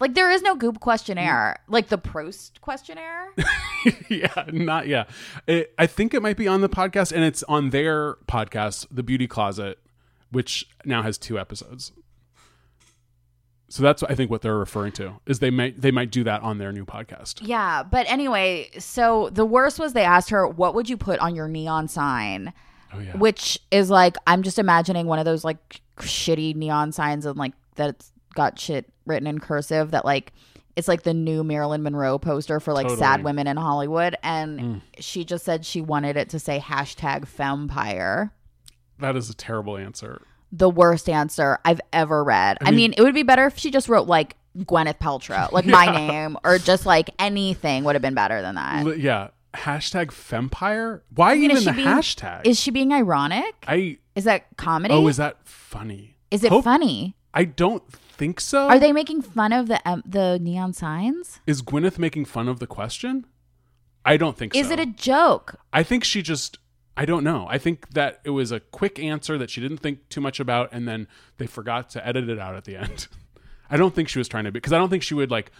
like 0.00 0.14
there 0.14 0.30
is 0.30 0.42
no 0.42 0.56
goop 0.56 0.80
questionnaire, 0.80 1.60
like 1.68 1.88
the 1.88 1.98
Proust 1.98 2.60
questionnaire. 2.60 3.28
yeah, 4.08 4.44
not 4.52 4.88
yeah. 4.88 5.04
It, 5.46 5.72
I 5.78 5.86
think 5.86 6.14
it 6.14 6.20
might 6.22 6.36
be 6.36 6.48
on 6.48 6.60
the 6.62 6.68
podcast, 6.68 7.12
and 7.12 7.22
it's 7.24 7.42
on 7.44 7.70
their 7.70 8.14
podcast, 8.26 8.86
The 8.90 9.02
Beauty 9.02 9.26
Closet, 9.28 9.78
which 10.30 10.66
now 10.84 11.02
has 11.02 11.16
two 11.16 11.38
episodes. 11.38 11.92
So 13.74 13.82
that's 13.82 14.04
I 14.04 14.14
think 14.14 14.30
what 14.30 14.40
they're 14.42 14.56
referring 14.56 14.92
to 14.92 15.14
is 15.26 15.40
they 15.40 15.50
might 15.50 15.80
they 15.80 15.90
might 15.90 16.12
do 16.12 16.22
that 16.22 16.42
on 16.42 16.58
their 16.58 16.70
new 16.70 16.84
podcast. 16.84 17.40
Yeah, 17.42 17.82
but 17.82 18.08
anyway, 18.08 18.70
so 18.78 19.30
the 19.30 19.44
worst 19.44 19.80
was 19.80 19.94
they 19.94 20.04
asked 20.04 20.30
her, 20.30 20.46
"What 20.46 20.76
would 20.76 20.88
you 20.88 20.96
put 20.96 21.18
on 21.18 21.34
your 21.34 21.48
neon 21.48 21.88
sign?" 21.88 22.52
Oh 22.92 23.00
yeah, 23.00 23.16
Which 23.16 23.58
is 23.72 23.90
like 23.90 24.14
I'm 24.28 24.44
just 24.44 24.60
imagining 24.60 25.08
one 25.08 25.18
of 25.18 25.24
those 25.24 25.42
like 25.42 25.80
shitty 25.96 26.54
neon 26.54 26.92
signs 26.92 27.26
and 27.26 27.36
like 27.36 27.54
that's 27.74 28.12
got 28.36 28.60
shit 28.60 28.88
written 29.06 29.26
in 29.26 29.40
cursive 29.40 29.90
that 29.90 30.04
like 30.04 30.32
it's 30.76 30.86
like 30.86 31.02
the 31.02 31.12
new 31.12 31.42
Marilyn 31.42 31.82
Monroe 31.82 32.16
poster 32.20 32.60
for 32.60 32.72
like 32.72 32.88
sad 32.88 32.98
Totally. 32.98 33.22
Mm. 33.22 33.24
women 33.24 33.46
in 33.48 33.56
Hollywood, 33.56 34.16
and 34.22 34.82
she 35.00 35.24
just 35.24 35.44
said 35.44 35.66
she 35.66 35.80
wanted 35.80 36.16
it 36.16 36.28
to 36.28 36.38
say 36.38 36.60
hashtag 36.60 37.26
fempire. 37.26 38.30
that 39.00 39.16
is 39.16 39.28
a 39.28 39.34
terrible 39.34 39.76
answer. 39.76 40.22
The 40.56 40.70
worst 40.70 41.08
answer 41.08 41.58
I've 41.64 41.80
ever 41.92 42.22
read. 42.22 42.58
I 42.60 42.70
mean, 42.70 42.94
it 42.96 43.02
would 43.02 43.14
be 43.14 43.24
better 43.24 43.46
if 43.46 43.58
she 43.58 43.70
just 43.72 43.88
wrote 43.88 44.06
like 44.06 44.36
Gwyneth 44.56 44.98
Paltrow, 45.00 45.50
like 45.50 45.66
my 45.66 45.86
name, 46.08 46.36
or 46.44 46.58
just 46.58 46.86
like 46.86 47.10
anything 47.18 47.82
would 47.84 47.96
have 47.96 48.02
been 48.02 48.14
better 48.14 48.40
than 48.40 48.54
that. 48.54 48.84
Li- 48.86 48.96
yeah, 49.00 49.28
hashtag 49.54 50.06
Fempire. 50.12 51.00
Why 51.14 51.34
mean, 51.34 51.50
even 51.50 51.64
the 51.64 51.72
being- 51.72 51.88
hashtag? 51.88 52.46
Is 52.46 52.60
she 52.60 52.70
being 52.70 52.92
ironic? 52.92 53.54
I 53.66 53.98
Is 54.14 54.24
that 54.24 54.44
comedy? 54.56 54.94
oh, 54.94 55.08
is 55.08 55.16
that 55.16 55.38
funny? 55.44 56.16
Is 56.30 56.44
it 56.44 56.50
Hope- 56.50 56.62
funny? 56.64 57.16
I 57.36 57.42
don't 57.44 57.82
think 57.92 58.38
so. 58.38 58.68
Are 58.68 58.78
they 58.78 58.92
making 58.92 59.22
fun 59.22 59.52
of 59.52 59.66
the 59.66 59.80
um, 59.88 60.04
the 60.06 60.38
neon 60.40 60.72
signs? 60.72 61.40
Is 61.48 61.62
Gwyneth 61.62 61.98
making 61.98 62.26
fun 62.26 62.46
of 62.46 62.60
the 62.60 62.68
question? 62.68 63.26
I 64.04 64.16
don't 64.16 64.36
think 64.36 64.54
Is 64.54 64.68
so. 64.68 64.72
Is 64.74 64.78
it 64.78 64.80
a 64.80 64.86
joke? 64.86 65.56
I 65.72 65.82
think 65.82 66.04
she 66.04 66.22
just 66.22 66.58
I 66.96 67.04
don't 67.04 67.24
know. 67.24 67.46
I 67.50 67.58
think 67.58 67.90
that 67.90 68.20
it 68.24 68.30
was 68.30 68.52
a 68.52 68.60
quick 68.60 68.98
answer 68.98 69.36
that 69.38 69.50
she 69.50 69.60
didn't 69.60 69.78
think 69.78 70.08
too 70.08 70.20
much 70.20 70.38
about 70.38 70.68
and 70.72 70.86
then 70.86 71.08
they 71.38 71.46
forgot 71.46 71.90
to 71.90 72.06
edit 72.06 72.28
it 72.28 72.38
out 72.38 72.54
at 72.54 72.64
the 72.64 72.76
end. 72.76 73.08
I 73.70 73.76
don't 73.76 73.94
think 73.94 74.08
she 74.08 74.18
was 74.18 74.28
trying 74.28 74.44
to 74.44 74.52
be 74.52 74.58
because 74.58 74.72
I 74.72 74.78
don't 74.78 74.90
think 74.90 75.02
she 75.02 75.14
would 75.14 75.30
like 75.30 75.50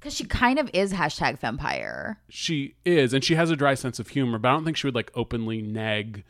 Because 0.00 0.14
she 0.14 0.24
kind 0.24 0.58
of 0.58 0.68
is 0.74 0.92
hashtag 0.92 1.38
vampire. 1.38 2.18
she 2.28 2.74
is 2.84 3.12
and 3.14 3.22
she 3.22 3.36
has 3.36 3.50
a 3.50 3.56
dry 3.56 3.74
sense 3.74 3.98
of 4.00 4.08
humor, 4.08 4.38
but 4.38 4.48
I 4.48 4.52
don't 4.52 4.64
think 4.64 4.76
she 4.76 4.86
would 4.86 4.94
like 4.96 5.12
openly 5.14 5.62
nag 5.62 6.24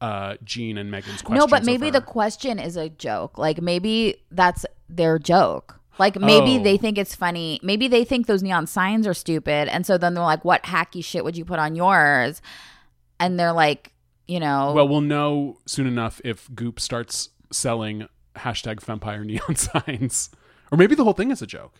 uh 0.00 0.36
Jean 0.44 0.78
and 0.78 0.92
Megan's 0.92 1.22
questions. 1.22 1.40
No, 1.40 1.48
but 1.48 1.64
maybe 1.64 1.90
the 1.90 2.00
question 2.00 2.60
is 2.60 2.76
a 2.76 2.88
joke. 2.88 3.36
Like 3.36 3.60
maybe 3.60 4.22
that's 4.30 4.64
their 4.88 5.18
joke. 5.18 5.74
Like 5.98 6.14
maybe 6.20 6.58
Oh. 6.60 6.62
they 6.62 6.76
think 6.76 6.98
it's 6.98 7.16
funny. 7.16 7.58
Maybe 7.64 7.88
they 7.88 8.04
think 8.04 8.28
those 8.28 8.40
neon 8.44 8.68
signs 8.68 9.08
are 9.08 9.14
stupid, 9.14 9.66
and 9.66 9.84
so 9.84 9.98
then 9.98 10.14
they're 10.14 10.22
like, 10.22 10.44
"What 10.44 10.62
hacky 10.62 11.02
shit 11.04 11.24
would 11.24 11.36
you 11.36 11.44
put 11.44 11.58
on 11.58 11.74
yours?" 11.74 12.40
And 13.20 13.38
they're 13.38 13.52
like, 13.52 13.92
you 14.26 14.40
know, 14.40 14.72
Well, 14.74 14.88
we'll 14.88 15.00
know 15.00 15.58
soon 15.66 15.86
enough 15.86 16.20
if 16.24 16.48
Goop 16.54 16.78
starts 16.80 17.30
selling 17.50 18.06
hashtag 18.36 18.80
Vampire 18.80 19.24
neon 19.24 19.56
signs. 19.56 20.30
Or 20.70 20.78
maybe 20.78 20.94
the 20.94 21.04
whole 21.04 21.12
thing 21.14 21.30
is 21.30 21.42
a 21.42 21.46
joke. 21.46 21.74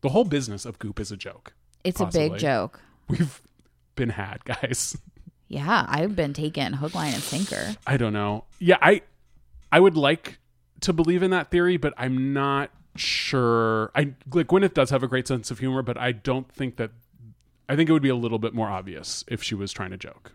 The 0.00 0.08
whole 0.10 0.24
business 0.24 0.64
of 0.64 0.78
Goop 0.78 0.98
is 0.98 1.12
a 1.12 1.16
joke. 1.16 1.54
it's 1.84 2.00
a 2.00 2.04
possibly. 2.04 2.30
big 2.30 2.38
joke. 2.38 2.80
We've 3.08 3.40
been 3.94 4.10
had, 4.10 4.44
guys. 4.44 4.96
Yeah, 5.48 5.84
I've 5.88 6.16
been 6.16 6.32
taken 6.32 6.72
hook, 6.72 6.94
line, 6.94 7.14
and 7.14 7.22
sinker. 7.22 7.76
I 7.86 7.96
don't 7.96 8.12
know. 8.12 8.44
Yeah, 8.58 8.78
I 8.80 9.02
I 9.70 9.80
would 9.80 9.96
like 9.96 10.38
to 10.80 10.92
believe 10.92 11.22
in 11.22 11.30
that 11.30 11.50
theory, 11.50 11.76
but 11.76 11.92
I'm 11.96 12.32
not 12.32 12.70
sure. 12.96 13.90
I 13.94 14.14
like 14.32 14.46
Gwyneth 14.48 14.74
does 14.74 14.90
have 14.90 15.02
a 15.02 15.08
great 15.08 15.28
sense 15.28 15.50
of 15.50 15.58
humor, 15.58 15.82
but 15.82 15.96
I 15.98 16.12
don't 16.12 16.50
think 16.50 16.76
that 16.76 16.90
I 17.68 17.76
think 17.76 17.88
it 17.90 17.92
would 17.92 18.02
be 18.02 18.08
a 18.08 18.16
little 18.16 18.38
bit 18.38 18.54
more 18.54 18.68
obvious 18.68 19.24
if 19.28 19.42
she 19.42 19.54
was 19.54 19.72
trying 19.72 19.90
to 19.90 19.96
joke. 19.98 20.32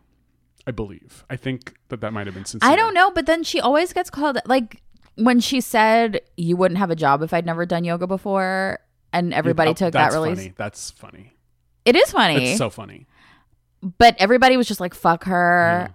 I 0.68 0.72
believe. 0.72 1.24
I 1.30 1.38
think 1.38 1.74
that 1.88 2.02
that 2.02 2.12
might 2.14 2.28
have 2.28 2.36
been 2.36 2.46
sincere. 2.46 2.70
I 2.70 2.76
don't 2.76 2.94
know, 2.94 3.10
but 3.10 3.26
then 3.26 3.44
she 3.44 3.60
always 3.62 3.94
gets 3.94 4.10
called 4.10 4.38
like 4.46 4.82
when 5.16 5.40
she 5.40 5.62
said 5.62 6.22
you 6.36 6.56
wouldn't 6.58 6.78
have 6.78 6.92
a 6.92 6.96
job 6.96 7.24
if 7.24 7.34
I'd 7.34 7.46
never 7.46 7.66
done 7.66 7.84
yoga 7.86 8.06
before, 8.06 8.80
and 9.14 9.34
everybody 9.34 9.72
Oh, 9.72 9.74
took 9.74 9.94
that 9.94 10.12
really. 10.12 10.36
Funny. 10.36 10.54
That's 10.58 10.92
funny. 10.92 11.34
It 11.86 11.96
is 11.96 12.12
funny, 12.12 12.50
It's 12.50 12.58
so 12.58 12.70
funny. 12.70 13.08
but 13.98 14.16
everybody 14.20 14.58
was 14.58 14.68
just 14.68 14.82
like 14.82 14.94
"fuck 14.94 15.24
her." 15.24 15.94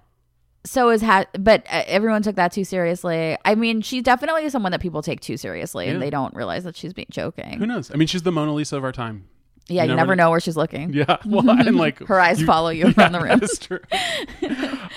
So 0.64 0.90
is 0.90 1.02
ha- 1.02 1.24
but 1.38 1.66
uh, 1.68 1.82
everyone 1.86 2.22
took 2.22 2.36
that 2.36 2.52
too 2.52 2.64
seriously. 2.64 3.36
I 3.44 3.54
mean, 3.56 3.82
she 3.82 4.00
definitely 4.00 4.44
is 4.44 4.52
someone 4.52 4.70
that 4.72 4.80
people 4.80 5.02
take 5.02 5.20
too 5.20 5.36
seriously, 5.36 5.88
and 5.88 6.00
they 6.00 6.08
don't 6.08 6.34
realize 6.34 6.64
that 6.64 6.76
she's 6.76 6.92
being 6.94 7.08
joking. 7.10 7.58
Who 7.58 7.66
knows? 7.66 7.90
I 7.90 7.96
mean, 7.96 8.06
she's 8.08 8.22
the 8.22 8.32
Mona 8.32 8.54
Lisa 8.54 8.76
of 8.76 8.84
our 8.84 8.92
time. 8.92 9.26
Yeah, 9.68 9.82
you 9.84 9.88
never 9.88 9.96
never 9.98 10.16
know 10.16 10.30
where 10.30 10.40
she's 10.40 10.56
looking. 10.56 10.92
Yeah. 10.94 11.18
Well, 11.24 11.48
and 11.50 11.76
like 11.86 11.98
Her 12.00 12.20
eyes 12.20 12.42
follow 12.42 12.70
you 12.70 12.92
around 12.98 13.12
the 13.12 13.20
room. 13.20 13.38
That 13.38 13.42
is 13.44 13.58
true. 13.58 13.80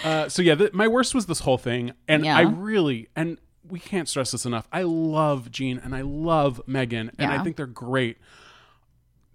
uh, 0.03 0.27
so 0.29 0.41
yeah, 0.41 0.55
my 0.73 0.87
worst 0.87 1.13
was 1.15 1.25
this 1.27 1.39
whole 1.39 1.57
thing, 1.57 1.93
and 2.07 2.25
Yeah. 2.25 2.37
I 2.37 2.41
really 2.41 3.09
and 3.15 3.37
we 3.67 3.79
can't 3.79 4.07
stress 4.07 4.31
this 4.31 4.45
enough. 4.45 4.67
I 4.71 4.83
love 4.83 5.51
Jean 5.51 5.79
and 5.83 5.95
I 5.95 6.01
love 6.01 6.61
Megan, 6.67 7.11
and 7.17 7.31
I 7.31 7.43
think 7.43 7.55
they're 7.55 7.65
great. 7.65 8.17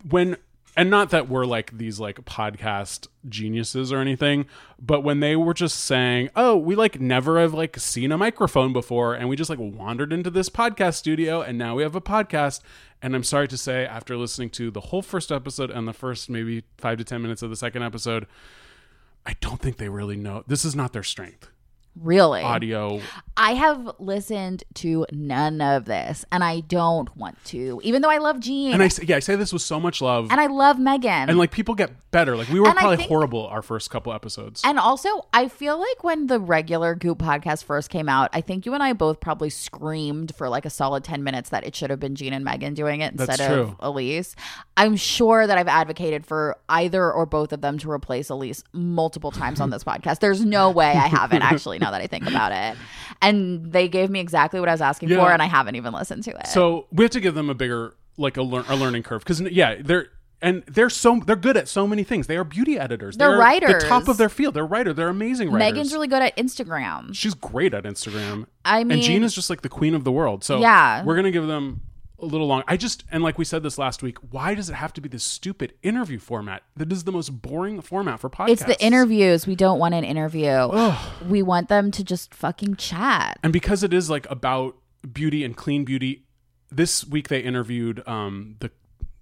When 0.08 0.36
and 0.80 0.88
not 0.88 1.10
that 1.10 1.28
we're 1.28 1.44
like 1.44 1.76
these 1.76 2.00
like 2.00 2.24
podcast 2.24 3.06
geniuses 3.28 3.92
or 3.92 3.98
anything, 3.98 4.46
but 4.80 5.02
when 5.02 5.20
they 5.20 5.36
were 5.36 5.52
just 5.52 5.78
saying, 5.78 6.30
"Oh, 6.34 6.56
we 6.56 6.74
like 6.74 6.98
never 6.98 7.38
have 7.38 7.52
like 7.52 7.78
seen 7.78 8.10
a 8.10 8.16
microphone 8.16 8.72
before, 8.72 9.12
and 9.12 9.28
we 9.28 9.36
just 9.36 9.50
like 9.50 9.58
wandered 9.58 10.10
into 10.10 10.30
this 10.30 10.48
podcast 10.48 10.94
studio, 10.94 11.42
and 11.42 11.58
now 11.58 11.74
we 11.74 11.82
have 11.82 11.94
a 11.94 12.00
podcast." 12.00 12.62
And 13.02 13.14
I'm 13.14 13.24
sorry 13.24 13.46
to 13.48 13.58
say, 13.58 13.84
after 13.84 14.16
listening 14.16 14.48
to 14.50 14.70
the 14.70 14.80
whole 14.80 15.02
first 15.02 15.30
episode 15.30 15.70
and 15.70 15.86
the 15.86 15.92
first 15.92 16.30
maybe 16.30 16.64
five 16.78 16.96
to 16.96 17.04
ten 17.04 17.20
minutes 17.20 17.42
of 17.42 17.50
the 17.50 17.56
second 17.56 17.82
episode, 17.82 18.26
I 19.26 19.36
don't 19.42 19.60
think 19.60 19.76
they 19.76 19.90
really 19.90 20.16
know. 20.16 20.44
This 20.46 20.64
is 20.64 20.74
not 20.74 20.94
their 20.94 21.02
strength. 21.02 21.50
Really, 21.96 22.42
Audio. 22.42 23.00
I 23.36 23.54
have 23.54 23.90
listened 23.98 24.64
to 24.74 25.06
none 25.12 25.60
of 25.60 25.86
this, 25.86 26.24
and 26.30 26.42
I 26.44 26.60
don't 26.60 27.14
want 27.16 27.42
to, 27.46 27.80
even 27.82 28.00
though 28.00 28.08
I 28.10 28.18
love 28.18 28.38
Jean 28.40 28.72
And 28.72 28.82
I 28.82 28.88
say, 28.88 29.04
yeah, 29.06 29.16
I 29.16 29.20
say 29.20 29.34
this 29.34 29.52
with 29.52 29.62
so 29.62 29.80
much 29.80 30.00
love. 30.00 30.28
and 30.30 30.40
I 30.40 30.46
love 30.46 30.78
Megan. 30.78 31.28
and 31.28 31.36
like 31.38 31.50
people 31.50 31.74
get 31.74 31.90
better. 32.12 32.36
Like 32.36 32.48
we 32.48 32.60
were 32.60 32.68
And 32.68 32.76
probably 32.76 32.96
think- 32.98 33.08
horrible 33.08 33.46
our 33.48 33.60
first 33.60 33.90
couple 33.90 34.12
episodes. 34.12 34.62
And 34.64 34.78
also, 34.78 35.26
I 35.32 35.48
feel 35.48 35.78
like 35.78 36.04
when 36.04 36.28
the 36.28 36.38
regular 36.38 36.94
Goop 36.94 37.18
podcast 37.18 37.64
first 37.64 37.90
came 37.90 38.08
out, 38.08 38.30
I 38.32 38.40
think 38.40 38.66
you 38.66 38.74
and 38.74 38.82
I 38.82 38.92
both 38.92 39.20
probably 39.20 39.50
screamed 39.50 40.34
for 40.34 40.48
like 40.48 40.64
a 40.64 40.70
solid 40.70 41.02
10 41.04 41.24
minutes 41.24 41.50
that 41.50 41.64
it 41.66 41.74
should 41.74 41.90
have 41.90 42.00
been 42.00 42.14
Jean 42.14 42.32
and 42.32 42.44
Megan 42.44 42.74
doing 42.74 43.00
it 43.00 43.12
instead 43.18 43.40
of. 43.40 43.74
Elise. 43.80 44.36
I'm 44.76 44.96
sure 44.96 45.46
that 45.46 45.58
I've 45.58 45.68
advocated 45.68 46.24
for 46.24 46.56
either 46.68 47.10
or 47.12 47.26
both 47.26 47.52
of 47.52 47.60
them 47.62 47.78
to 47.78 47.90
replace 47.90 48.30
Elise 48.30 48.62
multiple 48.72 49.32
times 49.32 49.60
on 49.60 49.70
this 49.70 49.82
podcast. 49.90 50.20
There's 50.20 50.44
no 50.44 50.70
way 50.70 50.86
I 50.90 51.08
haven't 51.08 51.42
actually, 51.42 51.78
now 51.80 51.90
that 51.90 52.00
I 52.00 52.06
think 52.06 52.26
about 52.28 52.52
it. 52.52 52.76
And 53.22 53.72
they 53.72 53.88
gave 53.88 54.10
me 54.10 54.20
exactly 54.20 54.60
what 54.60 54.68
I 54.68 54.72
was 54.72 54.80
asking 54.80 55.08
Yeah. 55.08 55.16
for, 55.24 55.32
and 55.32 55.42
I 55.42 55.46
haven't 55.46 55.74
even 55.76 55.92
listened 55.92 56.24
to 56.24 56.30
it. 56.30 56.46
So 56.46 56.86
we 56.92 57.04
have 57.04 57.10
to 57.12 57.20
give 57.20 57.34
them 57.34 57.50
a 57.50 57.54
bigger 57.54 57.94
like 58.16 58.36
a, 58.36 58.42
lear- 58.42 58.64
a 58.68 58.76
learning 58.76 59.02
curve 59.02 59.22
because 59.24 59.40
yeah 59.40 59.76
they're 59.80 60.08
and 60.42 60.62
they're 60.66 60.88
so 60.90 61.20
they're 61.26 61.36
good 61.36 61.56
at 61.56 61.68
so 61.68 61.86
many 61.86 62.02
things. 62.02 62.26
They 62.26 62.36
are 62.36 62.44
beauty 62.44 62.78
editors. 62.78 63.16
They're 63.16 63.32
the 63.32 63.36
writers. 63.38 63.82
The 63.82 63.88
top 63.88 64.08
of 64.08 64.16
their 64.16 64.28
field. 64.30 64.54
They're 64.54 64.66
writer. 64.66 64.92
They're 64.94 65.08
amazing 65.08 65.50
writers. 65.50 65.58
Megan's 65.74 65.92
really 65.92 66.08
good 66.08 66.22
at 66.22 66.34
Instagram. 66.36 67.14
she's 67.14 67.34
great 67.34 67.74
at 67.74 67.84
Instagram. 67.84 68.46
I 68.64 68.84
mean, 68.84 68.92
and 68.98 69.02
Jean 69.02 69.22
is 69.22 69.34
just 69.34 69.50
like 69.50 69.60
the 69.62 69.68
queen 69.68 69.94
of 69.94 70.04
the 70.04 70.12
world. 70.12 70.42
So 70.44 70.58
Yeah. 70.58 71.04
we're 71.04 71.16
gonna 71.16 71.30
give 71.30 71.46
them 71.46 71.82
a 72.22 72.26
little 72.26 72.46
long. 72.46 72.62
I 72.68 72.76
just 72.76 73.04
and 73.10 73.22
like 73.22 73.38
we 73.38 73.44
said 73.44 73.62
this 73.62 73.78
last 73.78 74.02
week. 74.02 74.18
Why 74.30 74.54
does 74.54 74.70
it 74.70 74.74
have 74.74 74.92
to 74.94 75.00
be 75.00 75.08
this 75.08 75.24
stupid 75.24 75.74
interview 75.82 76.18
format? 76.18 76.62
That 76.76 76.92
is 76.92 77.04
the 77.04 77.12
most 77.12 77.30
boring 77.42 77.80
format 77.80 78.20
for 78.20 78.30
podcasts. 78.30 78.50
it's 78.50 78.64
the 78.64 78.82
interviews. 78.84 79.46
We 79.46 79.56
don't 79.56 79.78
want 79.78 79.94
an 79.94 80.04
interview. 80.04 80.68
We 81.28 81.42
want 81.42 81.68
them 81.68 81.90
to 81.92 82.04
just 82.04 82.34
fucking 82.34 82.76
chat. 82.76 83.38
and 83.42 83.52
because 83.52 83.82
it 83.82 83.92
is 83.94 84.10
like 84.10 84.28
about 84.30 84.76
beauty 85.12 85.44
and 85.44 85.56
clean 85.56 85.84
beauty 85.84 86.24
this 86.70 87.06
week 87.06 87.28
they 87.28 87.40
interviewed 87.40 88.06
um 88.06 88.56
the 88.60 88.70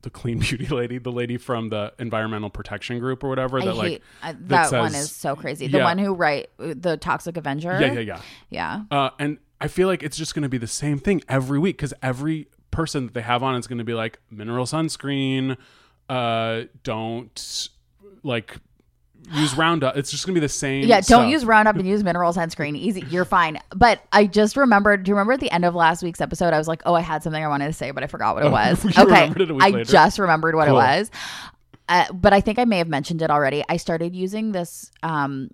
the 0.03 0.11
clean 0.11 0.38
beauty 0.49 0.66
lady, 0.66 0.99
the 0.99 1.11
lady 1.12 1.36
from 1.36 1.70
the 1.70 1.92
environmental 1.99 2.51
protection 2.51 2.99
group 3.01 3.24
or 3.24 3.28
whatever. 3.28 3.61
I 3.61 3.64
that 3.64 3.74
like 3.76 3.88
hate 3.88 4.03
I, 4.22 4.32
that, 4.32 4.72
one 4.72 4.94
is 4.94 5.11
so 5.11 5.34
crazy. 5.34 5.66
The 5.66 5.78
Yeah. 5.78 5.84
one 5.84 5.99
who 5.99 6.14
write 6.14 6.51
the 6.59 6.96
Toxic 6.96 7.36
Avenger. 7.36 7.78
Yeah, 7.80 7.92
yeah, 7.92 8.01
yeah. 8.01 8.20
yeah. 8.51 8.82
Uh, 8.96 9.11
and 9.18 9.38
I 9.61 9.66
feel 9.66 9.88
like 9.88 10.05
it's 10.05 10.16
just 10.16 10.34
going 10.36 10.44
to 10.44 10.49
be 10.49 10.59
the 10.59 10.68
same 10.68 10.99
thing 10.99 11.20
every 11.28 11.59
week 11.59 11.76
because 11.78 11.92
every 12.01 12.46
person 12.70 13.06
that 13.06 13.14
they 13.14 13.22
have 13.22 13.42
on 13.42 13.54
is 13.56 13.66
going 13.66 13.78
to 13.78 13.84
be 13.84 13.94
like 13.94 14.18
mineral 14.30 14.66
sunscreen. 14.66 15.56
Uh, 16.08 16.62
don't 16.84 17.68
like 18.22 18.56
use 19.32 19.54
Roundup. 19.56 19.96
It's 19.96 20.10
just 20.10 20.26
going 20.26 20.34
to 20.34 20.40
be 20.40 20.44
the 20.44 20.48
same. 20.48 20.84
Yeah, 20.84 20.96
don't 20.96 21.04
stuff. 21.04 21.30
use 21.30 21.44
Roundup 21.44 21.76
and 21.76 21.86
use 21.86 22.02
mineral 22.02 22.32
sunscreen. 22.32 22.76
Easy, 22.76 23.04
you're 23.10 23.24
fine. 23.24 23.58
But 23.74 24.02
I 24.12 24.26
just 24.26 24.56
remembered. 24.56 25.02
Do 25.04 25.10
you 25.10 25.14
remember 25.14 25.32
at 25.34 25.40
the 25.40 25.50
end 25.50 25.64
of 25.64 25.74
last 25.74 26.02
week's 26.02 26.20
episode? 26.20 26.52
I 26.54 26.58
was 26.58 26.68
like, 26.68 26.82
"Oh, 26.86 26.94
I 26.94 27.00
had 27.00 27.22
something 27.22 27.42
I 27.42 27.48
wanted 27.48 27.66
to 27.66 27.72
say, 27.72 27.90
but 27.90 28.02
I 28.02 28.06
forgot 28.06 28.34
what 28.36 28.44
it 28.46 28.50
was." 28.52 28.84
you 28.84 29.02
okay, 29.02 29.26
it 29.36 29.50
I 29.60 29.68
later? 29.70 29.84
just 29.84 30.18
remembered 30.18 30.54
what 30.54 30.68
Cool. 30.68 30.76
it 30.78 30.80
was. 30.80 31.10
Uh, 31.88 32.04
but 32.12 32.32
I 32.34 32.40
think 32.42 32.58
I 32.58 32.64
may 32.66 32.78
have 32.78 32.88
mentioned 32.88 33.22
it 33.22 33.30
already. 33.30 33.64
I 33.68 33.78
started 33.78 34.14
using 34.14 34.52
this, 34.52 34.90
um, 35.02 35.50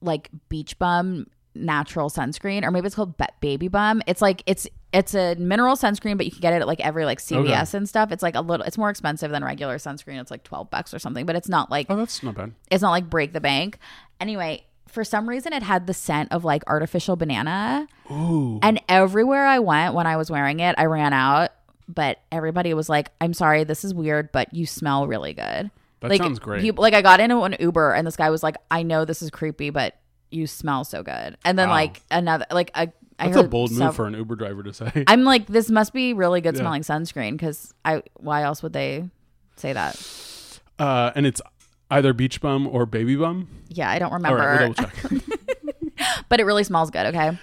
like 0.00 0.28
Beach 0.48 0.76
Bum 0.78 1.26
natural 1.54 2.08
sunscreen, 2.10 2.64
or 2.64 2.70
maybe 2.72 2.86
it's 2.86 2.96
called 2.96 3.14
Baby 3.40 3.68
Bum. 3.68 4.02
It's 4.06 4.20
like 4.22 4.42
it's 4.46 4.66
it's 4.92 5.14
a 5.14 5.34
mineral 5.36 5.76
sunscreen, 5.76 6.16
but 6.16 6.24
you 6.26 6.32
can 6.32 6.40
get 6.40 6.52
it 6.54 6.62
at 6.62 6.66
like 6.66 6.80
every 6.80 7.04
like 7.04 7.18
CVS 7.18 7.74
and 7.74 7.88
stuff. 7.88 8.10
It's 8.12 8.22
like 8.22 8.34
a 8.34 8.40
little. 8.40 8.64
It's 8.66 8.78
more 8.78 8.90
expensive 8.90 9.30
than 9.30 9.44
regular 9.44 9.76
sunscreen. 9.76 10.20
It's 10.20 10.30
like 10.30 10.44
twelve 10.44 10.70
bucks 10.70 10.94
or 10.94 10.98
something, 10.98 11.26
but 11.26 11.36
it's 11.36 11.48
not 11.48 11.70
like 11.70 11.86
Oh, 11.90 11.96
that's 11.96 12.22
not 12.22 12.34
bad. 12.34 12.52
it's 12.70 12.82
not 12.82 12.90
like 12.90 13.10
break 13.10 13.32
the 13.32 13.40
bank. 13.40 13.78
Anyway, 14.20 14.64
for 14.86 15.04
some 15.04 15.28
reason 15.28 15.52
it 15.52 15.62
had 15.62 15.86
the 15.86 15.92
scent 15.94 16.32
of 16.32 16.44
like 16.44 16.62
artificial 16.66 17.16
banana. 17.16 17.86
Ooh. 18.10 18.58
And 18.62 18.80
everywhere 18.88 19.44
I 19.44 19.58
went 19.58 19.94
when 19.94 20.06
I 20.06 20.16
was 20.16 20.30
wearing 20.30 20.60
it, 20.60 20.74
I 20.78 20.86
ran 20.86 21.12
out. 21.12 21.50
But 21.86 22.18
everybody 22.32 22.74
was 22.74 22.88
like, 22.88 23.10
I'm 23.20 23.32
sorry, 23.34 23.64
this 23.64 23.82
is 23.84 23.94
weird, 23.94 24.30
but 24.32 24.52
you 24.52 24.66
smell 24.66 25.06
really 25.06 25.32
good. 25.32 25.70
That 26.00 26.10
like, 26.10 26.20
sounds 26.22 26.38
great. 26.38 26.60
people- 26.62 26.82
like 26.82 26.94
I 26.94 27.02
got 27.02 27.18
into 27.20 27.40
an 27.42 27.56
Uber 27.58 27.92
and 27.94 28.06
this 28.06 28.16
guy 28.16 28.30
was 28.30 28.42
like, 28.42 28.56
I 28.70 28.82
know 28.82 29.04
this 29.04 29.22
is 29.22 29.30
creepy, 29.30 29.70
but 29.70 29.96
you 30.30 30.46
smell 30.46 30.84
so 30.84 31.02
good. 31.02 31.36
And 31.44 31.58
then 31.58 31.68
Wow. 31.68 31.74
like 31.74 32.02
another 32.10 32.44
like 32.50 32.70
a 32.74 32.88
I 33.18 33.24
That's 33.26 33.36
a 33.36 33.42
heard 33.42 33.50
bold 33.50 33.72
move 33.72 33.96
for 33.96 34.06
an 34.06 34.14
Uber 34.14 34.36
driver 34.36 34.62
to 34.62 34.72
say. 34.72 35.04
I'm 35.08 35.24
like, 35.24 35.46
this 35.46 35.70
must 35.70 35.92
be 35.92 36.12
really 36.12 36.40
good 36.40 36.54
Yeah. 36.54 36.60
smelling 36.60 36.82
sunscreen 36.82 37.32
because 37.32 37.74
I 37.84 38.02
why 38.14 38.42
else 38.42 38.62
would 38.62 38.72
they 38.72 39.08
say 39.56 39.72
that? 39.72 40.60
Uh, 40.78 41.10
and 41.16 41.26
it's 41.26 41.40
either 41.90 42.12
beach 42.12 42.40
bum 42.40 42.66
or 42.68 42.86
baby 42.86 43.16
bum. 43.16 43.48
Yeah, 43.68 43.90
I 43.90 43.98
don't 43.98 44.12
remember. 44.12 44.38
right, 44.38 44.72
we'll 45.10 45.20
but 46.28 46.40
it 46.40 46.44
really 46.44 46.64
smells 46.64 46.90
good, 46.90 47.06
okay? 47.06 47.36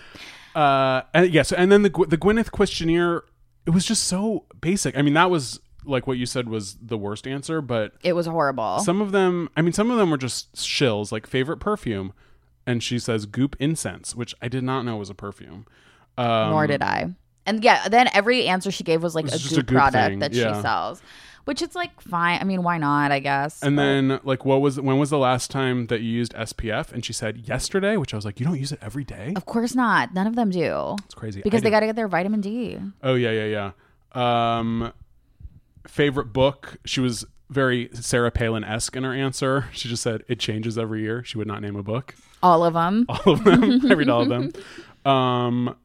Uh, 0.55 1.01
and 1.13 1.33
yes, 1.33 1.51
and 1.51 1.71
then 1.71 1.81
the 1.81 1.89
the 2.07 2.17
Gwyneth 2.17 2.51
questionnaire, 2.51 3.23
it 3.65 3.71
was 3.71 3.85
just 3.85 4.03
so 4.05 4.45
basic. 4.61 4.97
I 4.97 5.01
mean, 5.01 5.13
that 5.15 5.29
was 5.29 5.59
like 5.83 6.07
what 6.07 6.17
you 6.17 6.25
said 6.25 6.47
was 6.49 6.77
the 6.81 6.97
worst 6.97 7.27
answer, 7.27 7.61
but 7.61 7.93
It 8.03 8.13
was 8.13 8.25
horrible. 8.25 8.79
some 8.79 9.01
of 9.01 9.11
them, 9.11 9.49
I 9.55 9.61
mean, 9.61 9.73
some 9.73 9.91
of 9.91 9.97
them 9.97 10.09
were 10.09 10.17
just 10.17 10.55
shills, 10.55 11.11
like 11.11 11.27
favorite 11.27 11.57
perfume, 11.57 12.13
and 12.65 12.81
she 12.81 12.99
says 12.99 13.25
Goop 13.25 13.55
incense, 13.59 14.15
which 14.15 14.35
I 14.41 14.47
did 14.47 14.63
not 14.63 14.83
know 14.83 14.97
was 14.97 15.09
a 15.09 15.15
perfume. 15.15 15.65
Um, 16.17 16.51
Nor 16.51 16.67
did 16.67 16.81
I. 16.81 17.13
And 17.45 17.63
yeah, 17.63 17.87
then 17.87 18.09
every 18.13 18.47
answer 18.47 18.71
she 18.71 18.83
gave 18.83 19.03
was 19.03 19.15
like 19.15 19.27
a 19.27 19.31
just 19.31 19.51
a 19.53 19.55
Goop 19.57 19.67
Goop 19.67 19.77
product 19.77 20.09
thing, 20.09 20.19
that 20.19 20.33
yeah. 20.33 20.55
she 20.55 20.61
sells, 20.61 21.01
which 21.45 21.61
it's 21.61 21.75
like 21.75 22.01
fine. 22.01 22.41
I 22.41 22.43
mean, 22.43 22.63
why 22.63 22.77
not? 22.77 23.11
I 23.11 23.19
guess. 23.19 23.61
And 23.61 23.75
But 23.75 23.81
then, 23.83 24.19
like, 24.23 24.45
what 24.45 24.61
was 24.61 24.79
when 24.79 24.97
was 24.97 25.11
the 25.11 25.19
last 25.19 25.51
time 25.51 25.87
that 25.87 26.01
you 26.01 26.09
used 26.09 26.33
SPF? 26.33 26.91
And 26.91 27.05
she 27.05 27.13
said 27.13 27.47
yesterday, 27.47 27.97
which 27.97 28.13
I 28.13 28.17
was 28.17 28.25
like, 28.25 28.39
you 28.39 28.45
don't 28.45 28.59
use 28.59 28.71
it 28.71 28.79
every 28.81 29.03
day. 29.03 29.33
of 29.35 29.45
course 29.45 29.75
not. 29.75 30.13
None 30.13 30.25
of 30.25 30.35
them 30.35 30.49
do 30.49 30.95
It's 31.05 31.13
crazy 31.13 31.41
because 31.41 31.61
they 31.61 31.69
got 31.69 31.81
to 31.81 31.85
get 31.85 31.95
their 31.95 32.07
vitamin 32.07 32.41
D. 32.41 32.79
Oh 33.03 33.13
yeah, 33.13 33.31
yeah, 33.31 33.71
yeah. 34.15 34.57
Um, 34.57 34.91
favorite 35.87 36.33
book? 36.33 36.77
She 36.85 36.99
was 36.99 37.25
very 37.49 37.89
Sarah 37.93 38.31
Palin 38.31 38.63
esque 38.63 38.95
in 38.95 39.03
her 39.03 39.13
answer. 39.13 39.67
She 39.71 39.87
just 39.87 40.01
said 40.01 40.23
it 40.27 40.39
changes 40.39 40.77
every 40.77 41.01
year. 41.01 41.23
She 41.23 41.37
would 41.37 41.47
not 41.47 41.61
name 41.61 41.75
a 41.75 41.83
book. 41.83 42.15
All 42.49 42.63
of 42.63 42.73
them. 42.73 43.05
All 43.09 43.33
of 43.33 43.43
them. 43.43 43.81
I 43.89 43.93
read 43.93 44.09
all 44.09 44.21
of 44.21 44.29
them. 44.29 44.51
Um, 45.11 45.75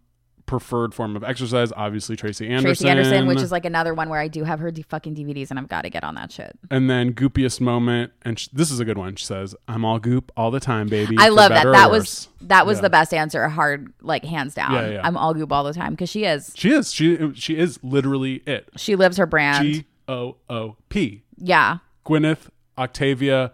preferred 0.46 0.92
form 0.92 1.14
of 1.14 1.22
exercise, 1.22 1.72
obviously 1.76 2.16
Tracy 2.16 2.46
Anderson. 2.48 2.64
Tracy 2.66 2.88
Anderson, 2.88 3.26
which 3.28 3.40
is 3.40 3.52
like 3.52 3.64
another 3.64 3.94
one 3.94 4.08
where 4.08 4.18
I 4.18 4.26
do 4.26 4.42
have 4.42 4.58
her 4.58 4.70
d- 4.72 4.82
fucking 4.82 5.14
DVDs 5.14 5.50
and 5.50 5.60
I've 5.60 5.68
got 5.68 5.82
to 5.82 5.90
get 5.90 6.02
on 6.02 6.16
that 6.16 6.32
shit. 6.32 6.58
and 6.70 6.90
then 6.90 7.12
goopiest 7.14 7.60
moment, 7.60 8.12
and 8.22 8.36
sh- 8.38 8.48
this 8.52 8.70
is 8.72 8.80
a 8.80 8.84
good 8.84 8.98
one. 8.98 9.14
She 9.14 9.24
says, 9.24 9.54
"I'm 9.68 9.84
all 9.84 9.98
goop 10.00 10.32
all 10.36 10.50
the 10.50 10.58
time, 10.58 10.88
baby." 10.88 11.16
I 11.18 11.28
love 11.28 11.50
that. 11.50 11.64
That 11.70 11.90
was 11.90 12.28
that 12.42 12.66
was 12.66 12.78
Yeah. 12.78 12.82
the 12.82 12.90
best 12.90 13.14
answer. 13.14 13.48
Hard, 13.48 13.92
like 14.02 14.24
hands 14.24 14.54
down. 14.54 14.72
Yeah, 14.72 14.88
yeah. 14.90 15.00
I'm 15.06 15.16
all 15.16 15.34
Goop 15.34 15.52
all 15.52 15.62
the 15.64 15.72
time 15.74 15.92
because 15.92 16.10
she 16.10 16.24
is. 16.24 16.52
She 16.56 16.70
is. 16.72 16.92
She 16.92 17.32
she 17.34 17.56
is 17.56 17.78
literally 17.84 18.42
it. 18.46 18.68
She 18.76 18.96
lives 18.96 19.18
her 19.18 19.26
brand. 19.26 19.64
G 19.64 19.84
O 20.08 20.36
O 20.50 20.76
P. 20.88 21.22
yeah. 21.38 21.78
Gwyneth, 22.04 22.48
Octavia, 22.76 23.52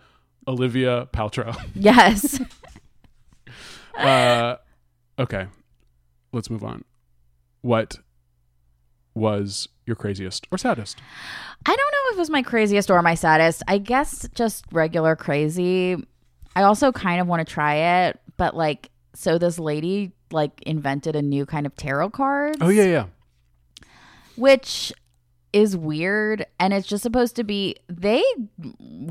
Olivia 0.49 1.09
Paltrow. 1.13 1.55
Yes. 1.75 2.41
uh, 3.99 4.57
okay, 5.19 5.47
let's 6.33 6.51
move 6.51 6.65
on. 6.65 6.85
What 7.63 7.99
was 9.15 9.69
your 9.87 9.97
craziest 9.97 10.47
or 10.51 10.59
saddest? 10.59 10.99
I 11.65 11.75
don't 11.75 11.79
know 11.79 12.11
if 12.11 12.17
it 12.17 12.19
was 12.19 12.31
my 12.31 12.43
craziest 12.43 12.91
or 12.91 13.01
my 13.03 13.15
saddest. 13.15 13.63
I 13.67 13.79
guess 13.79 14.29
just 14.35 14.65
regular 14.73 15.17
crazy. 15.17 15.97
I 16.55 16.63
also 16.63 16.93
kind 16.93 17.21
of 17.21 17.27
want 17.27 17.47
to 17.47 17.53
try 17.53 18.07
it, 18.07 18.21
but 18.37 18.57
like, 18.57 18.91
so 19.15 19.39
this 19.39 19.59
lady 19.59 20.13
like 20.31 20.63
invented 20.63 21.17
a 21.17 21.23
new 21.23 21.47
kind 21.47 21.67
of 21.67 21.75
tarot 21.77 22.11
cards. 22.11 22.59
Oh 22.61 22.69
yeah, 22.69 22.85
yeah. 22.85 23.05
which 24.37 24.93
is 25.57 25.75
weird 25.75 26.45
and 26.61 26.75
it's 26.75 26.87
just 26.87 27.03
supposed 27.03 27.35
to 27.35 27.43
be 27.43 27.75
they 27.89 28.23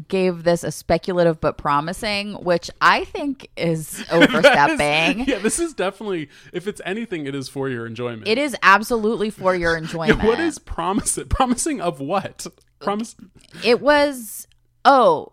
gave 0.08 0.44
this 0.44 0.64
a 0.64 0.72
speculative 0.72 1.42
but 1.42 1.58
promising 1.58 2.34
which 2.44 2.70
i 2.82 3.04
think 3.06 3.50
is 3.58 4.06
overstepping 4.12 5.26
yeah, 5.28 5.40
this 5.40 5.58
is 5.58 5.74
definitely. 5.74 6.30
If 6.54 6.68
it's 6.68 6.82
anything, 6.86 7.26
it 7.26 7.34
is 7.34 7.50
for 7.50 7.68
your 7.68 7.88
enjoyment. 7.88 8.28
it 8.28 8.38
is 8.38 8.56
absolutely 8.62 9.32
for 9.32 9.56
your 9.56 9.72
Yeah, 9.76 9.78
enjoyment 9.84 10.24
what 10.24 10.40
is 10.40 10.60
promising? 10.60 11.28
Promising 11.30 11.82
of 11.82 12.00
what? 12.00 12.46
Promise. 12.80 13.16
it 13.64 13.82
was 13.82 14.48
oh 14.84 15.32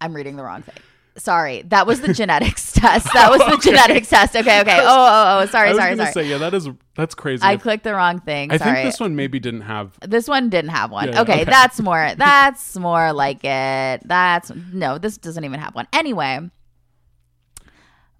i'm 0.00 0.12
reading 0.14 0.34
the 0.36 0.42
wrong 0.42 0.62
thing 0.62 0.74
sorry 1.16 1.62
that 1.68 1.86
was 1.86 2.00
the 2.00 2.12
genetics 2.12 2.72
test 2.74 3.06
that 3.12 3.30
was 3.30 3.38
the 3.38 3.52
Okay. 3.54 3.70
genetics 3.70 4.08
test 4.08 4.34
okay 4.34 4.60
okay 4.60 4.78
oh, 4.80 4.84
oh 4.84 4.88
oh 4.88 5.40
oh 5.42 5.46
sorry 5.46 5.68
was 5.68 5.78
sorry 5.78 5.96
gonna 5.96 6.10
sorry 6.12 6.24
say, 6.24 6.30
yeah, 6.30 6.38
that 6.38 6.54
is 6.54 6.68
that's 6.96 7.14
crazy. 7.14 7.42
i 7.42 7.52
If- 7.54 7.62
clicked 7.62 7.84
the 7.84 7.94
wrong 7.94 8.20
thing 8.20 8.50
I 8.50 8.58
think 8.58 8.76
this 8.84 8.98
one 9.00 9.14
maybe 9.16 9.38
didn't 9.40 9.62
have. 9.62 9.98
This 10.06 10.28
one 10.28 10.48
didn't 10.50 10.70
have 10.70 10.90
one. 10.90 11.08
Yeah, 11.12 11.22
okay, 11.22 11.32
okay. 11.42 11.44
that's 11.44 11.80
more 11.80 12.12
that's 12.16 12.76
more 12.76 13.12
like 13.12 13.44
it. 13.44 14.02
That's 14.06 14.52
no, 14.72 14.98
this 14.98 15.16
doesn't 15.18 15.44
even 15.44 15.58
have 15.60 15.74
one. 15.74 15.86
Anyway, 15.92 16.38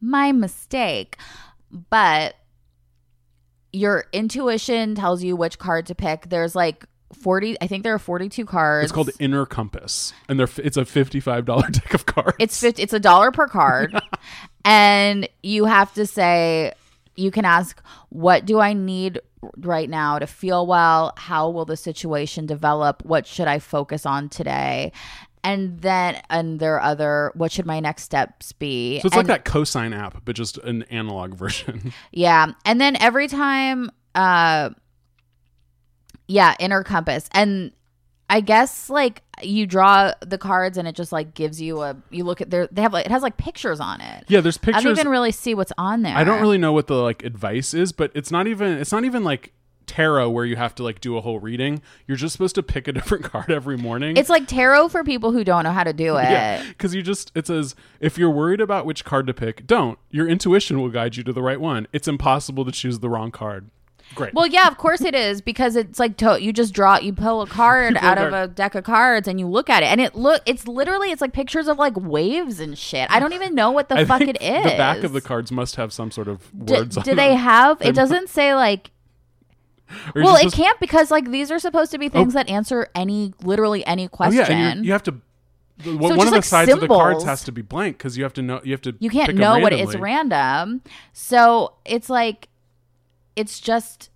my 0.00 0.32
mistake. 0.32 1.16
But 1.90 2.34
your 3.72 4.04
intuition 4.12 4.94
tells 4.94 5.22
you 5.24 5.34
which 5.36 5.58
card 5.58 5.86
to 5.86 5.94
pick. 5.94 6.28
There's 6.28 6.54
like 6.54 6.84
40 7.14 7.56
I 7.60 7.66
think 7.66 7.82
there 7.84 7.94
are 7.94 7.98
42 7.98 8.44
cards. 8.44 8.84
It's 8.84 8.92
called 8.92 9.10
Inner 9.18 9.46
Compass, 9.46 10.12
and 10.28 10.38
they're, 10.38 10.48
it's 10.58 10.76
a 10.76 10.84
fifty-five 10.84 11.44
dollar 11.44 11.68
deck 11.70 11.94
of 11.94 12.06
cards. 12.06 12.36
It's 12.38 12.58
50, 12.60 12.82
it's 12.82 12.92
a 12.92 13.00
dollar 13.00 13.30
per 13.30 13.46
card. 13.48 13.98
and 14.64 15.28
you 15.42 15.64
have 15.66 15.92
to 15.94 16.06
say 16.06 16.72
you 17.16 17.30
can 17.30 17.44
ask 17.44 17.80
what 18.10 18.44
do 18.44 18.60
I 18.60 18.72
need 18.72 19.20
right 19.58 19.88
now 19.90 20.18
to 20.18 20.26
feel 20.26 20.66
well? 20.66 21.12
How 21.16 21.50
will 21.50 21.64
the 21.64 21.76
situation 21.76 22.46
develop? 22.46 23.04
What 23.04 23.26
should 23.26 23.46
I 23.48 23.58
focus 23.58 24.06
on 24.06 24.28
today? 24.28 24.92
And 25.42 25.80
then 25.82 26.22
and 26.30 26.58
there 26.58 26.76
are 26.76 26.80
other 26.82 27.30
what 27.34 27.52
should 27.52 27.66
my 27.66 27.78
next 27.78 28.04
steps 28.04 28.52
be? 28.52 29.00
so 29.00 29.06
it's 29.08 29.16
And- 29.16 29.28
like 29.28 29.44
that 29.44 29.44
cosine 29.44 29.92
app, 29.92 30.24
but 30.24 30.34
just 30.34 30.56
an 30.58 30.84
analog 30.84 31.34
version. 31.34 31.92
Yeah. 32.12 32.52
And 32.64 32.80
then 32.80 32.96
every 33.00 33.28
time 33.28 33.90
uh 34.14 34.70
yeah, 36.26 36.54
inner 36.58 36.82
compass. 36.82 37.28
And 37.32 37.72
I 38.30 38.40
guess 38.40 38.88
like 38.88 39.22
you 39.42 39.66
draw 39.66 40.12
the 40.20 40.38
cards 40.38 40.78
and 40.78 40.88
it 40.88 40.94
just 40.94 41.12
like 41.12 41.34
gives 41.34 41.60
you 41.60 41.82
a 41.82 41.96
you 42.10 42.24
look 42.24 42.40
at 42.40 42.50
there 42.50 42.68
they 42.70 42.82
have 42.82 42.92
like 42.92 43.06
it 43.06 43.12
has 43.12 43.22
like 43.22 43.36
pictures 43.36 43.80
on 43.80 44.00
it. 44.00 44.24
yeah, 44.28 44.40
there's 44.40 44.58
pictures. 44.58 44.80
I 44.80 44.84
don't 44.84 44.98
even 44.98 45.08
really 45.08 45.32
see 45.32 45.54
what's 45.54 45.72
on 45.76 46.02
there. 46.02 46.16
I 46.16 46.24
don't 46.24 46.40
really 46.40 46.58
know 46.58 46.72
what 46.72 46.86
the 46.86 46.94
like 46.94 47.24
advice 47.24 47.74
is, 47.74 47.92
but 47.92 48.10
it's 48.14 48.30
not 48.30 48.46
even 48.46 48.78
it's 48.78 48.92
not 48.92 49.04
even 49.04 49.24
like 49.24 49.52
tarot 49.86 50.30
where 50.30 50.46
you 50.46 50.56
have 50.56 50.74
to 50.74 50.82
like 50.82 51.00
do 51.00 51.16
a 51.18 51.20
whole 51.20 51.38
reading. 51.38 51.82
You're 52.06 52.16
just 52.16 52.32
supposed 52.32 52.54
to 52.54 52.62
pick 52.62 52.88
a 52.88 52.92
different 52.98 53.24
card 53.24 53.50
every 53.50 53.76
morning. 53.76 54.16
It's 54.16 54.30
like 54.30 54.46
tarot 54.46 54.88
for 54.88 55.04
people 55.04 55.32
who 55.32 55.44
don't 55.44 55.64
know 55.64 55.72
how 55.72 55.84
to 55.84 55.92
do 55.92 56.16
it. 56.16 56.30
yeah, 56.30 56.64
because 56.68 56.94
you 56.94 57.02
just 57.02 57.30
it 57.34 57.46
says 57.46 57.74
if 58.00 58.16
you're 58.16 58.30
worried 58.30 58.60
about 58.60 58.86
which 58.86 59.04
card 59.04 59.26
to 59.26 59.34
pick, 59.34 59.66
don't. 59.66 59.98
Your 60.10 60.26
intuition 60.28 60.80
will 60.80 60.88
guide 60.90 61.16
you 61.16 61.22
to 61.24 61.32
the 61.32 61.42
right 61.42 61.60
one. 61.60 61.86
It's 61.92 62.08
impossible 62.08 62.64
to 62.64 62.72
choose 62.72 63.00
the 63.00 63.10
wrong 63.10 63.30
card. 63.30 63.70
Great. 64.14 64.32
Well, 64.34 64.46
yeah, 64.46 64.68
of 64.68 64.76
course 64.78 65.00
it 65.00 65.14
is 65.14 65.40
because 65.40 65.76
it's 65.76 65.98
like 65.98 66.16
to- 66.18 66.40
you 66.40 66.52
just 66.52 66.72
draw, 66.72 66.98
you 66.98 67.12
pull 67.12 67.42
a 67.42 67.46
card 67.46 67.96
pull 67.96 68.04
a 68.04 68.10
out 68.10 68.18
of 68.18 68.30
card. 68.30 68.50
a 68.50 68.52
deck 68.52 68.74
of 68.74 68.84
cards 68.84 69.26
and 69.26 69.40
you 69.40 69.46
look 69.46 69.68
at 69.68 69.82
it, 69.82 69.86
and 69.86 70.00
it 70.00 70.14
look, 70.14 70.42
it's 70.46 70.68
literally, 70.68 71.10
it's 71.10 71.20
like 71.20 71.32
pictures 71.32 71.66
of 71.68 71.78
like 71.78 71.96
waves 71.96 72.60
and 72.60 72.78
shit. 72.78 73.10
I 73.10 73.18
don't 73.18 73.32
even 73.32 73.54
know 73.54 73.70
what 73.70 73.88
the 73.88 73.96
I 73.96 74.04
fuck 74.04 74.20
it 74.22 74.40
is. 74.40 74.64
The 74.64 74.76
back 74.76 75.02
of 75.02 75.12
the 75.12 75.20
cards 75.20 75.50
must 75.50 75.76
have 75.76 75.92
some 75.92 76.10
sort 76.10 76.28
of 76.28 76.52
words. 76.54 76.96
do 76.96 77.10
on 77.10 77.16
they 77.16 77.30
them. 77.30 77.38
have? 77.38 77.78
They 77.80 77.88
It 77.88 77.94
doesn't 77.94 78.28
say 78.28 78.54
like. 78.54 78.90
Well, 80.14 80.36
it 80.36 80.52
can't 80.52 80.78
because 80.80 81.10
like 81.10 81.30
these 81.30 81.50
are 81.50 81.58
supposed 81.58 81.90
to 81.92 81.98
be 81.98 82.06
oh. 82.06 82.10
things 82.10 82.34
that 82.34 82.48
answer 82.48 82.88
any 82.94 83.34
literally 83.42 83.84
any 83.86 84.06
Oh 84.06 84.08
question. 84.08 84.38
yeah, 84.38 84.70
and 84.70 84.76
you're, 84.78 84.86
you 84.86 84.92
have 84.92 85.02
to. 85.04 85.14
So 85.82 85.96
one 85.96 86.10
just 86.10 86.12
of 86.12 86.24
the 86.26 86.30
like 86.30 86.44
sides 86.44 86.72
of 86.72 86.80
the 86.80 86.86
cards 86.86 87.24
has 87.24 87.42
to 87.44 87.52
be 87.52 87.62
blank 87.62 87.98
because 87.98 88.16
you 88.16 88.22
have 88.22 88.32
to 88.34 88.42
know. 88.42 88.60
You 88.64 88.72
have 88.72 88.82
to. 88.82 88.94
you 88.98 89.10
can't 89.10 89.34
know 89.34 89.58
what 89.58 89.72
it's 89.72 89.96
random. 89.96 90.82
So 91.12 91.74
it's 91.84 92.08
like 92.08 92.48
it's 93.36 93.60
just 93.60 94.10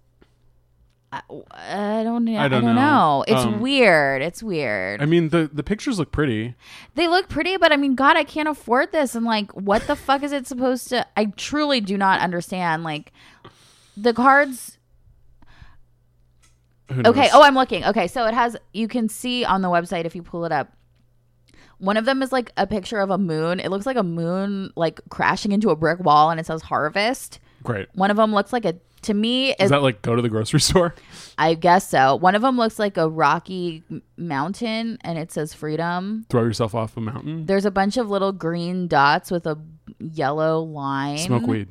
I, 1.10 1.22
I 1.50 2.02
don't 2.04 2.28
I, 2.28 2.44
I 2.44 2.48
don't 2.48 2.62
don't 2.64 2.74
know. 2.74 2.80
know. 2.80 3.24
It's 3.26 3.40
Um, 3.44 3.60
weird. 3.60 4.20
It's 4.20 4.42
weird. 4.42 5.00
I 5.00 5.06
mean, 5.06 5.30
the 5.30 5.48
the 5.52 5.62
pictures 5.62 5.98
look 5.98 6.12
pretty. 6.12 6.54
they 6.96 7.08
look 7.08 7.28
pretty, 7.30 7.56
but 7.56 7.72
I 7.72 7.76
mean, 7.76 7.94
God, 7.94 8.16
I 8.16 8.24
can't 8.24 8.48
afford 8.48 8.92
this. 8.92 9.14
And 9.14 9.24
like, 9.24 9.50
what 9.52 9.86
the 9.86 9.96
fuck 9.96 10.22
is 10.22 10.32
it 10.32 10.46
supposed 10.46 10.88
to? 10.90 11.06
I 11.16 11.26
truly 11.36 11.80
do 11.80 11.96
not 11.96 12.20
understand. 12.20 12.84
Like, 12.84 13.12
the 13.96 14.12
cards. 14.12 14.76
Okay. 16.90 17.28
Oh, 17.32 17.42
I'm 17.42 17.54
looking. 17.54 17.84
Okay, 17.84 18.06
so 18.06 18.26
it 18.26 18.34
has. 18.34 18.56
You 18.72 18.88
can 18.88 19.08
see 19.08 19.44
on 19.44 19.60
the 19.62 19.68
website 19.68 20.04
if 20.06 20.14
you 20.14 20.22
pull 20.22 20.44
it 20.46 20.52
up. 20.52 20.72
One 21.78 21.96
of 21.96 22.06
them 22.06 22.22
is 22.22 22.32
like 22.32 22.50
a 22.56 22.66
picture 22.66 22.98
of 23.00 23.10
a 23.10 23.18
moon. 23.18 23.60
It 23.60 23.70
looks 23.70 23.86
like 23.86 23.96
a 23.96 24.02
moon 24.02 24.72
like 24.74 25.00
crashing 25.10 25.52
into 25.52 25.70
a 25.70 25.76
brick 25.76 26.00
wall, 26.00 26.30
and 26.30 26.40
it 26.40 26.46
says 26.46 26.62
harvest. 26.62 27.40
great. 27.62 27.88
One 27.94 28.10
of 28.10 28.16
them 28.16 28.32
looks 28.34 28.52
like 28.52 28.64
a. 28.64 28.74
To 29.02 29.14
me, 29.14 29.52
Is 29.54 29.70
that 29.70 29.82
like 29.82 30.02
go 30.02 30.16
to 30.16 30.22
the 30.22 30.28
grocery 30.28 30.60
store? 30.68 30.94
I 31.36 31.54
guess 31.54 31.88
so. 31.88 32.16
One 32.16 32.34
of 32.34 32.42
them 32.42 32.56
looks 32.56 32.78
like 32.78 32.96
a 32.96 33.08
rocky 33.08 33.82
mountain, 34.16 34.98
and 35.02 35.18
it 35.18 35.30
says 35.32 35.54
freedom. 35.54 36.26
Throw 36.28 36.42
yourself 36.42 36.74
off 36.74 36.96
a 36.96 37.00
mountain. 37.00 37.46
There's 37.46 37.64
a 37.64 37.70
bunch 37.70 37.96
of 37.96 38.10
little 38.10 38.32
green 38.32 38.88
dots 38.88 39.30
with 39.30 39.46
a 39.46 39.58
yellow 40.00 40.60
line. 40.60 41.18
Smoke 41.18 41.46
weed. 41.46 41.68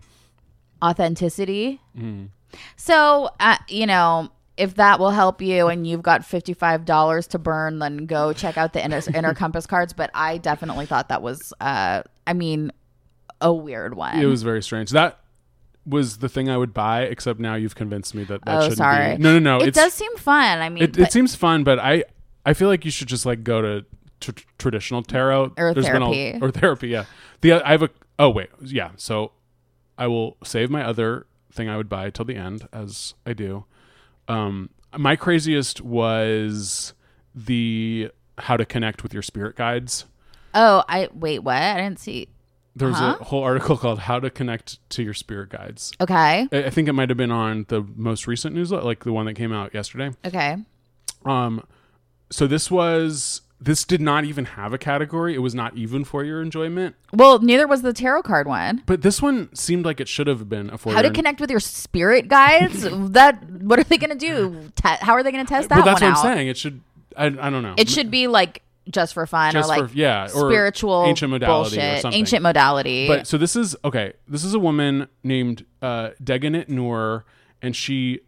Authenticity. 0.84 1.82
Mm. 1.98 2.30
So, 2.76 3.30
uh, 3.40 3.58
you 3.68 3.86
know, 3.86 4.30
if 4.58 4.76
that 4.76 5.00
will 5.00 5.12
help 5.12 5.42
you 5.42 5.68
and 5.68 5.86
you've 5.86 6.02
got 6.02 6.22
$55 6.22 7.28
to 7.30 7.40
burn, 7.40 7.80
then 7.80 8.06
go 8.06 8.34
check 8.34 8.58
out 8.58 8.74
the 8.74 8.84
inner, 8.84 9.02
inner 9.14 9.34
compass 9.34 9.68
cards. 9.68 9.94
But 9.94 10.12
I 10.14 10.38
definitely 10.38 10.86
thought 10.86 11.10
that 11.10 11.22
was, 11.22 11.54
uh, 11.60 12.04
I 12.26 12.34
mean, 12.34 12.72
a 13.42 13.54
weird 13.54 13.96
one. 13.96 14.20
It 14.20 14.26
was 14.26 14.44
very 14.44 14.64
strange. 14.64 14.92
That 14.92 15.20
was 15.88 16.18
the 16.18 16.28
thing 16.30 16.50
I 16.50 16.58
would 16.58 16.74
buy, 16.74 17.04
except 17.04 17.40
now 17.40 17.56
you've 17.56 17.76
convinced 17.76 18.14
me 18.14 18.24
that 18.26 18.44
that 18.46 18.58
oh, 18.58 18.62
shouldn't 18.62 18.78
sorry. 18.78 19.16
be. 19.18 19.24
No, 19.24 19.40
no, 19.40 19.58
no. 19.58 19.66
It 19.66 19.74
does 19.74 19.94
seem 19.94 20.16
fun. 20.18 20.60
I 20.60 20.70
mean, 20.70 20.84
It, 20.84 20.98
it 20.98 21.12
seems 21.12 21.34
fun, 21.36 21.64
but 21.64 21.80
I 21.80 22.04
I 22.46 22.54
feel 22.54 22.68
like 22.68 22.84
you 22.86 22.92
should 22.92 23.08
just 23.08 23.26
like 23.26 23.44
go 23.44 23.62
to 23.62 23.86
tr- 24.20 24.44
traditional 24.58 25.02
tarot 25.04 25.54
Or 25.58 25.74
There's 25.74 25.88
been 25.90 26.02
a- 26.02 26.12
therapy. 26.14 26.40
or 26.42 26.52
therapy. 26.52 26.88
Yeah. 26.90 27.06
The 27.42 27.54
I 27.54 27.72
have 27.72 27.84
a 27.84 27.90
oh 28.20 28.30
wait 28.30 28.50
yeah. 28.62 28.92
So 28.98 29.32
I 29.98 30.08
will 30.08 30.38
save 30.44 30.70
my 30.70 30.84
other 30.84 31.26
thing 31.52 31.70
I 31.70 31.78
would 31.78 31.90
buy 31.90 32.10
till 32.10 32.26
the 32.26 32.36
end 32.36 32.68
as 32.74 33.14
I 33.26 33.34
do. 33.34 33.66
Um, 34.28 34.70
my 34.98 35.16
craziest 35.16 35.82
was 35.82 36.94
the 37.34 38.12
how 38.38 38.58
to 38.58 38.66
connect 38.66 39.04
with 39.04 39.14
your 39.14 39.24
spirit 39.24 39.56
guides. 39.56 40.06
oh, 40.54 40.84
I 40.88 41.10
wait, 41.14 41.40
what? 41.40 41.56
I 41.56 41.76
didn't 41.78 42.00
see. 42.00 42.28
There 42.78 42.88
was 42.88 42.98
Huh? 42.98 43.18
a 43.20 43.24
whole 43.24 43.44
article 43.44 43.78
called 43.84 44.00
"How 44.00 44.20
to 44.20 44.30
Connect 44.30 44.78
to 44.92 45.04
Your 45.04 45.14
Spirit 45.14 45.50
Guides." 45.50 45.92
Okay. 46.02 46.48
I 46.52 46.64
I 46.66 46.70
think 46.70 46.88
it 46.88 46.94
might 46.94 47.10
have 47.10 47.18
been 47.18 47.32
on 47.32 47.66
the 47.70 47.86
most 47.96 48.28
recent 48.28 48.56
newsletter, 48.56 48.86
like 48.86 49.04
the 49.04 49.12
one 49.14 49.26
that 49.26 49.34
came 49.34 49.52
out 49.52 49.74
yesterday. 49.74 50.12
Okay. 50.26 50.58
Um, 51.26 51.64
so 52.30 52.48
this 52.48 52.70
was 52.72 53.42
this 53.60 53.84
did 53.86 54.02
not 54.02 54.24
even 54.24 54.46
have 54.46 54.72
a 54.72 54.78
category. 54.78 55.34
It 55.34 55.40
was 55.40 55.56
not 55.56 55.76
even 55.76 56.04
for 56.04 56.24
your 56.24 56.44
enjoyment. 56.44 56.96
Well, 57.12 57.40
neither 57.40 57.66
was 57.68 57.82
the 57.82 57.92
tarot 57.92 58.22
card 58.22 58.48
one. 58.48 58.84
But 58.86 59.02
this 59.02 59.20
one 59.22 59.50
seemed 59.56 59.84
like 59.84 60.00
it 60.00 60.08
should 60.08 60.28
have 60.28 60.48
been 60.48 60.70
a 60.70 60.78
for 60.78 60.94
How 60.94 61.02
to 61.02 61.08
your 61.08 61.14
connect 61.16 61.42
with 61.42 61.50
your 61.50 61.60
spirit 61.60 62.28
guides? 62.28 62.84
that 63.14 63.44
what 63.50 63.80
are 63.80 63.84
they 63.84 63.98
going 63.98 64.12
to 64.12 64.16
do? 64.16 64.72
Te- 64.76 64.98
how 65.04 65.14
are 65.14 65.24
they 65.24 65.32
going 65.32 65.44
to 65.46 65.50
test 65.50 65.70
that 65.70 65.80
But 65.80 65.86
that's 65.86 66.02
what 66.02 66.12
out? 66.12 66.18
I'm 66.26 66.36
saying. 66.36 66.48
It 66.50 66.58
should. 66.58 66.82
I, 67.16 67.26
I 67.26 67.50
don't 67.50 67.64
know. 67.64 67.74
It 67.78 67.90
should 67.90 68.12
be 68.12 68.28
like 68.28 68.62
just 68.90 69.14
for 69.14 69.26
fun 69.26 69.54
Just 69.54 69.66
or 69.70 69.78
like 69.78 69.90
for- 69.90 69.96
yeah, 69.98 70.24
or 70.26 70.50
spiritual 70.50 71.06
ancient 71.06 71.32
modality 71.32 71.80
or 71.80 71.98
something. 72.00 72.20
ancient 72.20 72.42
modality. 72.44 73.08
But 73.08 73.28
so 73.28 73.38
this 73.38 73.56
is 73.56 73.76
okay. 73.84 74.14
This 74.28 74.44
is 74.44 74.54
a 74.54 74.60
woman 74.60 75.08
named 75.24 75.66
uh, 75.82 76.12
Deganit 76.24 76.68
Nuur, 76.70 77.24
and 77.62 77.76
she 77.76 78.22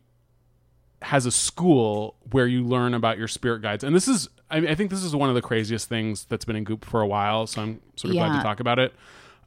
has 1.02 1.26
a 1.26 1.32
school 1.32 2.16
where 2.32 2.46
you 2.48 2.64
learn 2.64 2.94
about 2.94 3.18
your 3.18 3.28
spirit 3.28 3.62
guides. 3.62 3.84
And 3.86 3.96
this 3.96 4.08
is, 4.08 4.28
I, 4.52 4.58
I 4.58 4.76
think, 4.76 4.90
this 4.90 5.04
is 5.04 5.16
one 5.16 5.30
of 5.30 5.36
the 5.36 5.42
craziest 5.42 5.88
things 5.88 6.26
that's 6.26 6.44
been 6.44 6.58
in 6.58 6.66
Goop 6.66 6.84
for 6.84 7.00
a 7.02 7.08
while. 7.08 7.48
So 7.48 7.62
I'm 7.62 7.82
sort 7.96 8.10
of 8.12 8.16
glad 8.16 8.36
to 8.38 8.44
talk 8.44 8.60
about 8.60 8.80
it. 8.80 8.94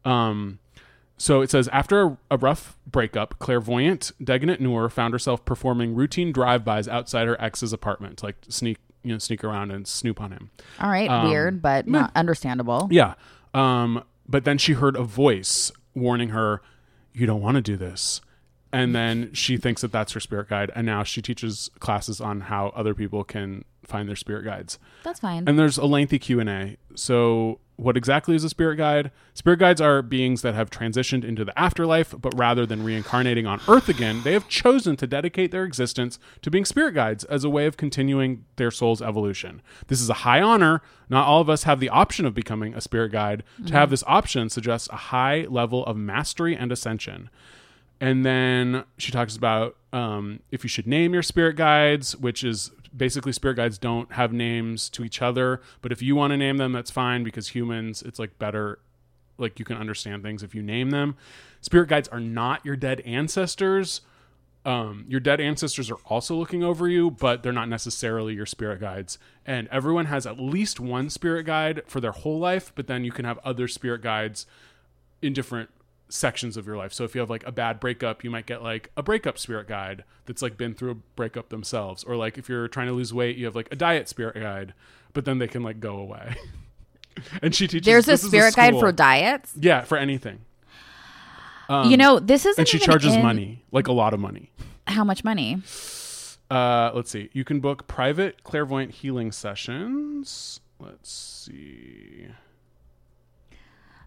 Um, 0.04 0.58
so 1.18 1.42
it 1.42 1.50
says 1.50 1.68
after 1.68 2.02
a, 2.02 2.16
a 2.32 2.36
rough 2.38 2.76
breakup, 2.90 3.38
clairvoyant 3.38 4.12
Deganit 4.20 4.60
Nuur 4.60 4.90
found 4.90 5.12
herself 5.12 5.44
performing 5.44 5.94
routine 5.94 6.32
drive-bys 6.32 6.88
outside 6.88 7.26
her 7.28 7.40
ex's 7.40 7.72
apartment, 7.72 8.22
like 8.22 8.36
sneak, 8.48 8.78
you 9.02 9.12
know, 9.12 9.18
sneak 9.18 9.44
around 9.44 9.70
and 9.70 9.86
snoop 9.86 10.20
on 10.20 10.32
him. 10.32 10.50
All 10.80 10.90
right, 10.90 11.08
um, 11.08 11.28
weird, 11.28 11.62
but 11.62 11.86
not 11.86 12.12
understandable. 12.14 12.88
Yeah. 12.90 13.14
Um, 13.54 14.04
but 14.28 14.44
then 14.44 14.58
she 14.58 14.74
heard 14.74 14.96
a 14.96 15.02
voice 15.02 15.72
warning 15.94 16.30
her, 16.30 16.62
"You 17.12 17.26
don't 17.26 17.40
want 17.40 17.56
to 17.56 17.62
do 17.62 17.76
this." 17.76 18.20
And 18.74 18.94
then 18.94 19.34
she 19.34 19.58
thinks 19.58 19.82
that 19.82 19.92
that's 19.92 20.12
her 20.12 20.20
spirit 20.20 20.48
guide, 20.48 20.70
and 20.74 20.86
now 20.86 21.02
she 21.02 21.20
teaches 21.20 21.70
classes 21.78 22.22
on 22.22 22.42
how 22.42 22.68
other 22.68 22.94
people 22.94 23.22
can 23.22 23.66
find 23.84 24.08
their 24.08 24.16
spirit 24.16 24.44
guides. 24.44 24.78
That's 25.02 25.20
fine. 25.20 25.44
And 25.46 25.58
there's 25.58 25.76
a 25.76 25.84
lengthy 25.84 26.18
Q 26.18 26.40
and 26.40 26.48
A. 26.48 26.76
So, 26.94 27.60
what 27.82 27.96
exactly 27.96 28.34
is 28.34 28.44
a 28.44 28.48
spirit 28.48 28.76
guide? 28.76 29.10
Spirit 29.34 29.58
guides 29.58 29.80
are 29.80 30.02
beings 30.02 30.42
that 30.42 30.54
have 30.54 30.70
transitioned 30.70 31.24
into 31.24 31.44
the 31.44 31.58
afterlife, 31.58 32.14
but 32.18 32.36
rather 32.36 32.64
than 32.64 32.84
reincarnating 32.84 33.46
on 33.46 33.60
Earth 33.68 33.88
again, 33.88 34.22
they 34.22 34.32
have 34.32 34.48
chosen 34.48 34.96
to 34.96 35.06
dedicate 35.06 35.50
their 35.50 35.64
existence 35.64 36.18
to 36.42 36.50
being 36.50 36.64
spirit 36.64 36.94
guides 36.94 37.24
as 37.24 37.44
a 37.44 37.50
way 37.50 37.66
of 37.66 37.76
continuing 37.76 38.44
their 38.56 38.70
soul's 38.70 39.02
evolution. 39.02 39.62
This 39.88 40.00
is 40.00 40.08
a 40.08 40.14
high 40.14 40.40
honor. 40.40 40.82
Not 41.08 41.26
all 41.26 41.40
of 41.40 41.50
us 41.50 41.64
have 41.64 41.80
the 41.80 41.88
option 41.88 42.24
of 42.24 42.34
becoming 42.34 42.74
a 42.74 42.80
spirit 42.80 43.12
guide. 43.12 43.42
To 43.66 43.72
have 43.72 43.90
this 43.90 44.04
option 44.06 44.48
suggests 44.48 44.88
a 44.90 44.96
high 44.96 45.46
level 45.48 45.84
of 45.86 45.96
mastery 45.96 46.56
and 46.56 46.72
ascension. 46.72 47.30
And 48.00 48.24
then 48.26 48.84
she 48.98 49.12
talks 49.12 49.36
about 49.36 49.76
um, 49.92 50.40
if 50.50 50.64
you 50.64 50.68
should 50.68 50.86
name 50.86 51.12
your 51.12 51.22
spirit 51.22 51.54
guides, 51.56 52.16
which 52.16 52.42
is 52.42 52.70
basically 52.96 53.32
spirit 53.32 53.56
guides 53.56 53.78
don't 53.78 54.12
have 54.12 54.32
names 54.32 54.88
to 54.90 55.04
each 55.04 55.22
other. 55.22 55.60
But 55.80 55.92
if 55.92 56.02
you 56.02 56.16
want 56.16 56.32
to 56.32 56.36
name 56.36 56.56
them, 56.58 56.72
that's 56.72 56.90
fine 56.90 57.24
because 57.24 57.48
humans, 57.48 58.02
it's 58.02 58.18
like 58.18 58.38
better, 58.38 58.78
like 59.38 59.58
you 59.58 59.64
can 59.64 59.76
understand 59.76 60.22
things 60.22 60.42
if 60.42 60.54
you 60.54 60.62
name 60.62 60.90
them. 60.90 61.16
Spirit 61.60 61.88
guides 61.88 62.08
are 62.08 62.20
not 62.20 62.64
your 62.64 62.76
dead 62.76 63.00
ancestors. 63.00 64.02
Um, 64.64 65.06
your 65.08 65.20
dead 65.20 65.40
ancestors 65.40 65.90
are 65.90 65.98
also 66.06 66.36
looking 66.36 66.62
over 66.62 66.88
you, 66.88 67.10
but 67.10 67.42
they're 67.42 67.52
not 67.52 67.68
necessarily 67.68 68.34
your 68.34 68.46
spirit 68.46 68.80
guides. 68.80 69.18
And 69.44 69.66
everyone 69.68 70.06
has 70.06 70.24
at 70.24 70.38
least 70.38 70.78
one 70.78 71.10
spirit 71.10 71.44
guide 71.44 71.82
for 71.86 72.00
their 72.00 72.12
whole 72.12 72.38
life, 72.38 72.72
but 72.74 72.86
then 72.86 73.04
you 73.04 73.10
can 73.10 73.24
have 73.24 73.38
other 73.38 73.66
spirit 73.66 74.02
guides 74.02 74.46
in 75.20 75.32
different 75.32 75.70
sections 76.12 76.56
of 76.56 76.66
your 76.66 76.76
life. 76.76 76.92
So 76.92 77.04
if 77.04 77.14
you 77.14 77.20
have 77.20 77.30
like 77.30 77.44
a 77.46 77.52
bad 77.52 77.80
breakup, 77.80 78.22
you 78.22 78.30
might 78.30 78.46
get 78.46 78.62
like 78.62 78.90
a 78.96 79.02
breakup 79.02 79.38
spirit 79.38 79.66
guide 79.66 80.04
that's 80.26 80.42
like 80.42 80.56
been 80.56 80.74
through 80.74 80.90
a 80.90 80.94
breakup 80.94 81.48
themselves. 81.48 82.04
Or 82.04 82.16
like 82.16 82.38
if 82.38 82.48
you're 82.48 82.68
trying 82.68 82.88
to 82.88 82.92
lose 82.92 83.12
weight, 83.14 83.36
you 83.36 83.46
have 83.46 83.56
like 83.56 83.68
a 83.72 83.76
diet 83.76 84.08
spirit 84.08 84.34
guide, 84.34 84.74
but 85.14 85.24
then 85.24 85.38
they 85.38 85.48
can 85.48 85.62
like 85.62 85.80
go 85.80 85.96
away. 85.96 86.36
and 87.42 87.54
she 87.54 87.66
teaches 87.66 87.86
There's 87.86 88.08
a 88.08 88.12
is 88.12 88.22
spirit 88.22 88.54
guide 88.54 88.74
for 88.78 88.92
diets. 88.92 89.52
Yeah, 89.58 89.82
for 89.82 89.96
anything. 89.98 90.40
you 91.70 91.96
know, 91.96 92.18
this 92.18 92.42
isn't 92.44 92.58
Um, 92.58 92.62
And 92.62 92.68
she 92.68 92.78
charges 92.78 93.14
in- 93.14 93.22
money, 93.22 93.64
like 93.72 93.88
a 93.88 93.92
lot 93.92 94.12
of 94.12 94.20
money. 94.20 94.50
How 94.86 95.04
much 95.04 95.24
money? 95.24 95.62
Uh, 96.50 96.90
let's 96.94 97.10
see. 97.10 97.30
You 97.32 97.44
can 97.44 97.60
book 97.60 97.86
private 97.86 98.44
clairvoyant 98.44 98.90
healing 98.92 99.32
sessions. 99.32 100.60
Let's 100.78 101.10
see. 101.10 102.26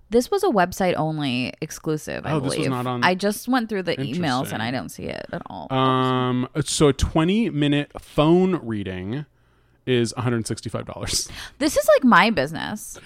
This 0.10 0.30
was 0.30 0.44
a 0.44 0.48
website 0.48 0.94
only 0.98 1.54
exclusive. 1.62 2.26
I 2.26 2.34
Oh, 2.34 2.40
this 2.40 2.58
was 2.58 2.68
not 2.68 2.86
on- 2.86 3.04
I 3.04 3.16
just 3.16 3.48
went 3.48 3.70
through 3.70 3.84
the 3.84 3.98
emails 3.98 4.52
and 4.52 4.62
I 4.62 4.72
don't 4.72 4.90
see 4.90 5.04
it 5.06 5.26
at 5.32 5.42
all. 5.48 5.72
Um, 5.74 6.48
so 6.64 6.90
a 6.90 6.94
20 6.94 7.50
minute 7.50 7.92
phone 8.00 8.56
reading 8.66 9.26
is 9.86 10.14
$165. 10.18 11.30
this 11.60 11.78
is 11.78 11.88
like 11.96 12.04
my 12.04 12.30
business. 12.30 13.00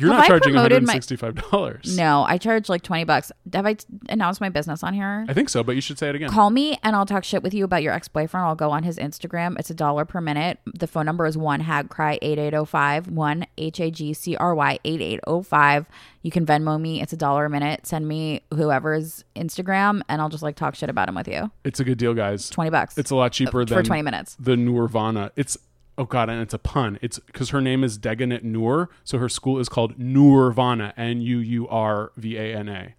You're 0.00 0.10
Have 0.10 0.18
not 0.18 0.24
I 0.24 0.28
charging 0.28 0.52
promoted 0.54 0.86
my- 0.86 0.94
$165. 0.98 1.96
No, 1.96 2.24
I 2.26 2.38
charge 2.38 2.68
like 2.68 2.82
twenty 2.82 3.04
bucks. 3.04 3.30
Have 3.52 3.66
I 3.66 3.74
t- 3.74 3.84
announced 4.08 4.40
my 4.40 4.48
business 4.48 4.82
on 4.82 4.94
here? 4.94 5.24
I 5.28 5.34
think 5.34 5.48
so, 5.48 5.62
but 5.62 5.74
you 5.74 5.80
should 5.80 5.98
say 5.98 6.08
it 6.08 6.14
again. 6.14 6.30
Call 6.30 6.50
me 6.50 6.78
and 6.82 6.96
I'll 6.96 7.06
talk 7.06 7.24
shit 7.24 7.42
with 7.42 7.52
you 7.52 7.64
about 7.64 7.82
your 7.82 7.92
ex 7.92 8.08
boyfriend. 8.08 8.46
I'll 8.46 8.54
go 8.54 8.70
on 8.70 8.82
his 8.84 8.96
Instagram. 8.98 9.58
It's 9.58 9.68
a 9.70 9.74
dollar 9.74 10.04
per 10.04 10.20
minute. 10.20 10.58
The 10.74 10.86
phone 10.86 11.04
number 11.06 11.26
is 11.26 11.36
one 11.36 11.62
hagcry 11.62 12.18
eight 12.22 12.38
eight 12.38 12.50
zero 12.52 12.64
five 12.64 13.08
one 13.08 13.46
h 13.58 13.80
a 13.80 13.90
g 13.90 14.12
c 14.14 14.36
r 14.36 14.54
y 14.54 14.78
eight 14.84 15.00
eight 15.02 15.20
zero 15.26 15.42
five. 15.42 15.86
You 16.22 16.30
can 16.30 16.44
Venmo 16.46 16.80
me. 16.80 17.00
It's 17.02 17.12
a 17.12 17.16
dollar 17.16 17.44
a 17.46 17.50
minute. 17.50 17.86
Send 17.86 18.06
me 18.08 18.42
whoever's 18.54 19.24
Instagram 19.36 20.02
and 20.08 20.20
I'll 20.22 20.28
just 20.28 20.42
like 20.42 20.56
talk 20.56 20.74
shit 20.74 20.90
about 20.90 21.08
him 21.08 21.14
with 21.14 21.28
you. 21.28 21.50
It's 21.64 21.80
a 21.80 21.84
good 21.84 21.98
deal, 21.98 22.14
guys. 22.14 22.48
Twenty 22.50 22.70
bucks. 22.70 22.96
It's 22.98 23.10
a 23.10 23.16
lot 23.16 23.32
cheaper 23.32 23.50
for 23.52 23.64
than 23.64 23.84
20 23.84 24.02
minutes. 24.02 24.36
The 24.38 24.56
Nirvana. 24.56 25.32
It's 25.36 25.56
oh 26.00 26.04
god, 26.04 26.30
and 26.30 26.40
it's 26.40 26.54
a 26.54 26.58
pun. 26.58 26.98
It's 27.02 27.18
because 27.18 27.50
her 27.50 27.60
name 27.60 27.84
is 27.84 27.98
Deganit 27.98 28.42
Nuur, 28.42 28.88
so 29.04 29.18
her 29.18 29.28
school 29.28 29.58
is 29.58 29.68
called 29.68 29.98
Nuurvana. 29.98 30.94
N 30.96 31.20
U 31.20 31.38
U 31.38 31.68
R 31.68 32.10
V 32.16 32.36
A 32.36 32.56
N 32.56 32.68
A. 32.68 32.94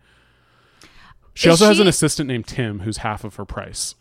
She 1.33 1.49
Is 1.49 1.53
also 1.53 1.65
has 1.67 1.79
an 1.79 1.87
assistant 1.87 2.27
named 2.27 2.45
Tim, 2.45 2.81
who's 2.81 2.97
half 2.97 3.23
of 3.23 3.35
her 3.35 3.45
price. 3.45 3.95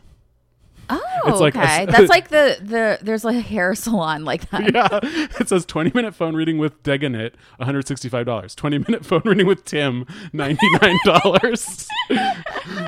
Oh, 0.93 1.01
It's 1.26 1.41
like 1.41 1.55
a- 1.55 1.61
okay. 1.62 1.86
That's 1.86 2.09
like 2.16 2.28
the 2.28 2.59
the 2.61 2.99
there's 3.03 3.24
like 3.24 3.36
a 3.36 3.41
hair 3.41 3.74
salon 3.76 4.24
like 4.24 4.49
that. 4.51 4.72
yeah, 4.74 4.99
it 5.41 5.49
says 5.49 5.64
20 5.66 5.93
minute 5.95 6.14
phone 6.14 6.34
reading 6.34 6.59
with 6.59 6.82
Deganit, 6.82 7.32
$165. 7.61 8.55
20 8.57 8.78
minute 8.78 9.05
phone 9.07 9.22
reading 9.24 9.47
with 9.47 9.64
Tim, 9.64 10.05
$99. 10.34 11.88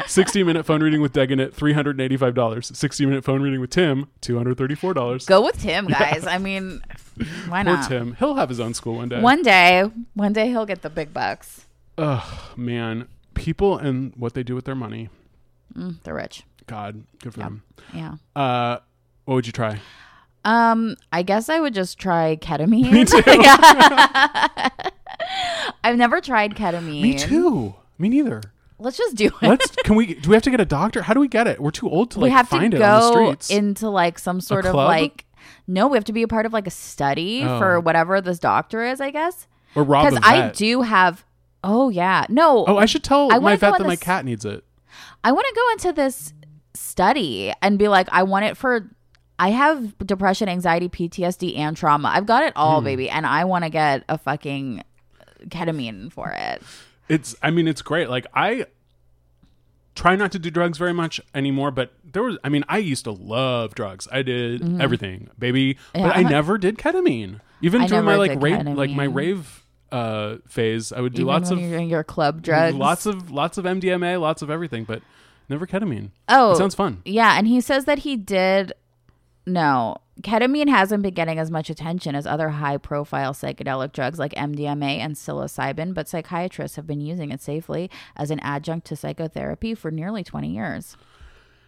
60 0.06 0.42
minute 0.42 0.66
phone 0.66 0.82
reading 0.82 1.00
with 1.00 1.12
Deganit, 1.12 1.52
$385. 1.54 2.76
60 2.76 3.06
minute 3.06 3.24
phone 3.24 3.42
reading 3.42 3.60
with 3.60 3.70
Tim, 3.70 4.08
$234. 4.20 5.26
Go 5.26 5.42
with 5.44 5.60
Tim, 5.60 5.86
guys. 5.86 6.26
I 6.26 6.38
mean, 6.38 6.80
why 7.48 7.62
not? 7.62 7.80
not? 7.80 7.88
Tim. 7.88 8.14
He'll 8.18 8.34
have 8.34 8.48
his 8.48 8.60
own 8.60 8.74
school 8.74 8.96
one 8.96 9.08
day. 9.08 9.20
One 9.20 9.42
day, 9.42 9.84
one 10.14 10.32
day 10.32 10.48
he'll 10.48 10.66
get 10.66 10.82
the 10.82 10.90
big 10.90 11.12
bucks. 11.12 11.66
Ugh, 11.98 12.56
man. 12.56 13.08
People 13.34 13.78
and 13.78 14.12
what 14.16 14.34
they 14.34 14.42
do 14.42 14.54
with 14.54 14.64
their 14.64 14.74
money. 14.74 15.08
Mm, 15.76 16.02
they're 16.02 16.14
rich. 16.14 16.44
God, 16.66 17.04
good 17.20 17.34
for 17.34 17.40
them. 17.40 17.62
Yeah. 17.92 18.14
Uh, 18.36 18.78
what 19.24 19.34
would 19.36 19.46
you 19.46 19.52
try? 19.52 19.80
Um, 20.44 20.96
I 21.12 21.22
guess 21.22 21.48
I 21.48 21.60
would 21.60 21.74
just 21.74 21.98
try 21.98 22.36
ketamine. 22.36 22.90
Me 22.92 23.04
too. 23.04 23.22
I've 25.84 25.96
never 25.96 26.20
tried 26.20 26.54
ketamine. 26.54 27.02
Me 27.02 27.14
too. 27.18 27.74
Me 27.98 28.08
neither. 28.08 28.40
Let's 28.78 28.96
just 28.96 29.16
do 29.16 29.26
it. 29.26 29.42
Let's. 29.42 29.70
Can 29.84 29.94
we? 29.94 30.14
Do 30.14 30.30
we 30.30 30.34
have 30.36 30.42
to 30.42 30.50
get 30.50 30.60
a 30.60 30.64
doctor? 30.64 31.02
How 31.02 31.14
do 31.14 31.20
we 31.20 31.28
get 31.28 31.46
it? 31.46 31.60
We're 31.60 31.70
too 31.70 31.88
old 31.88 32.10
to 32.12 32.18
like 32.20 32.24
we 32.24 32.30
have 32.30 32.48
find 32.48 32.72
to 32.72 32.78
it 32.78 32.82
on 32.82 33.00
the 33.00 33.08
go 33.10 33.12
streets. 33.12 33.50
into 33.50 33.88
like 33.88 34.18
some 34.18 34.40
sort 34.40 34.66
of 34.66 34.74
like 34.74 35.24
no, 35.68 35.86
we 35.86 35.96
have 35.96 36.04
to 36.04 36.12
be 36.12 36.22
a 36.22 36.28
part 36.28 36.46
of 36.46 36.52
like 36.52 36.66
a 36.66 36.70
study 36.70 37.44
Oh. 37.44 37.58
for 37.58 37.78
whatever 37.80 38.20
this 38.20 38.38
doctor 38.40 38.84
is, 38.84 39.00
I 39.00 39.10
guess. 39.10 39.46
or 39.76 39.84
rob 39.84 40.06
Because 40.10 40.20
I 40.24 40.48
do 40.50 40.82
have 40.82 41.24
Oh 41.62 41.90
yeah. 41.90 42.26
No. 42.28 42.64
Oh, 42.66 42.76
I 42.76 42.86
should 42.86 43.04
tell 43.04 43.32
I 43.32 43.38
my 43.38 43.54
vet 43.56 43.78
that 43.78 43.86
my 43.86 43.94
cat 43.96 44.24
needs 44.24 44.44
it. 44.44 44.64
I 45.22 45.30
want 45.30 45.46
to 45.46 45.54
go 45.54 45.72
into 45.72 45.92
this 46.02 46.32
study 46.92 47.52
and 47.62 47.78
be 47.78 47.88
like, 47.88 48.08
I 48.12 48.22
want 48.22 48.44
it 48.44 48.56
for. 48.56 48.88
I 49.38 49.48
have 49.48 49.96
depression, 50.06 50.48
anxiety, 50.48 50.88
PTSD, 50.88 51.56
and 51.58 51.76
trauma. 51.76 52.08
I've 52.14 52.26
got 52.26 52.44
it 52.44 52.52
all, 52.54 52.78
Hmm. 52.80 52.84
baby, 52.84 53.10
and 53.10 53.26
I 53.26 53.44
want 53.44 53.64
to 53.64 53.70
get 53.70 54.04
a 54.08 54.16
fucking 54.18 54.84
ketamine 55.48 56.12
for 56.12 56.30
it. 56.30 56.62
It's. 57.08 57.34
I 57.42 57.50
mean, 57.50 57.66
it's 57.66 57.82
great. 57.82 58.08
Like 58.08 58.26
I 58.34 58.66
try 59.94 60.16
not 60.16 60.32
to 60.32 60.38
do 60.38 60.50
drugs 60.50 60.78
very 60.78 60.92
much 60.92 61.20
anymore, 61.34 61.70
but 61.70 61.92
there 62.04 62.22
was. 62.22 62.38
I 62.44 62.48
mean, 62.48 62.64
I 62.68 62.78
used 62.78 63.04
to 63.04 63.10
love 63.12 63.74
drugs. 63.74 64.06
I 64.12 64.22
did 64.22 64.80
everything, 64.80 65.28
baby, 65.38 65.74
Mm-hmm. 65.74 65.98
Yeah, 65.98 66.06
but 66.08 66.16
I 66.16 66.22
never 66.22 66.58
did 66.58 66.78
ketamine. 66.78 67.40
Even 67.62 67.82
I 67.82 67.86
during 67.88 68.04
my 68.04 68.16
like 68.16 68.40
rave, 68.40 68.64
like 68.66 68.90
my 68.90 69.04
rave 69.04 69.64
uh 69.90 70.36
phase, 70.48 70.92
I 70.92 71.00
would 71.00 71.12
do 71.14 71.22
Even 71.22 71.26
lots 71.26 71.50
of 71.50 71.58
your 71.60 72.04
club 72.04 72.42
drugs. 72.42 72.76
lots 72.76 73.06
of 73.06 73.30
lots 73.30 73.58
of 73.58 73.64
MDMA, 73.64 74.20
lots 74.20 74.40
of 74.42 74.50
everything, 74.50 74.84
but 74.84 75.02
never 75.52 75.66
ketamine. 75.66 76.10
Oh, 76.28 76.52
it 76.52 76.56
sounds 76.56 76.74
fun. 76.74 77.02
Yeah, 77.04 77.38
and 77.38 77.46
he 77.46 77.60
says 77.60 77.84
that 77.84 78.00
he 78.00 78.16
did. 78.16 78.72
No, 79.46 79.96
ketamine 80.20 80.68
hasn't 80.68 81.02
been 81.02 81.14
getting 81.14 81.38
as 81.38 81.50
much 81.50 81.68
attention 81.68 82.14
as 82.14 82.26
other 82.26 82.50
high-profile 82.50 83.32
psychedelic 83.32 83.92
drugs 83.92 84.18
like 84.18 84.32
MDMA 84.34 84.98
and 84.98 85.16
psilocybin, 85.16 85.94
but 85.94 86.08
psychiatrists 86.08 86.76
have 86.76 86.86
been 86.86 87.00
using 87.00 87.32
it 87.32 87.40
safely 87.40 87.90
as 88.16 88.30
an 88.30 88.38
adjunct 88.40 88.86
to 88.88 88.96
psychotherapy 88.96 89.74
for 89.74 89.90
nearly 89.90 90.22
20 90.22 90.48
years. 90.48 90.96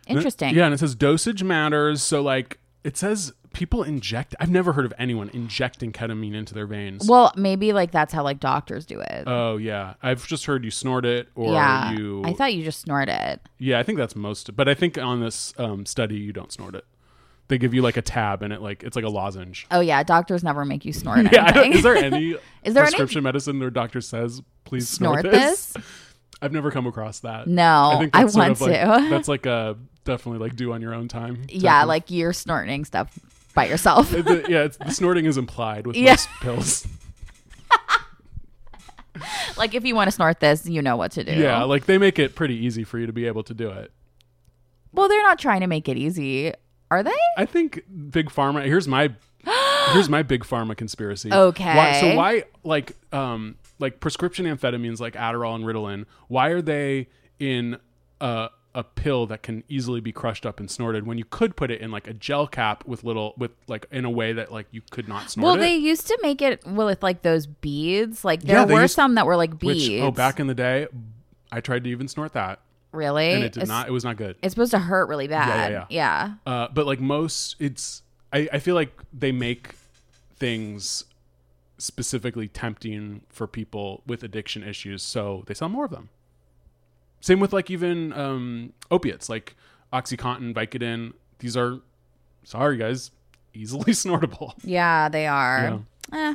Interesting. 0.07 0.55
Yeah, 0.55 0.66
and 0.66 0.74
it 0.74 0.78
says 0.78 0.95
dosage 0.95 1.43
matters. 1.43 2.03
So 2.03 2.20
like 2.22 2.59
it 2.85 2.97
says 2.97 3.32
people 3.55 3.82
inject. 3.82 4.34
I've 4.38 4.50
never 4.50 4.72
heard 4.72 4.84
of 4.84 4.92
anyone 4.98 5.30
injecting 5.32 5.92
ketamine 5.92 6.34
into 6.34 6.52
their 6.52 6.66
veins. 6.66 7.07
Well, 7.09 7.32
maybe 7.36 7.72
like 7.72 7.90
that's 7.90 8.12
how 8.12 8.22
like 8.22 8.40
doctors 8.40 8.84
do 8.84 9.00
it. 9.00 9.24
Oh 9.26 9.57
yeah, 9.57 9.94
I've 10.02 10.26
just 10.26 10.44
heard 10.46 10.64
you 10.64 10.70
snort 10.70 11.07
it 11.07 11.28
or 11.34 11.52
yeah, 11.52 11.92
you. 11.92 12.22
I 12.24 12.32
thought 12.34 12.52
you 12.55 12.62
just 12.64 12.80
snort 12.80 13.09
it. 13.09 13.40
yeah, 13.59 13.78
I 13.78 13.82
think 13.82 13.96
that's 13.98 14.14
most. 14.16 14.55
But 14.55 14.68
I 14.68 14.74
think 14.74 14.98
on 14.98 15.20
this 15.20 15.55
um, 15.59 15.86
study 15.86 16.16
you 16.16 16.32
don't 16.32 16.52
snort 16.52 16.74
it. 16.74 16.84
They 17.48 17.59
give 17.59 17.74
you 17.74 17.82
like 17.82 17.96
a 17.98 18.02
tab 18.02 18.42
and 18.42 18.52
it 18.52 18.61
like 18.62 18.82
it's 18.82 18.96
like 18.96 19.05
a 19.05 19.09
lozenge. 19.11 19.66
Oh 19.70 19.80
yeah, 19.80 20.02
doctors 20.02 20.42
never 20.42 20.64
make 20.64 20.84
you 20.84 20.92
snort 20.92 21.26
Yeah, 21.32 21.44
I 21.44 21.50
don't- 21.52 21.64
anything. 21.64 21.72
is 21.78 21.82
there 21.82 21.96
any 21.96 22.30
Is 22.64 22.74
there 22.74 22.82
any- 22.84 22.90
prescription 22.92 23.22
medicine 23.22 23.59
where 23.61 23.70
doctor 23.70 24.00
says 24.00 24.42
please 24.64 24.88
snort, 24.88 25.20
snort 25.20 25.32
this? 25.34 25.72
this? 25.74 25.84
I've 26.42 26.52
never 26.52 26.70
come 26.70 26.86
across 26.86 27.20
that. 27.20 27.46
No, 27.46 27.90
I 27.94 27.98
think 28.00 28.16
I 28.16 28.24
want 28.24 28.61
like, 28.61 28.72
to. 28.72 29.07
That's 29.11 29.28
like 29.28 29.46
a 29.46 29.76
definitely 30.05 30.40
like 30.46 30.57
do 30.57 30.72
on 30.72 30.82
your 30.82 30.92
own 30.94 31.09
time. 31.09 31.44
yeah, 31.48 31.82
of- 31.82 31.88
like 31.88 32.11
you're 32.11 32.32
snorting 32.32 32.84
stuff 32.84 33.18
by 33.55 33.66
yourself. 33.66 34.11
The- 34.11 34.46
yeah, 34.48 34.64
it's, 34.64 34.76
the 34.76 34.90
snorting 34.90 35.24
is 35.26 35.36
implied 35.36 35.86
with 35.86 35.96
Yeah. 35.96 36.12
most 36.12 36.28
pills. 36.40 36.86
like 39.57 39.74
if 39.74 39.84
you 39.84 39.94
want 39.94 40.09
to 40.09 40.12
snort 40.12 40.40
this, 40.40 40.66
you 40.68 40.82
know 40.82 40.96
what 40.96 41.12
to 41.12 41.24
do. 41.24 41.32
Yeah, 41.32 41.62
like 41.64 41.86
they 41.86 41.98
make 41.98 42.18
it 42.18 42.34
pretty 42.34 42.57
easy 42.57 42.84
for 42.84 42.98
you 42.98 43.07
to 43.07 43.12
be 43.12 43.26
able 43.26 43.42
to 43.44 43.55
do 43.55 43.70
it. 43.70 43.92
Well, 44.92 45.09
they're 45.09 45.22
not 45.22 45.38
trying 45.38 45.61
to 45.61 45.66
make 45.66 45.88
it 45.88 45.96
easy, 45.96 46.52
are 46.90 47.02
they? 47.02 47.12
I 47.36 47.46
think 47.46 47.82
big 48.11 48.30
pharma. 48.30 48.64
Here's 48.64 48.88
my 48.88 49.11
here's 49.92 50.09
my 50.09 50.22
big 50.22 50.44
pharma 50.44 50.76
conspiracy. 50.76 51.32
Okay. 51.32 51.76
Why, 51.76 52.00
so 52.00 52.16
why 52.16 52.44
like 52.64 52.92
um 53.12 53.57
like 53.78 54.00
prescription 54.00 54.46
amphetamines 54.46 55.00
like 55.00 55.14
Adderall 55.14 55.55
and 55.55 55.64
Ritalin? 55.64 56.07
Why 56.28 56.48
are 56.48 56.62
they 56.62 57.09
in 57.38 57.78
a 58.20 58.48
a 58.74 58.82
pill 58.82 59.24
that 59.26 59.42
can 59.42 59.62
easily 59.68 60.00
be 60.00 60.10
crushed 60.10 60.44
up 60.44 60.58
and 60.58 60.68
snorted 60.70 61.06
when 61.06 61.16
you 61.16 61.24
could 61.24 61.54
put 61.54 61.70
it 61.70 61.80
in 61.80 61.90
like 61.92 62.08
a 62.08 62.12
gel 62.12 62.46
cap 62.46 62.84
with 62.86 63.04
little 63.04 63.32
with 63.38 63.52
like 63.68 63.86
in 63.92 64.04
a 64.04 64.10
way 64.10 64.32
that 64.32 64.50
like 64.50 64.66
you 64.72 64.82
could 64.90 65.06
not 65.08 65.30
snort 65.30 65.44
Well, 65.44 65.54
it? 65.54 65.58
they 65.60 65.76
used 65.76 66.08
to 66.08 66.18
make 66.22 66.42
it 66.42 66.60
well, 66.66 66.86
with 66.88 67.02
like 67.02 67.22
those 67.22 67.46
beads. 67.46 68.24
Like 68.24 68.42
there 68.42 68.56
Yeah, 68.58 68.64
they 68.64 68.74
were 68.74 68.82
used- 68.82 68.94
some 68.94 69.14
that 69.14 69.26
were 69.26 69.36
like 69.36 69.52
Which 69.62 69.78
beads. 69.78 70.02
oh 70.02 70.10
back 70.10 70.40
in 70.40 70.48
the 70.48 70.54
day, 70.54 70.88
I 71.52 71.60
tried 71.60 71.84
to 71.84 71.90
even 71.90 72.08
snort 72.08 72.32
that 72.32 72.60
really? 72.90 73.32
and 73.32 73.44
it 73.44 73.52
did 73.52 73.62
it's, 73.62 73.68
not. 73.68 73.86
It 73.88 73.92
was 73.92 74.02
not 74.04 74.16
good. 74.16 74.36
It's 74.42 74.54
supposed 74.54 74.72
to 74.72 74.78
hurt 74.80 75.08
really 75.08 75.28
bad. 75.28 75.70
yeah, 75.70 75.86
yeah. 75.88 76.34
Uh, 76.44 76.68
but 76.74 76.84
like 76.86 77.00
most, 77.00 77.54
it's 77.60 78.02
I, 78.32 78.48
I 78.52 78.58
feel 78.58 78.74
like 78.74 79.00
they 79.12 79.30
make 79.30 79.76
things 80.36 81.04
specifically 81.78 82.48
tempting 82.48 83.22
for 83.28 83.46
people 83.46 84.02
with 84.06 84.22
addiction 84.22 84.62
issues, 84.62 85.02
so 85.02 85.44
they 85.46 85.54
sell 85.54 85.68
more 85.68 85.84
of 85.84 85.90
them. 85.90 86.08
Same 87.24 87.40
with 87.40 87.54
like 87.54 87.70
even 87.70 88.12
um, 88.12 88.74
opiates 88.90 89.30
like 89.30 89.56
OxyContin, 89.94 90.52
Vicodin. 90.52 91.14
These 91.38 91.56
are 91.56 91.80
sorry 92.42 92.76
guys, 92.76 93.12
easily 93.54 93.92
snortable. 93.94 94.52
Yeah, 94.62 95.08
they 95.08 95.26
are. 95.26 95.80
Eh. 96.12 96.34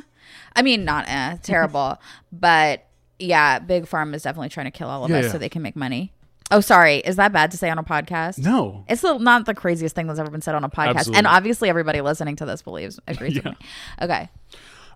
I 0.56 0.62
mean, 0.62 0.84
not 0.84 1.04
eh, 1.08 1.36
terrible, 1.44 1.96
but 2.32 2.88
yeah, 3.20 3.60
big 3.60 3.84
pharma 3.86 4.14
is 4.16 4.24
definitely 4.24 4.48
trying 4.48 4.66
to 4.66 4.72
kill 4.72 4.88
all 4.88 5.04
of 5.04 5.10
Yeah, 5.10 5.18
us 5.18 5.26
yeah. 5.26 5.30
so 5.30 5.38
they 5.38 5.48
can 5.48 5.62
make 5.62 5.76
money. 5.76 6.12
Oh, 6.50 6.58
sorry. 6.60 6.96
Is 6.96 7.14
that 7.14 7.32
bad 7.32 7.52
to 7.52 7.56
say 7.56 7.70
on 7.70 7.78
a 7.78 7.84
podcast? 7.84 8.38
No, 8.38 8.84
It's 8.88 9.02
the- 9.02 9.16
not 9.18 9.46
the 9.46 9.54
craziest 9.54 9.94
thing 9.94 10.08
that's 10.08 10.18
ever 10.18 10.28
been 10.32 10.42
said 10.42 10.56
on 10.56 10.64
a 10.64 10.68
podcast, 10.68 10.96
Absolutely. 10.96 11.18
and 11.18 11.26
obviously 11.28 11.68
everybody 11.68 12.00
listening 12.00 12.34
to 12.34 12.44
this 12.46 12.62
believes 12.62 12.98
agrees 13.06 13.36
with 13.36 13.44
me. 13.44 13.56
Okay, 14.02 14.28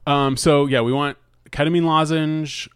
Um, 0.09 0.37
so 0.37 0.67
yeah, 0.67 0.81
we 0.81 0.93
want 0.93 1.17
ketamine 1.53 1.85
lozenge. 1.85 2.69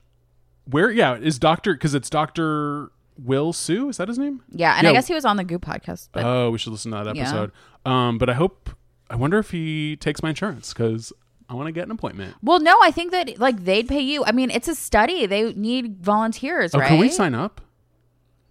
Where 0.67 0.89
yeah 0.93 1.17
is 1.17 1.41
Doctor 1.41 1.73
because 1.73 1.95
it's 1.95 2.09
Doctor 2.09 2.93
Will 3.23 3.53
Siu 3.53 3.89
is 3.89 3.97
that 3.99 4.09
his 4.09 4.19
name? 4.19 4.43
yeah, 4.51 4.75
and 4.77 4.85
Yeah. 4.85 4.91
I 4.91 4.93
guess 4.93 5.07
he 5.09 5.15
was 5.15 5.25
on 5.25 5.37
the 5.37 5.45
Goop 5.45 5.63
podcast, 5.65 6.09
but 6.13 6.25
oh, 6.25 6.51
we 6.51 6.59
should 6.59 6.73
listen 6.73 6.93
to 6.93 7.03
that 7.05 7.17
Yeah. 7.17 7.23
episode. 7.23 7.53
Um, 7.85 8.19
but 8.19 8.31
I 8.31 8.35
hope 8.35 8.71
I 9.11 9.17
wonder 9.17 9.39
if 9.39 9.51
he 9.51 9.97
takes 9.97 10.23
my 10.23 10.29
insurance 10.31 10.73
because 10.73 11.13
I 11.49 11.55
want 11.55 11.67
to 11.67 11.73
get 11.73 11.85
an 11.85 11.91
appointment. 11.91 12.35
well, 12.43 12.61
no, 12.61 12.77
I 12.83 12.91
think 12.91 13.11
that 13.13 13.39
like 13.39 13.65
they'd 13.65 13.89
pay 13.89 14.01
you. 14.03 14.25
I 14.25 14.33
mean, 14.33 14.51
it's 14.51 14.69
a 14.69 14.75
study; 14.75 15.27
they 15.27 15.53
need 15.55 15.97
volunteers, 16.03 16.75
Oh, 16.75 16.79
right? 16.79 16.89
can 16.89 16.99
we 16.99 17.09
sign 17.09 17.35
up? 17.35 17.61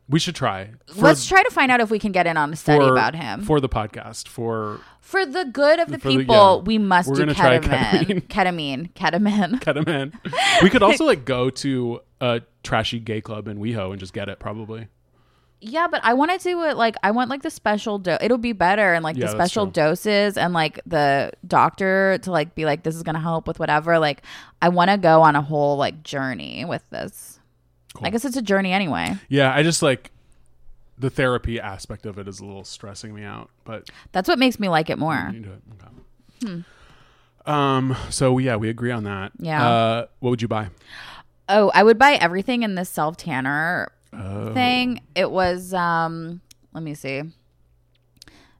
We 0.09 0.19
should 0.19 0.35
try. 0.35 0.69
For- 0.95 1.01
Let's 1.01 1.27
try 1.27 1.43
to 1.43 1.49
find 1.49 1.69
out 1.69 1.81
if 1.81 1.91
we 1.91 1.99
can 1.99 2.13
get 2.13 2.27
in 2.27 2.37
on 2.37 2.53
a 2.53 2.55
study 2.55 2.85
for- 2.85 2.93
about 2.93 3.13
him. 3.13 3.41
For, 3.41 3.59
the 3.59 3.67
podcast. 3.67 4.29
For 4.29 4.79
for 5.01 5.25
the 5.25 5.43
good 5.45 5.79
of 5.79 5.89
the 5.89 5.99
for 5.99 6.09
the- 6.11 6.17
people, 6.19 6.35
yeah. 6.35 6.63
we 6.65 6.77
must 6.77 7.09
We're 7.09 7.25
do 7.25 7.33
try 7.33 7.59
ketamine. 7.59 8.27
ketamine, 8.27 8.93
ketamine. 8.93 9.59
ketamine, 9.59 10.61
we 10.63 10.69
could 10.69 10.81
also 10.81 11.05
like 11.05 11.23
go 11.25 11.49
to 11.49 11.99
a 12.21 12.41
trashy 12.67 12.99
gay 12.99 13.21
club 13.21 13.47
in 13.47 13.57
WeHo 13.59 13.91
and 13.91 13.99
just 13.99 14.13
get 14.13 14.27
it. 14.29 14.39
Probably. 14.39 14.87
Yeah, 15.59 15.87
but 15.87 16.01
I 16.03 16.13
want 16.13 16.29
to 16.31 16.37
do 16.37 16.63
it 16.65 16.77
like 16.77 16.95
I 17.01 17.09
want 17.09 17.31
like 17.31 17.41
the 17.41 17.49
special 17.49 17.97
do- 17.97 18.17
it'll 18.21 18.37
be 18.37 18.51
better 18.53 18.93
and 18.93 19.03
like 19.03 19.15
Yeah, 19.17 19.25
the 19.25 19.31
special 19.31 19.65
doses 19.65 20.37
and 20.37 20.53
like 20.53 20.79
the 20.85 21.31
doctor 21.47 22.19
to 22.19 22.31
like 22.31 22.53
be 22.53 22.65
like 22.65 22.83
this 22.83 22.95
is 22.95 23.01
to 23.03 23.17
help 23.17 23.47
with 23.47 23.59
whatever. 23.59 23.97
Like 23.97 24.21
I 24.61 24.69
want 24.69 24.91
to 24.91 24.97
go 24.97 25.23
on 25.23 25.35
a 25.35 25.41
whole 25.41 25.75
like 25.77 26.03
journey 26.03 26.63
with 26.65 26.87
this. 26.91 27.39
I 28.03 28.11
guess 28.11 28.23
it's 28.25 28.37
a 28.37 28.41
journey 28.43 28.71
anyway. 28.71 29.15
Yeah, 29.29 29.51
I 29.51 29.63
just 29.63 29.81
like 29.81 30.11
the 30.99 31.09
therapy 31.09 31.59
aspect 31.59 32.05
of 32.05 32.19
it 32.19 32.27
is 32.27 32.39
a 32.39 32.45
little 32.45 32.63
stressing 32.63 33.13
me 33.15 33.23
out, 33.23 33.49
but 33.65 33.89
That's 34.11 34.27
what 34.29 34.37
makes 34.37 34.59
me 34.59 34.69
like 34.69 34.91
it 34.91 34.99
more. 34.99 35.31
you 35.33 35.39
do 35.39 35.51
it. 35.53 35.61
Okay. 36.45 36.63
Um. 37.47 37.95
So 38.11 38.37
yeah, 38.37 38.57
we 38.57 38.69
agree 38.69 38.91
on 38.91 39.05
that. 39.05 39.31
Yeah. 39.39 39.67
Uh, 39.67 40.05
what 40.19 40.29
would 40.31 40.41
you 40.41 40.47
buy? 40.47 40.67
Oh, 41.49 41.71
I 41.73 41.83
would 41.83 41.97
buy 41.97 42.13
everything 42.13 42.63
in 42.63 42.75
this 42.75 42.89
self 42.89 43.17
tanner 43.17 43.91
Oh. 44.13 44.53
thing. 44.53 45.01
It 45.15 45.31
was 45.31 45.73
um 45.73 46.41
let 46.73 46.83
me 46.83 46.93
see. 46.93 47.21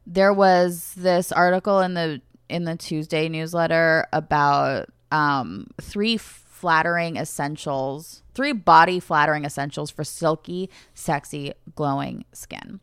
There 0.06 0.32
was 0.32 0.94
this 0.96 1.32
article 1.32 1.80
in 1.80 1.94
the 1.94 2.20
in 2.48 2.64
the 2.64 2.76
Tuesday 2.76 3.28
newsletter 3.28 4.06
about 4.12 4.88
um 5.12 5.68
three 5.80 6.16
flattering 6.16 7.16
essentials, 7.16 8.22
three 8.34 8.52
body 8.52 9.00
flattering 9.00 9.44
essentials 9.44 9.90
for 9.90 10.02
silky, 10.04 10.68
sexy, 10.94 11.52
glowing 11.74 12.24
skin. 12.32 12.80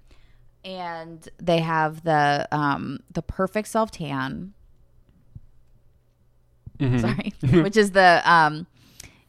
and 0.63 1.29
they 1.37 1.59
have 1.59 2.03
the 2.03 2.47
um 2.51 2.99
the 3.11 3.21
perfect 3.21 3.67
self 3.67 3.91
tan. 3.91 4.53
Sorry, 6.79 7.33
which 7.61 7.77
is 7.77 7.91
the 7.91 8.21
um 8.29 8.67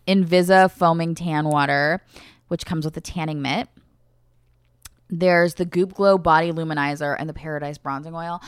Invisa 0.07 0.71
foaming 0.71 1.15
tan 1.15 1.47
water, 1.47 2.03
which 2.49 2.67
comes 2.67 2.85
with 2.85 2.97
a 2.97 3.01
tanning 3.01 3.43
mitt. 3.43 3.69
There's 5.09 5.55
the 5.55 5.65
Goop 5.65 5.95
Glow 5.95 6.19
body 6.19 6.53
luminizer 6.53 7.17
and 7.19 7.29
the 7.29 7.35
Paradise 7.35 7.79
bronzing 7.79 8.15
oil. 8.15 8.43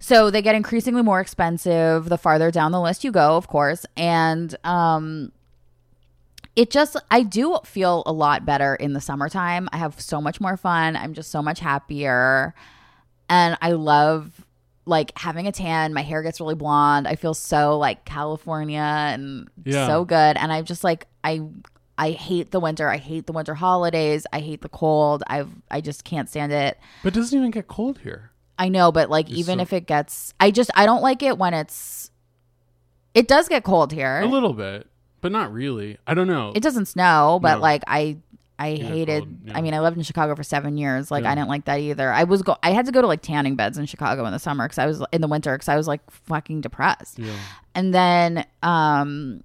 So 0.00 0.30
they 0.30 0.42
get 0.42 0.54
increasingly 0.54 1.02
more 1.02 1.20
expensive 1.20 2.08
the 2.08 2.18
farther 2.18 2.50
down 2.50 2.72
the 2.72 2.80
list 2.80 3.04
you 3.04 3.12
go, 3.12 3.36
of 3.36 3.48
course. 3.48 3.84
And 3.96 4.54
um 4.64 5.32
it 6.56 6.70
just 6.70 6.96
I 7.10 7.22
do 7.22 7.58
feel 7.64 8.02
a 8.04 8.12
lot 8.12 8.44
better 8.44 8.74
in 8.74 8.92
the 8.92 9.00
summertime. 9.00 9.68
I 9.72 9.76
have 9.76 10.00
so 10.00 10.20
much 10.20 10.40
more 10.40 10.56
fun. 10.56 10.96
I'm 10.96 11.14
just 11.14 11.30
so 11.30 11.42
much 11.42 11.60
happier. 11.60 12.54
And 13.28 13.56
I 13.60 13.72
love 13.72 14.44
like 14.88 15.16
having 15.18 15.46
a 15.46 15.52
tan. 15.52 15.92
My 15.94 16.02
hair 16.02 16.22
gets 16.22 16.40
really 16.40 16.54
blonde. 16.54 17.06
I 17.06 17.14
feel 17.14 17.34
so 17.34 17.78
like 17.78 18.04
California 18.04 18.80
and 18.80 19.48
Yeah. 19.64 19.86
so 19.86 20.04
good. 20.04 20.36
And 20.36 20.52
I'm 20.52 20.64
just 20.64 20.82
like 20.82 21.06
I 21.22 21.42
I 21.96 22.10
hate 22.12 22.50
the 22.52 22.60
winter. 22.60 22.88
I 22.88 22.96
hate 22.96 23.26
the 23.26 23.32
winter 23.32 23.54
holidays. 23.54 24.26
I 24.32 24.40
hate 24.40 24.62
the 24.62 24.68
cold. 24.68 25.22
I've 25.26 25.50
I 25.70 25.80
just 25.80 26.04
can't 26.04 26.28
stand 26.28 26.52
it. 26.52 26.78
But 27.02 27.14
it 27.14 27.20
doesn't 27.20 27.36
even 27.38 27.50
get 27.50 27.68
cold 27.68 27.98
here. 27.98 28.30
I 28.58 28.68
know, 28.68 28.90
but 28.90 29.10
like 29.10 29.28
even 29.30 29.58
so- 29.58 29.62
if 29.62 29.72
it 29.72 29.86
gets 29.86 30.34
I 30.40 30.50
just 30.50 30.70
I 30.74 30.86
don't 30.86 31.02
like 31.02 31.22
it 31.22 31.38
when 31.38 31.54
it's 31.54 32.10
it 33.14 33.28
does 33.28 33.48
get 33.48 33.64
cold 33.64 33.92
here. 33.92 34.20
A 34.20 34.26
little 34.26 34.52
bit, 34.52 34.86
but 35.20 35.32
not 35.32 35.52
really. 35.52 35.98
I 36.06 36.14
don't 36.14 36.28
know. 36.28 36.52
It 36.54 36.62
doesn't 36.62 36.86
snow, 36.86 37.38
but 37.42 37.56
No. 37.56 37.60
like 37.60 37.82
I 37.86 38.18
I 38.58 38.74
hated 38.74 39.22
cold, 39.24 39.38
yeah. 39.44 39.56
I 39.56 39.60
mean 39.60 39.74
I 39.74 39.80
lived 39.80 39.96
in 39.96 40.02
Chicago 40.02 40.34
for 40.34 40.42
7 40.42 40.76
years. 40.76 41.10
Like 41.10 41.24
Yeah. 41.24 41.32
I 41.32 41.34
didn't 41.34 41.48
like 41.48 41.66
that 41.66 41.80
either. 41.80 42.10
I 42.12 42.24
was 42.24 42.42
go 42.42 42.56
I 42.62 42.72
had 42.72 42.86
to 42.86 42.92
go 42.92 43.00
to 43.00 43.06
like 43.06 43.22
tanning 43.22 43.54
beds 43.56 43.78
in 43.78 43.86
Chicago 43.86 44.24
in 44.26 44.32
the 44.32 44.38
summer 44.38 44.66
cuz 44.68 44.78
I 44.78 44.86
was 44.86 45.02
in 45.12 45.20
the 45.20 45.28
winter 45.28 45.56
cuz 45.56 45.68
I 45.68 45.76
was 45.76 45.86
like 45.86 46.08
fucking 46.10 46.60
depressed. 46.60 47.18
yeah. 47.18 47.32
And 47.74 47.94
then 47.94 48.44
um 48.62 49.42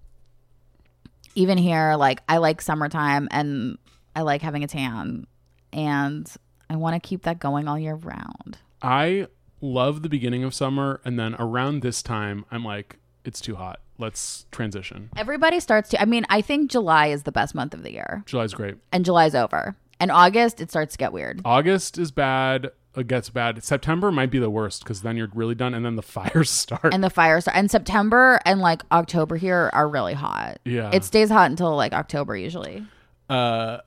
even 1.36 1.58
here 1.58 1.96
like 1.96 2.22
I 2.28 2.38
like 2.38 2.62
summertime 2.62 3.28
and 3.32 3.78
I 4.16 4.22
like 4.22 4.42
having 4.42 4.64
a 4.64 4.68
tan 4.68 5.26
and 5.72 6.32
I 6.70 6.76
want 6.76 6.96
to 6.96 7.08
keep 7.08 7.24
that 7.24 7.40
going 7.40 7.68
all 7.68 7.78
year 7.78 7.96
round. 7.96 8.58
I 8.82 9.28
love 9.62 10.02
the 10.02 10.10
beginning 10.10 10.44
of 10.44 10.54
summer, 10.54 11.00
and 11.06 11.18
then 11.20 11.36
around 11.40 11.82
this 11.82 12.02
time, 12.02 12.46
I'm 12.52 12.64
like, 12.66 12.98
it's 13.24 13.40
too 13.40 13.56
hot. 13.56 13.80
Let's 14.04 14.46
transition. 14.52 15.10
Everybody 15.16 15.60
starts 15.62 15.90
to 15.92 16.02
I 16.02 16.06
mean 16.06 16.26
I 16.30 16.42
think 16.42 16.70
July 16.70 17.08
is 17.08 17.24
the 17.24 17.32
best 17.32 17.56
month 17.56 17.74
of 17.74 17.84
the 17.84 17.94
year 17.94 18.24
July's 18.26 18.54
great. 18.54 18.76
and 18.92 19.06
July's 19.06 19.34
over. 19.34 19.76
And 20.00 20.12
August 20.12 20.60
it 20.60 20.70
starts 20.70 20.92
to 20.94 20.98
get 20.98 21.14
weird. 21.14 21.42
August 21.46 21.98
is 21.98 22.12
bad. 22.12 22.72
It 22.98 23.08
gets 23.08 23.30
bad. 23.30 23.64
September 23.64 24.12
might 24.12 24.30
be 24.30 24.38
the 24.40 24.50
worst 24.50 24.84
because 24.84 25.02
then 25.02 25.16
you're 25.18 25.30
really 25.34 25.56
done, 25.56 25.74
and 25.74 25.84
then 25.86 25.96
the 25.96 26.02
fires 26.18 26.50
start. 26.50 26.94
and 26.94 27.04
the 27.04 27.10
fires 27.10 27.48
and 27.48 27.72
September 27.72 28.40
and 28.46 28.60
like 28.60 28.82
October 28.92 29.36
here 29.38 29.70
are 29.74 29.88
really 29.88 30.14
hot. 30.14 30.60
Yeah. 30.66 30.92
It 30.94 31.04
stays 31.04 31.30
hot 31.30 31.50
until 31.50 31.76
like 31.76 31.94
October 31.94 32.36
usually. 32.36 32.86
uh, 33.30 33.78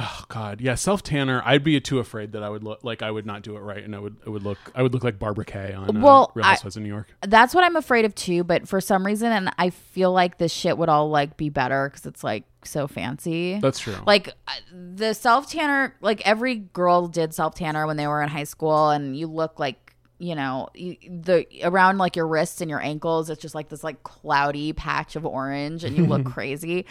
oh 0.00 0.24
god, 0.28 0.60
yeah, 0.60 0.74
self 0.74 1.02
tanner. 1.02 1.42
I'd 1.44 1.62
be 1.62 1.78
too 1.80 1.98
afraid 1.98 2.32
that 2.32 2.42
I 2.42 2.48
would 2.48 2.64
look 2.64 2.82
like 2.82 3.02
I 3.02 3.10
would 3.10 3.26
not 3.26 3.42
do 3.42 3.56
it 3.56 3.60
right, 3.60 3.84
and 3.84 3.94
I 3.94 3.98
would 3.98 4.16
it 4.24 4.30
would 4.30 4.42
look 4.42 4.58
I 4.74 4.82
would 4.82 4.94
look 4.94 5.04
like 5.04 5.18
Barbara 5.18 5.44
Kay 5.44 5.74
on 5.74 5.96
uh, 5.96 6.26
Real 6.34 6.44
Housewives 6.44 6.76
of 6.76 6.82
New 6.82 6.88
York. 6.88 7.08
That's 7.20 7.54
what 7.54 7.64
I'm 7.64 7.76
afraid 7.76 8.04
of 8.04 8.14
too, 8.14 8.42
but 8.42 8.66
for 8.66 8.80
some 8.80 9.04
reason 9.04 9.30
and 9.30 9.50
I 9.58 9.70
feel 9.70 10.12
like 10.12 10.38
this 10.38 10.52
shit 10.52 10.78
would 10.78 10.88
all 10.88 11.10
like 11.10 11.36
be 11.36 11.50
better 11.50 11.90
cuz 11.90 12.06
it's 12.06 12.24
like 12.24 12.44
so 12.64 12.86
fancy. 12.88 13.58
That's 13.60 13.78
true. 13.78 13.96
like 14.06 14.28
uh, 14.48 14.52
the 14.72 15.12
self 15.12 15.50
tanner 15.50 15.94
like 16.00 16.26
every 16.26 16.56
girl 16.56 17.06
did 17.06 17.34
self 17.34 17.54
tanner 17.54 17.86
when 17.86 17.96
they 17.96 18.06
were 18.06 18.22
in 18.22 18.28
high 18.30 18.44
school 18.44 18.90
and 18.90 19.16
you 19.16 19.26
look 19.26 19.58
like 19.60 19.94
you 20.18 20.34
know 20.34 20.68
the 20.74 21.46
around 21.62 21.98
like 21.98 22.14
your 22.16 22.26
wrists 22.26 22.60
and 22.60 22.70
your 22.70 22.80
ankles 22.80 23.30
it's 23.30 23.40
just 23.40 23.54
like 23.54 23.70
this 23.70 23.82
like 23.82 24.02
cloudy 24.02 24.72
patch 24.74 25.16
of 25.16 25.24
orange 25.24 25.82
and 25.82 25.96
you 25.96 26.04
look 26.04 26.24
crazy 26.34 26.84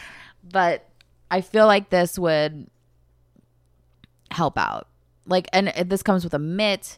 but 0.51 0.89
i 1.29 1.39
feel 1.39 1.67
like 1.67 1.91
this 1.91 2.17
would 2.17 2.67
help 4.31 4.57
out. 4.57 4.87
Like 5.25 5.47
and 5.53 5.67
this 5.85 6.01
comes 6.03 6.23
with 6.23 6.33
a 6.33 6.39
mitt. 6.39 6.97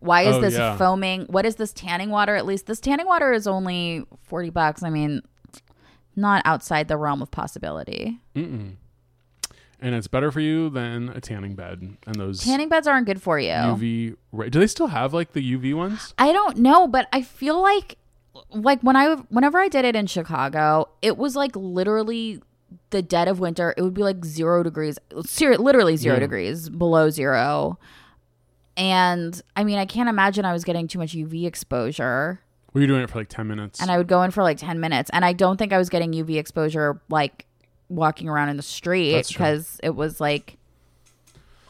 Why 0.00 0.22
is 0.22 0.36
Oh, 0.36 0.40
this 0.40 0.54
yeah. 0.54 0.76
foaming? 0.76 1.22
What 1.26 1.46
is 1.46 1.56
this 1.56 1.72
tanning 1.72 2.10
water? 2.10 2.34
At 2.34 2.44
least 2.44 2.66
this 2.66 2.80
tanning 2.80 3.06
water 3.06 3.32
is 3.32 3.46
only 3.46 4.04
40 4.24 4.50
bucks. 4.50 4.82
I 4.82 4.90
mean 4.90 5.22
not 6.14 6.42
outside 6.44 6.88
the 6.88 6.96
realm 6.98 7.22
of 7.22 7.30
possibility. 7.30 8.20
And 9.84 9.96
it's 9.96 10.06
better 10.06 10.30
for 10.30 10.38
you 10.40 10.70
than 10.70 11.08
a 11.08 11.20
tanning 11.20 11.54
bed 11.56 11.96
and 12.06 12.14
those 12.14 12.44
tanning 12.44 12.68
beds 12.68 12.86
aren't 12.86 13.06
good 13.06 13.20
for 13.20 13.38
you. 13.38 13.50
UV. 13.50 14.16
Ra- 14.30 14.48
do 14.48 14.60
they 14.60 14.66
still 14.68 14.86
have 14.88 15.12
like 15.12 15.32
the 15.32 15.40
UV 15.56 15.74
ones? 15.74 16.14
I 16.18 16.30
don't 16.32 16.58
know, 16.58 16.86
but 16.86 17.08
I 17.12 17.22
feel 17.22 17.60
like 17.60 17.96
like 18.50 18.80
when 18.82 18.94
I 18.94 19.14
whenever 19.30 19.58
I 19.58 19.68
did 19.68 19.84
it 19.84 19.96
in 19.96 20.06
Chicago, 20.06 20.88
it 21.02 21.16
was 21.16 21.34
like 21.34 21.56
literally 21.56 22.40
the 22.90 23.02
dead 23.02 23.28
of 23.28 23.38
winter. 23.40 23.74
It 23.76 23.82
would 23.82 23.94
be 23.94 24.02
like 24.02 24.24
zero 24.24 24.62
degrees, 24.62 24.98
ser- 25.24 25.56
literally 25.58 25.96
zero 25.96 26.16
Yeah. 26.16 26.20
degrees 26.20 26.68
below 26.68 27.10
zero. 27.10 27.78
And 28.76 29.40
I 29.56 29.64
mean, 29.64 29.78
I 29.78 29.84
can't 29.86 30.08
imagine 30.08 30.44
I 30.44 30.52
was 30.52 30.64
getting 30.64 30.88
too 30.88 30.98
much 30.98 31.12
UV 31.14 31.46
exposure. 31.46 32.40
Were 32.72 32.80
you 32.80 32.86
doing 32.86 33.02
it 33.02 33.10
for 33.10 33.18
like 33.18 33.28
ten 33.28 33.46
minutes? 33.46 33.80
And 33.82 33.90
I 33.90 33.98
would 33.98 34.08
go 34.08 34.22
in 34.22 34.30
for 34.30 34.42
like 34.42 34.56
10 34.56 34.80
minutes. 34.80 35.10
And 35.12 35.24
I 35.26 35.34
don't 35.34 35.58
think 35.58 35.72
I 35.74 35.78
was 35.78 35.90
getting 35.90 36.12
UV 36.12 36.38
exposure 36.38 37.00
like 37.10 37.44
walking 37.90 38.28
around 38.30 38.48
in 38.48 38.56
the 38.56 38.62
street 38.62 39.28
because 39.28 39.78
it 39.82 39.94
was 39.94 40.20
like 40.22 40.56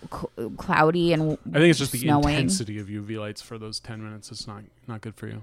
cl- 0.09 0.50
cloudy 0.57 1.12
and 1.12 1.22
I 1.53 1.59
think 1.59 1.70
it's 1.70 1.78
just 1.80 1.90
the 1.90 2.09
intensity 2.09 2.78
of 2.78 2.86
UV 2.86 3.18
lights 3.18 3.42
for 3.42 3.59
those 3.59 3.80
ten 3.80 4.03
minutes. 4.03 4.30
It's 4.30 4.46
not 4.46 4.62
not 4.86 5.00
good 5.00 5.16
for 5.16 5.26
you. 5.26 5.42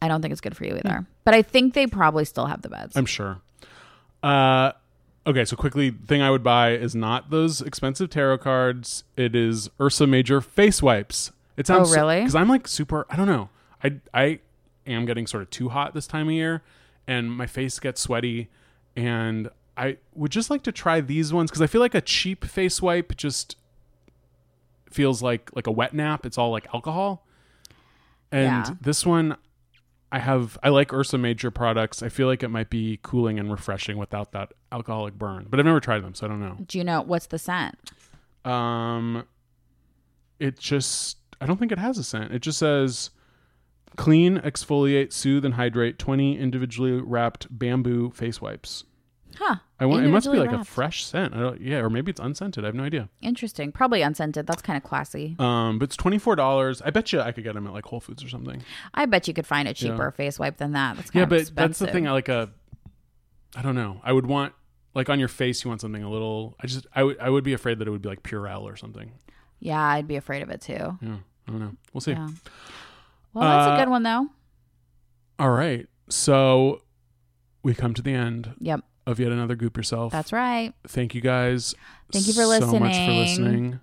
I 0.00 0.08
don't 0.08 0.22
think 0.22 0.32
it's 0.32 0.40
good 0.40 0.56
for 0.56 0.64
you 0.64 0.74
either. 0.76 1.06
But 1.24 1.34
I 1.34 1.42
think 1.42 1.74
they 1.74 1.86
probably 1.86 2.24
still 2.24 2.46
have 2.46 2.62
the 2.62 2.68
beds. 2.70 2.96
I'm 2.96 3.06
sure. 3.06 3.38
Uh, 4.22 4.72
okay, 5.26 5.44
so 5.44 5.56
quickly, 5.56 5.90
thing 5.90 6.22
I 6.22 6.30
would 6.30 6.42
buy 6.42 6.72
is 6.72 6.94
not 6.94 7.30
those 7.30 7.60
expensive 7.60 8.10
tarot 8.10 8.38
cards. 8.38 9.04
It 9.16 9.34
is 9.34 9.70
Ursa 9.80 10.06
Major 10.06 10.40
face 10.40 10.82
wipes. 10.82 11.32
It 11.56 11.68
oh, 11.70 11.74
sounds 11.74 11.92
Oh, 11.92 11.96
really? 11.96 12.20
Because 12.20 12.34
I'm 12.34 12.48
like 12.48 12.66
super. 12.68 13.06
I 13.08 13.16
don't 13.16 13.26
know. 13.28 13.48
I 13.82 13.96
I 14.12 14.38
am 14.86 15.06
getting 15.06 15.26
sort 15.26 15.42
of 15.42 15.50
too 15.50 15.68
hot 15.70 15.94
this 15.94 16.06
time 16.06 16.28
of 16.28 16.34
year, 16.34 16.62
and 17.06 17.30
my 17.32 17.46
face 17.46 17.78
gets 17.78 18.00
sweaty, 18.00 18.48
and 18.96 19.48
I 19.76 19.98
would 20.14 20.30
just 20.30 20.50
like 20.50 20.62
to 20.64 20.72
try 20.72 21.00
these 21.00 21.32
ones 21.32 21.50
because 21.50 21.62
I 21.62 21.66
feel 21.66 21.80
like 21.80 21.94
a 21.94 22.00
cheap 22.00 22.44
face 22.44 22.80
wipe 22.82 23.16
just 23.16 23.56
feels 24.90 25.22
like 25.22 25.50
like 25.54 25.66
a 25.66 25.72
wet 25.72 25.94
nap. 25.94 26.24
It's 26.26 26.38
all 26.38 26.50
like 26.50 26.66
alcohol, 26.74 27.24
and 28.30 28.66
Yeah. 28.66 28.74
this 28.80 29.04
one 29.06 29.36
I 30.14 30.20
have 30.20 30.56
I 30.62 30.68
like 30.68 30.92
Ursa 30.92 31.18
Major 31.18 31.50
products. 31.50 32.00
I 32.00 32.08
feel 32.08 32.28
like 32.28 32.44
it 32.44 32.48
might 32.48 32.70
be 32.70 33.00
cooling 33.02 33.40
and 33.40 33.50
refreshing 33.50 33.96
without 33.96 34.30
that 34.30 34.52
alcoholic 34.70 35.14
burn. 35.14 35.48
But 35.50 35.58
I've 35.58 35.66
never 35.66 35.80
tried 35.80 36.04
them, 36.04 36.14
so 36.14 36.26
I 36.26 36.28
don't 36.28 36.38
know. 36.38 36.56
Do 36.64 36.78
you 36.78 36.84
know 36.84 37.02
what's 37.02 37.26
the 37.26 37.38
scent? 37.38 37.90
Um 38.44 39.24
it 40.38 40.56
just 40.56 41.16
I 41.40 41.46
don't 41.46 41.56
think 41.56 41.72
it 41.72 41.80
has 41.80 41.98
a 41.98 42.04
scent. 42.04 42.32
It 42.32 42.42
just 42.42 42.60
says 42.60 43.10
clean, 43.96 44.38
exfoliate, 44.38 45.12
soothe 45.12 45.44
and 45.44 45.54
hydrate 45.54 45.98
20 45.98 46.38
individually 46.38 46.92
wrapped 46.92 47.48
bamboo 47.50 48.12
face 48.12 48.40
wipes. 48.40 48.84
Huh. 49.36 49.56
I 49.80 49.86
want 49.86 50.04
it 50.04 50.08
must 50.08 50.30
be 50.30 50.38
like 50.38 50.52
a 50.52 50.64
fresh 50.64 51.04
scent. 51.04 51.34
I 51.34 51.40
don't, 51.40 51.60
yeah, 51.60 51.78
or 51.78 51.90
maybe 51.90 52.10
it's 52.10 52.20
unscented. 52.20 52.64
I 52.64 52.68
have 52.68 52.74
no 52.74 52.84
idea. 52.84 53.08
Interesting. 53.20 53.72
Probably 53.72 54.00
unscented. 54.02 54.46
That's 54.46 54.62
kind 54.62 54.76
of 54.76 54.82
classy. 54.82 55.34
Um, 55.38 55.78
but 55.78 55.84
it's 55.86 55.96
twenty 55.96 56.18
four 56.18 56.36
dollars. 56.36 56.80
I 56.82 56.90
bet 56.90 57.12
you 57.12 57.20
I 57.20 57.32
could 57.32 57.44
get 57.44 57.54
them 57.54 57.66
at 57.66 57.72
like 57.72 57.84
Whole 57.86 58.00
Foods 58.00 58.22
or 58.24 58.28
something. 58.28 58.62
I 58.94 59.06
bet 59.06 59.26
you 59.28 59.34
could 59.34 59.46
find 59.46 59.66
a 59.68 59.74
cheaper 59.74 60.10
face 60.12 60.38
wipe 60.38 60.56
than 60.58 60.72
that. 60.72 60.96
That's 60.96 61.10
kind 61.10 61.22
Yeah, 61.22 61.26
but 61.26 61.40
expensive. 61.40 61.56
that's 61.56 61.78
the 61.80 61.86
thing. 61.88 62.06
I 62.08 62.12
like 62.12 62.28
a. 62.28 62.50
I 63.56 63.62
don't 63.62 63.74
know. 63.74 64.00
I 64.04 64.12
would 64.12 64.26
want 64.26 64.52
like 64.94 65.08
on 65.08 65.18
your 65.18 65.28
face. 65.28 65.64
You 65.64 65.68
want 65.70 65.80
something 65.80 66.02
a 66.02 66.10
little. 66.10 66.54
I 66.60 66.66
just. 66.66 66.86
I 66.94 67.02
would. 67.02 67.18
I 67.18 67.28
would 67.30 67.44
be 67.44 67.52
afraid 67.52 67.78
that 67.80 67.88
it 67.88 67.90
would 67.90 68.02
be 68.02 68.08
like 68.08 68.22
Purell 68.22 68.62
or 68.62 68.76
something. 68.76 69.12
Yeah, 69.60 69.80
I'd 69.80 70.06
be 70.08 70.16
afraid 70.16 70.42
of 70.42 70.50
it 70.50 70.60
too. 70.60 70.98
Yeah. 71.00 71.16
I 71.46 71.50
don't 71.50 71.60
know. 71.60 71.72
We'll 71.92 72.00
see. 72.00 72.12
Yeah. 72.12 72.28
Well, 73.32 73.48
that's 73.48 73.68
Uh, 73.70 73.74
a 73.74 73.84
good 73.84 73.90
one 73.90 74.02
though. 74.02 74.28
All 75.38 75.50
right. 75.50 75.86
So 76.08 76.82
we 77.62 77.74
come 77.74 77.94
to 77.94 78.02
the 78.02 78.12
end 78.12 78.54
Yep, 78.60 78.84
of 79.06 79.18
yet 79.20 79.32
another 79.32 79.54
Goop 79.56 79.76
Yourself. 79.76 80.12
that's 80.12 80.32
right. 80.32 80.72
Thank 80.88 81.14
you 81.14 81.20
guys. 81.20 81.74
Thank 82.12 82.26
you 82.26 82.32
for 82.32 82.46
listening. 82.46 82.70
So 82.72 82.78
much 82.80 82.96
for 82.96 83.12
listening. 83.12 83.80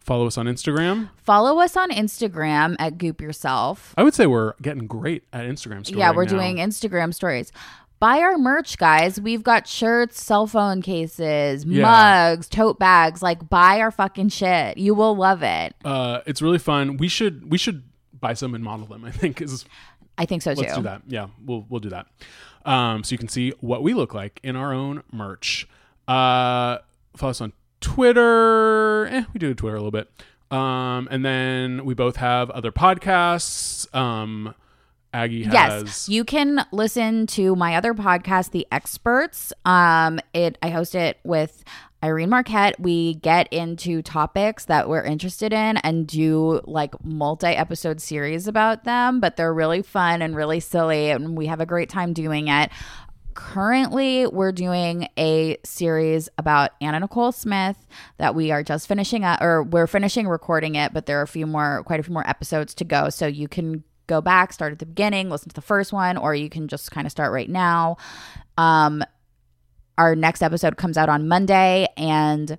Follow 0.00 0.26
us 0.26 0.38
on 0.38 0.46
Instagram. 0.46 1.10
Follow 1.22 1.58
us 1.60 1.76
on 1.76 1.90
Instagram 1.90 2.76
at 2.78 2.96
Goop 2.98 3.20
Yourself. 3.20 3.94
I 3.96 4.02
would 4.02 4.14
say 4.14 4.26
we're 4.26 4.54
getting 4.62 4.86
great 4.86 5.24
at 5.32 5.44
Instagram. 5.44 5.84
Story 5.86 5.98
yeah, 6.00 6.12
we're 6.14 6.24
now. 6.24 6.30
doing 6.30 6.56
Instagram 6.56 7.12
stories. 7.12 7.52
Buy 8.00 8.20
our 8.20 8.38
merch, 8.38 8.78
guys. 8.78 9.20
We've 9.20 9.42
got 9.42 9.66
shirts, 9.66 10.22
cell 10.22 10.46
phone 10.46 10.82
cases, 10.82 11.64
Yeah. 11.64 11.82
mugs, 11.82 12.48
tote 12.48 12.78
bags. 12.78 13.22
Like, 13.22 13.48
buy 13.50 13.80
our 13.80 13.90
fucking 13.90 14.28
shit. 14.28 14.78
You 14.78 14.94
will 14.94 15.16
love 15.16 15.42
it. 15.42 15.74
Uh, 15.84 16.20
it's 16.24 16.40
really 16.40 16.58
fun. 16.60 16.96
We 16.96 17.08
should. 17.08 17.50
We 17.50 17.58
should 17.58 17.82
buy 18.18 18.34
some 18.34 18.54
and 18.54 18.62
model 18.64 18.86
them. 18.86 19.04
I 19.04 19.10
think 19.10 19.42
is 19.42 19.64
I 20.16 20.26
think 20.26 20.42
so 20.42 20.54
too. 20.54 20.62
Let's 20.62 20.74
do 20.76 20.82
that. 20.82 21.02
Yeah, 21.06 21.26
we'll 21.44 21.66
we'll 21.68 21.80
do 21.80 21.90
that. 21.90 22.06
Um, 22.68 23.02
so 23.02 23.14
you 23.14 23.18
can 23.18 23.28
see 23.28 23.54
what 23.60 23.82
we 23.82 23.94
look 23.94 24.12
like 24.12 24.40
in 24.42 24.54
our 24.54 24.74
own 24.74 25.02
merch. 25.10 25.66
Uh, 26.06 26.78
follow 27.16 27.30
us 27.30 27.40
on 27.40 27.54
Twitter. 27.80 29.06
Eh, 29.06 29.24
we 29.32 29.38
do 29.38 29.54
Twitter 29.54 29.76
a 29.76 29.80
little 29.80 29.90
bit. 29.90 30.10
Um, 30.50 31.08
and 31.10 31.24
then 31.24 31.86
we 31.86 31.94
both 31.94 32.16
have 32.16 32.50
other 32.50 32.70
podcasts. 32.70 33.92
Um, 33.94 34.54
Aggie 35.14 35.44
has. 35.44 35.54
Yes, 35.54 36.08
you 36.10 36.24
can 36.24 36.64
listen 36.70 37.26
to 37.28 37.56
my 37.56 37.74
other 37.74 37.94
podcast, 37.94 38.50
The 38.50 38.66
Experts. 38.70 39.52
Um, 39.64 40.20
it 40.34 40.58
I 40.62 40.68
host 40.68 40.94
it 40.94 41.18
with 41.24 41.64
Irene 42.02 42.30
Marquette. 42.30 42.78
We 42.78 43.14
get 43.14 43.52
into 43.52 44.02
topics 44.02 44.66
that 44.66 44.88
we're 44.88 45.02
interested 45.02 45.52
in 45.52 45.78
and 45.78 46.06
do 46.06 46.60
like 46.64 46.94
multi-episode 47.04 48.00
series 48.00 48.46
about 48.46 48.84
them, 48.84 49.20
but 49.20 49.36
they're 49.36 49.52
really 49.52 49.82
fun 49.82 50.22
and 50.22 50.36
really 50.36 50.60
silly, 50.60 51.10
and 51.10 51.36
we 51.36 51.46
have 51.46 51.60
a 51.60 51.66
great 51.66 51.88
time 51.88 52.12
doing 52.12 52.48
it. 52.48 52.70
Currently, 53.34 54.26
we're 54.26 54.52
doing 54.52 55.08
a 55.16 55.58
series 55.64 56.28
about 56.38 56.70
Anna 56.80 57.00
Nicole 57.00 57.30
Smith 57.30 57.86
that 58.16 58.34
we 58.34 58.50
are 58.50 58.62
just 58.62 58.88
finishing 58.88 59.24
up, 59.24 59.40
or 59.40 59.62
we're 59.62 59.86
finishing 59.86 60.26
recording 60.26 60.74
it, 60.74 60.92
but 60.92 61.06
there 61.06 61.20
are 61.20 61.22
a 61.22 61.28
few 61.28 61.46
more, 61.46 61.82
quite 61.84 62.00
a 62.00 62.02
few 62.02 62.14
more 62.14 62.28
episodes 62.28 62.74
to 62.74 62.84
go. 62.84 63.10
So 63.10 63.26
you 63.26 63.46
can 63.46 63.84
go 64.08 64.20
back, 64.20 64.52
start 64.52 64.72
at 64.72 64.78
the 64.78 64.86
beginning, 64.86 65.30
listen 65.30 65.50
to 65.50 65.54
the 65.54 65.60
first 65.60 65.92
one, 65.92 66.16
or 66.16 66.34
you 66.34 66.48
can 66.48 66.66
just 66.66 66.90
kind 66.90 67.06
of 67.06 67.10
start 67.10 67.32
right 67.32 67.48
now. 67.48 67.96
Um, 68.56 69.04
our 69.98 70.14
next 70.14 70.42
episode 70.42 70.76
comes 70.76 70.96
out 70.96 71.08
on 71.08 71.28
Monday, 71.28 71.88
and 71.96 72.56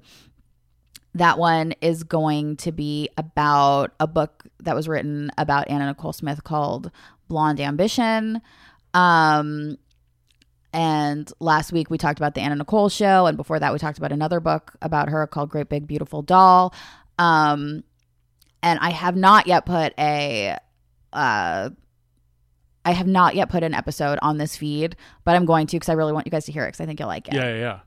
that 1.16 1.40
one 1.40 1.74
is 1.82 2.04
going 2.04 2.58
to 2.58 2.72
be 2.72 3.10
about 3.18 3.94
a 4.00 4.06
book 4.06 4.44
that 4.60 4.76
was 4.76 4.88
written 4.88 5.32
about 5.38 5.70
Anna 5.70 5.88
Nicole 5.88 6.14
Smith 6.14 6.44
called 6.44 6.92
Blonde 7.28 7.60
Ambition. 7.60 8.42
Um, 8.94 9.78
and 10.72 11.32
last 11.40 11.72
week 11.72 11.90
we 11.90 11.98
talked 11.98 12.20
about 12.20 12.36
the 12.36 12.42
Anna 12.42 12.58
Nicole 12.58 12.90
show, 12.90 13.26
and 13.26 13.38
before 13.38 13.58
that 13.58 13.74
we 13.74 13.80
talked 13.80 13.98
about 13.98 14.12
another 14.12 14.40
book 14.40 14.76
about 14.82 15.10
her 15.10 15.26
called 15.26 15.50
Great 15.50 15.70
Big 15.70 15.88
Beautiful 15.88 16.22
Doll. 16.22 16.74
Um, 17.18 17.84
and 18.62 18.80
I 18.80 18.92
have 18.92 19.16
not 19.16 19.48
yet 19.48 19.66
put 19.66 19.94
a 19.98 20.58
uh 21.12 21.70
I 22.86 22.92
have 22.92 23.08
not 23.08 23.36
yet 23.36 23.50
put 23.50 23.64
an 23.64 23.74
episode 23.74 24.20
on 24.22 24.38
this 24.38 24.56
feed, 24.56 24.96
but 25.26 25.36
I'm 25.36 25.46
going 25.46 25.68
to 25.68 25.76
because 25.76 25.90
I 25.90 25.94
really 25.94 26.14
want 26.14 26.26
you 26.26 26.32
guys 26.32 26.46
to 26.46 26.52
hear 26.52 26.64
it 26.64 26.70
because 26.70 26.82
I 26.82 26.86
think 26.86 27.00
you'll 27.00 27.10
like 27.10 27.28
it. 27.28 27.34
Yeah, 27.34 27.54
yeah, 27.54 27.60
yeah. 27.60 27.80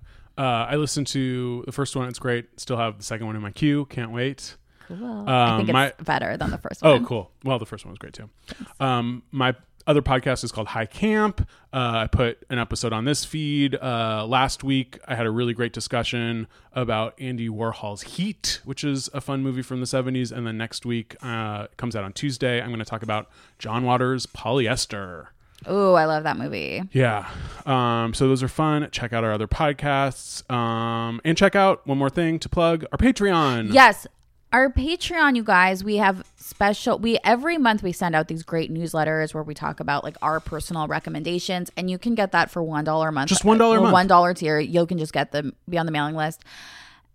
Uh, 0.45 0.67
I 0.71 0.77
listened 0.77 1.07
to 1.09 1.63
the 1.67 1.73
first 1.73 1.95
one. 1.97 2.09
It's 2.09 2.19
great. 2.19 2.49
Still 2.61 2.77
have 2.77 2.99
the 2.99 3.05
second 3.05 3.27
one 3.27 3.37
in 3.37 3.43
my 3.43 3.51
queue. 3.51 3.87
Can't 3.87 4.13
wait. 4.13 4.57
Cool. 4.89 5.25
I 5.29 5.57
think 5.59 5.69
it's 5.69 5.71
Um, 5.71 5.73
my- 5.75 5.93
better 6.05 6.37
than 6.37 6.51
the 6.51 6.59
first 6.59 6.81
Oh, 6.85 6.93
one. 6.95 7.07
cool. 7.07 7.31
Well, 7.45 7.59
the 7.59 7.67
first 7.67 7.85
one 7.85 7.91
was 7.93 7.99
great 7.99 8.13
too. 8.15 8.29
Um, 8.81 9.23
my 9.31 9.55
other 9.87 10.03
podcast 10.03 10.45
is 10.45 10.53
called 10.53 10.69
High 10.69 10.87
Camp. 10.87 11.47
Uh, 11.73 12.05
I 12.05 12.07
put 12.07 12.45
an 12.51 12.59
episode 12.59 12.93
on 12.93 13.05
this 13.05 13.25
feed 13.25 13.75
uh, 13.77 14.27
last 14.27 14.63
week. 14.63 14.99
I 15.07 15.15
had 15.15 15.27
a 15.27 15.31
really 15.31 15.55
great 15.55 15.73
discussion 15.73 16.47
about 16.73 17.15
Andy 17.21 17.49
Warhol's 17.49 18.03
Heat, 18.03 18.61
which 18.65 18.85
is 18.85 19.09
a 19.13 19.21
fun 19.21 19.43
movie 19.43 19.63
from 19.63 19.81
the 19.81 19.87
70s. 19.87 20.33
And 20.33 20.47
then 20.47 20.57
next 20.57 20.85
week 20.87 21.17
uh, 21.23 21.69
comes 21.77 21.97
out 21.97 22.05
on 22.05 22.13
Tuesday. 22.13 22.61
I'm 22.61 22.69
going 22.69 22.79
to 22.79 22.85
talk 22.85 23.03
about 23.03 23.29
John 23.59 23.85
Waters' 23.85 24.27
Polyester. 24.27 25.29
Oh, 25.67 25.95
I 25.95 26.07
love 26.07 26.25
that 26.25 26.37
movie. 26.37 26.83
Yeah. 26.93 27.29
Um, 27.67 28.15
so 28.15 28.27
those 28.29 28.43
are 28.43 28.49
fun. 28.49 28.89
Check 28.91 29.13
out 29.13 29.23
our 29.25 29.33
other 29.33 29.47
podcasts. 29.47 30.49
Um, 30.51 31.21
and 31.25 31.37
check 31.37 31.55
out 31.55 31.87
one 31.87 31.99
more 31.99 32.11
thing 32.11 32.39
to 32.41 32.49
plug 32.49 32.85
our 32.91 32.99
Patreon. 32.99 33.73
Yes. 33.73 34.07
Our 34.53 34.71
Patreon, 34.71 35.35
you 35.35 35.43
guys, 35.43 35.83
we 35.83 35.97
have 35.97 36.27
special 36.37 36.99
we 36.99 37.19
every 37.25 37.57
month 37.57 37.83
we 37.83 37.93
send 37.93 38.15
out 38.15 38.29
these 38.29 38.43
great 38.43 38.73
newsletters 38.73 39.33
where 39.33 39.43
we 39.43 39.55
talk 39.55 39.81
about 39.81 40.05
like 40.05 40.17
our 40.21 40.41
personal 40.41 40.87
recommendations 40.87 41.71
and 41.77 41.91
you 41.91 41.97
can 41.97 42.15
get 42.15 42.33
that 42.33 42.51
for 42.51 42.63
one 42.63 42.85
dollar 42.85 43.09
a 43.09 43.13
month. 43.13 43.31
Just 43.31 43.45
$1 43.45 43.55
a 43.55 43.81
month. 43.81 43.93
One 43.93 44.07
dollar 44.07 44.35
tier. 44.35 44.59
You 44.59 44.85
can 44.85 44.99
just 44.99 45.13
get 45.13 45.33
them 45.33 45.55
be 45.69 45.79
on 45.79 45.87
the 45.87 45.93
mailing 45.93 46.15
list. 46.15 46.45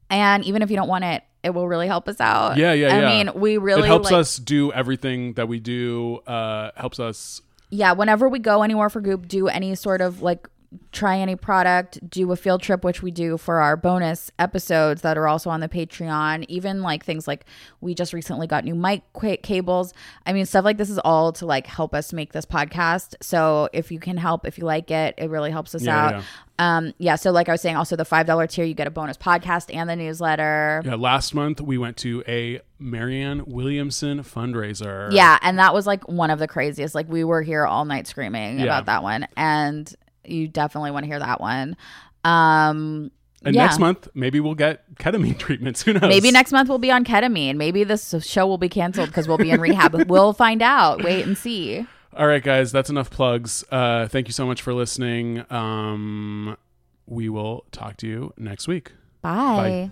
And 0.09 0.43
even 0.45 0.61
if 0.61 0.71
you 0.71 0.77
don't 0.77 0.87
want 0.87 1.03
it, 1.03 1.23
it 1.43 1.51
will 1.51 1.67
really 1.67 1.87
help 1.87 2.07
us 2.07 2.19
out. 2.19 2.57
Yeah, 2.57 2.73
yeah, 2.73 2.95
I 2.95 3.01
yeah. 3.01 3.23
mean, 3.23 3.39
we 3.39 3.57
really 3.57 3.83
it 3.83 3.85
helps 3.85 4.11
like, 4.11 4.21
us 4.21 4.37
do 4.37 4.71
everything 4.71 5.33
that 5.33 5.47
we 5.47 5.59
do. 5.59 6.17
Uh, 6.25 6.71
helps 6.75 6.99
us 6.99 7.41
yeah, 7.69 7.91
whenever 7.91 8.29
we 8.29 8.39
go 8.39 8.63
anywhere 8.63 8.89
for 8.89 9.01
group, 9.01 9.27
do 9.27 9.47
any 9.47 9.75
sort 9.75 10.01
of 10.01 10.21
like 10.21 10.47
try 10.91 11.17
any 11.19 11.35
product, 11.35 11.99
do 12.09 12.31
a 12.31 12.35
field 12.35 12.61
trip, 12.61 12.83
which 12.83 13.01
we 13.01 13.11
do 13.11 13.37
for 13.37 13.59
our 13.61 13.77
bonus 13.77 14.31
episodes 14.39 15.01
that 15.01 15.17
are 15.17 15.27
also 15.27 15.49
on 15.49 15.59
the 15.59 15.69
Patreon. 15.69 16.45
Even 16.47 16.81
like 16.81 17.03
things 17.05 17.27
like 17.27 17.45
we 17.81 17.93
just 17.93 18.13
recently 18.13 18.47
got 18.47 18.63
new 18.63 18.75
mic 18.75 19.01
qu- 19.13 19.37
cables. 19.37 19.93
I 20.25 20.33
mean, 20.33 20.45
stuff 20.45 20.65
like 20.65 20.77
this 20.77 20.89
is 20.89 20.99
all 20.99 21.31
to 21.33 21.45
like 21.45 21.67
help 21.67 21.93
us 21.93 22.13
make 22.13 22.33
this 22.33 22.45
podcast. 22.45 23.15
So 23.21 23.69
if 23.73 23.91
you 23.91 23.99
can 23.99 24.17
help, 24.17 24.45
if 24.45 24.57
you 24.57 24.65
like 24.65 24.91
it, 24.91 25.15
it 25.17 25.29
really 25.29 25.51
helps 25.51 25.73
us 25.75 25.83
Yeah, 25.83 26.05
out. 26.05 26.11
yeah. 26.13 26.21
Um, 26.59 26.93
yeah. 26.97 27.15
So 27.15 27.29
like 27.31 27.49
I 27.49 27.51
was 27.51 27.61
saying, 27.61 27.75
also 27.75 27.95
the 27.95 28.05
five 28.05 28.25
dollar 28.25 28.47
tier, 28.47 28.65
you 28.65 28.73
get 28.73 28.87
a 28.87 28.91
bonus 28.91 29.15
podcast 29.17 29.73
and 29.75 29.87
the 29.89 29.95
newsletter. 29.95 30.81
Yeah, 30.83 30.95
last 30.95 31.35
month 31.35 31.61
we 31.61 31.77
went 31.77 31.97
to 31.97 32.23
a 32.27 32.61
Marianne 32.79 33.43
Williamson 33.45 34.19
fundraiser. 34.23 35.11
Yeah, 35.11 35.37
and 35.43 35.59
that 35.59 35.73
was 35.75 35.85
like 35.85 36.07
one 36.07 36.31
of 36.31 36.39
the 36.39 36.47
craziest. 36.47 36.95
Like 36.95 37.07
we 37.09 37.23
were 37.23 37.41
here 37.43 37.65
all 37.65 37.85
night 37.85 38.07
screaming 38.07 38.57
Yeah. 38.59 38.65
about 38.65 38.85
that 38.87 39.03
one, 39.03 39.27
and 39.37 39.93
you 40.29 40.47
definitely 40.47 40.91
want 40.91 41.03
to 41.03 41.07
hear 41.07 41.19
that 41.19 41.39
one. 41.41 41.75
Um, 42.23 43.11
And 43.43 43.55
yeah. 43.55 43.65
next 43.65 43.79
month 43.79 44.07
maybe 44.13 44.39
we'll 44.39 44.55
get 44.55 44.95
ketamine 44.95 45.37
treatments. 45.45 45.83
Who 45.83 45.93
knows? 45.93 46.03
Maybe 46.03 46.31
next 46.31 46.51
month 46.51 46.69
we'll 46.69 46.77
be 46.79 46.91
on 46.91 47.05
ketamine. 47.05 47.55
Maybe 47.55 47.83
this 47.83 48.13
show 48.25 48.47
will 48.47 48.57
be 48.57 48.69
canceled 48.69 49.09
because 49.09 49.27
we'll 49.27 49.37
be 49.37 49.51
in 49.51 49.61
rehab. 49.61 49.93
we'll 50.09 50.33
find 50.33 50.61
out. 50.61 51.03
Wait 51.03 51.25
and 51.25 51.37
see. 51.37 51.85
All 52.15 52.25
right, 52.25 52.41
guys, 52.43 52.71
that's 52.71 52.89
enough 52.89 53.11
plugs. 53.11 53.63
Uh, 53.71 54.07
thank 54.07 54.27
you 54.27 54.33
so 54.33 54.47
much 54.47 54.61
for 54.63 54.73
listening. 54.73 55.45
Um, 55.51 56.57
we 57.05 57.29
will 57.29 57.65
talk 57.71 57.97
to 57.97 58.07
you 58.07 58.33
next 58.37 58.67
week. 58.67 58.91
Bye. 59.21 59.91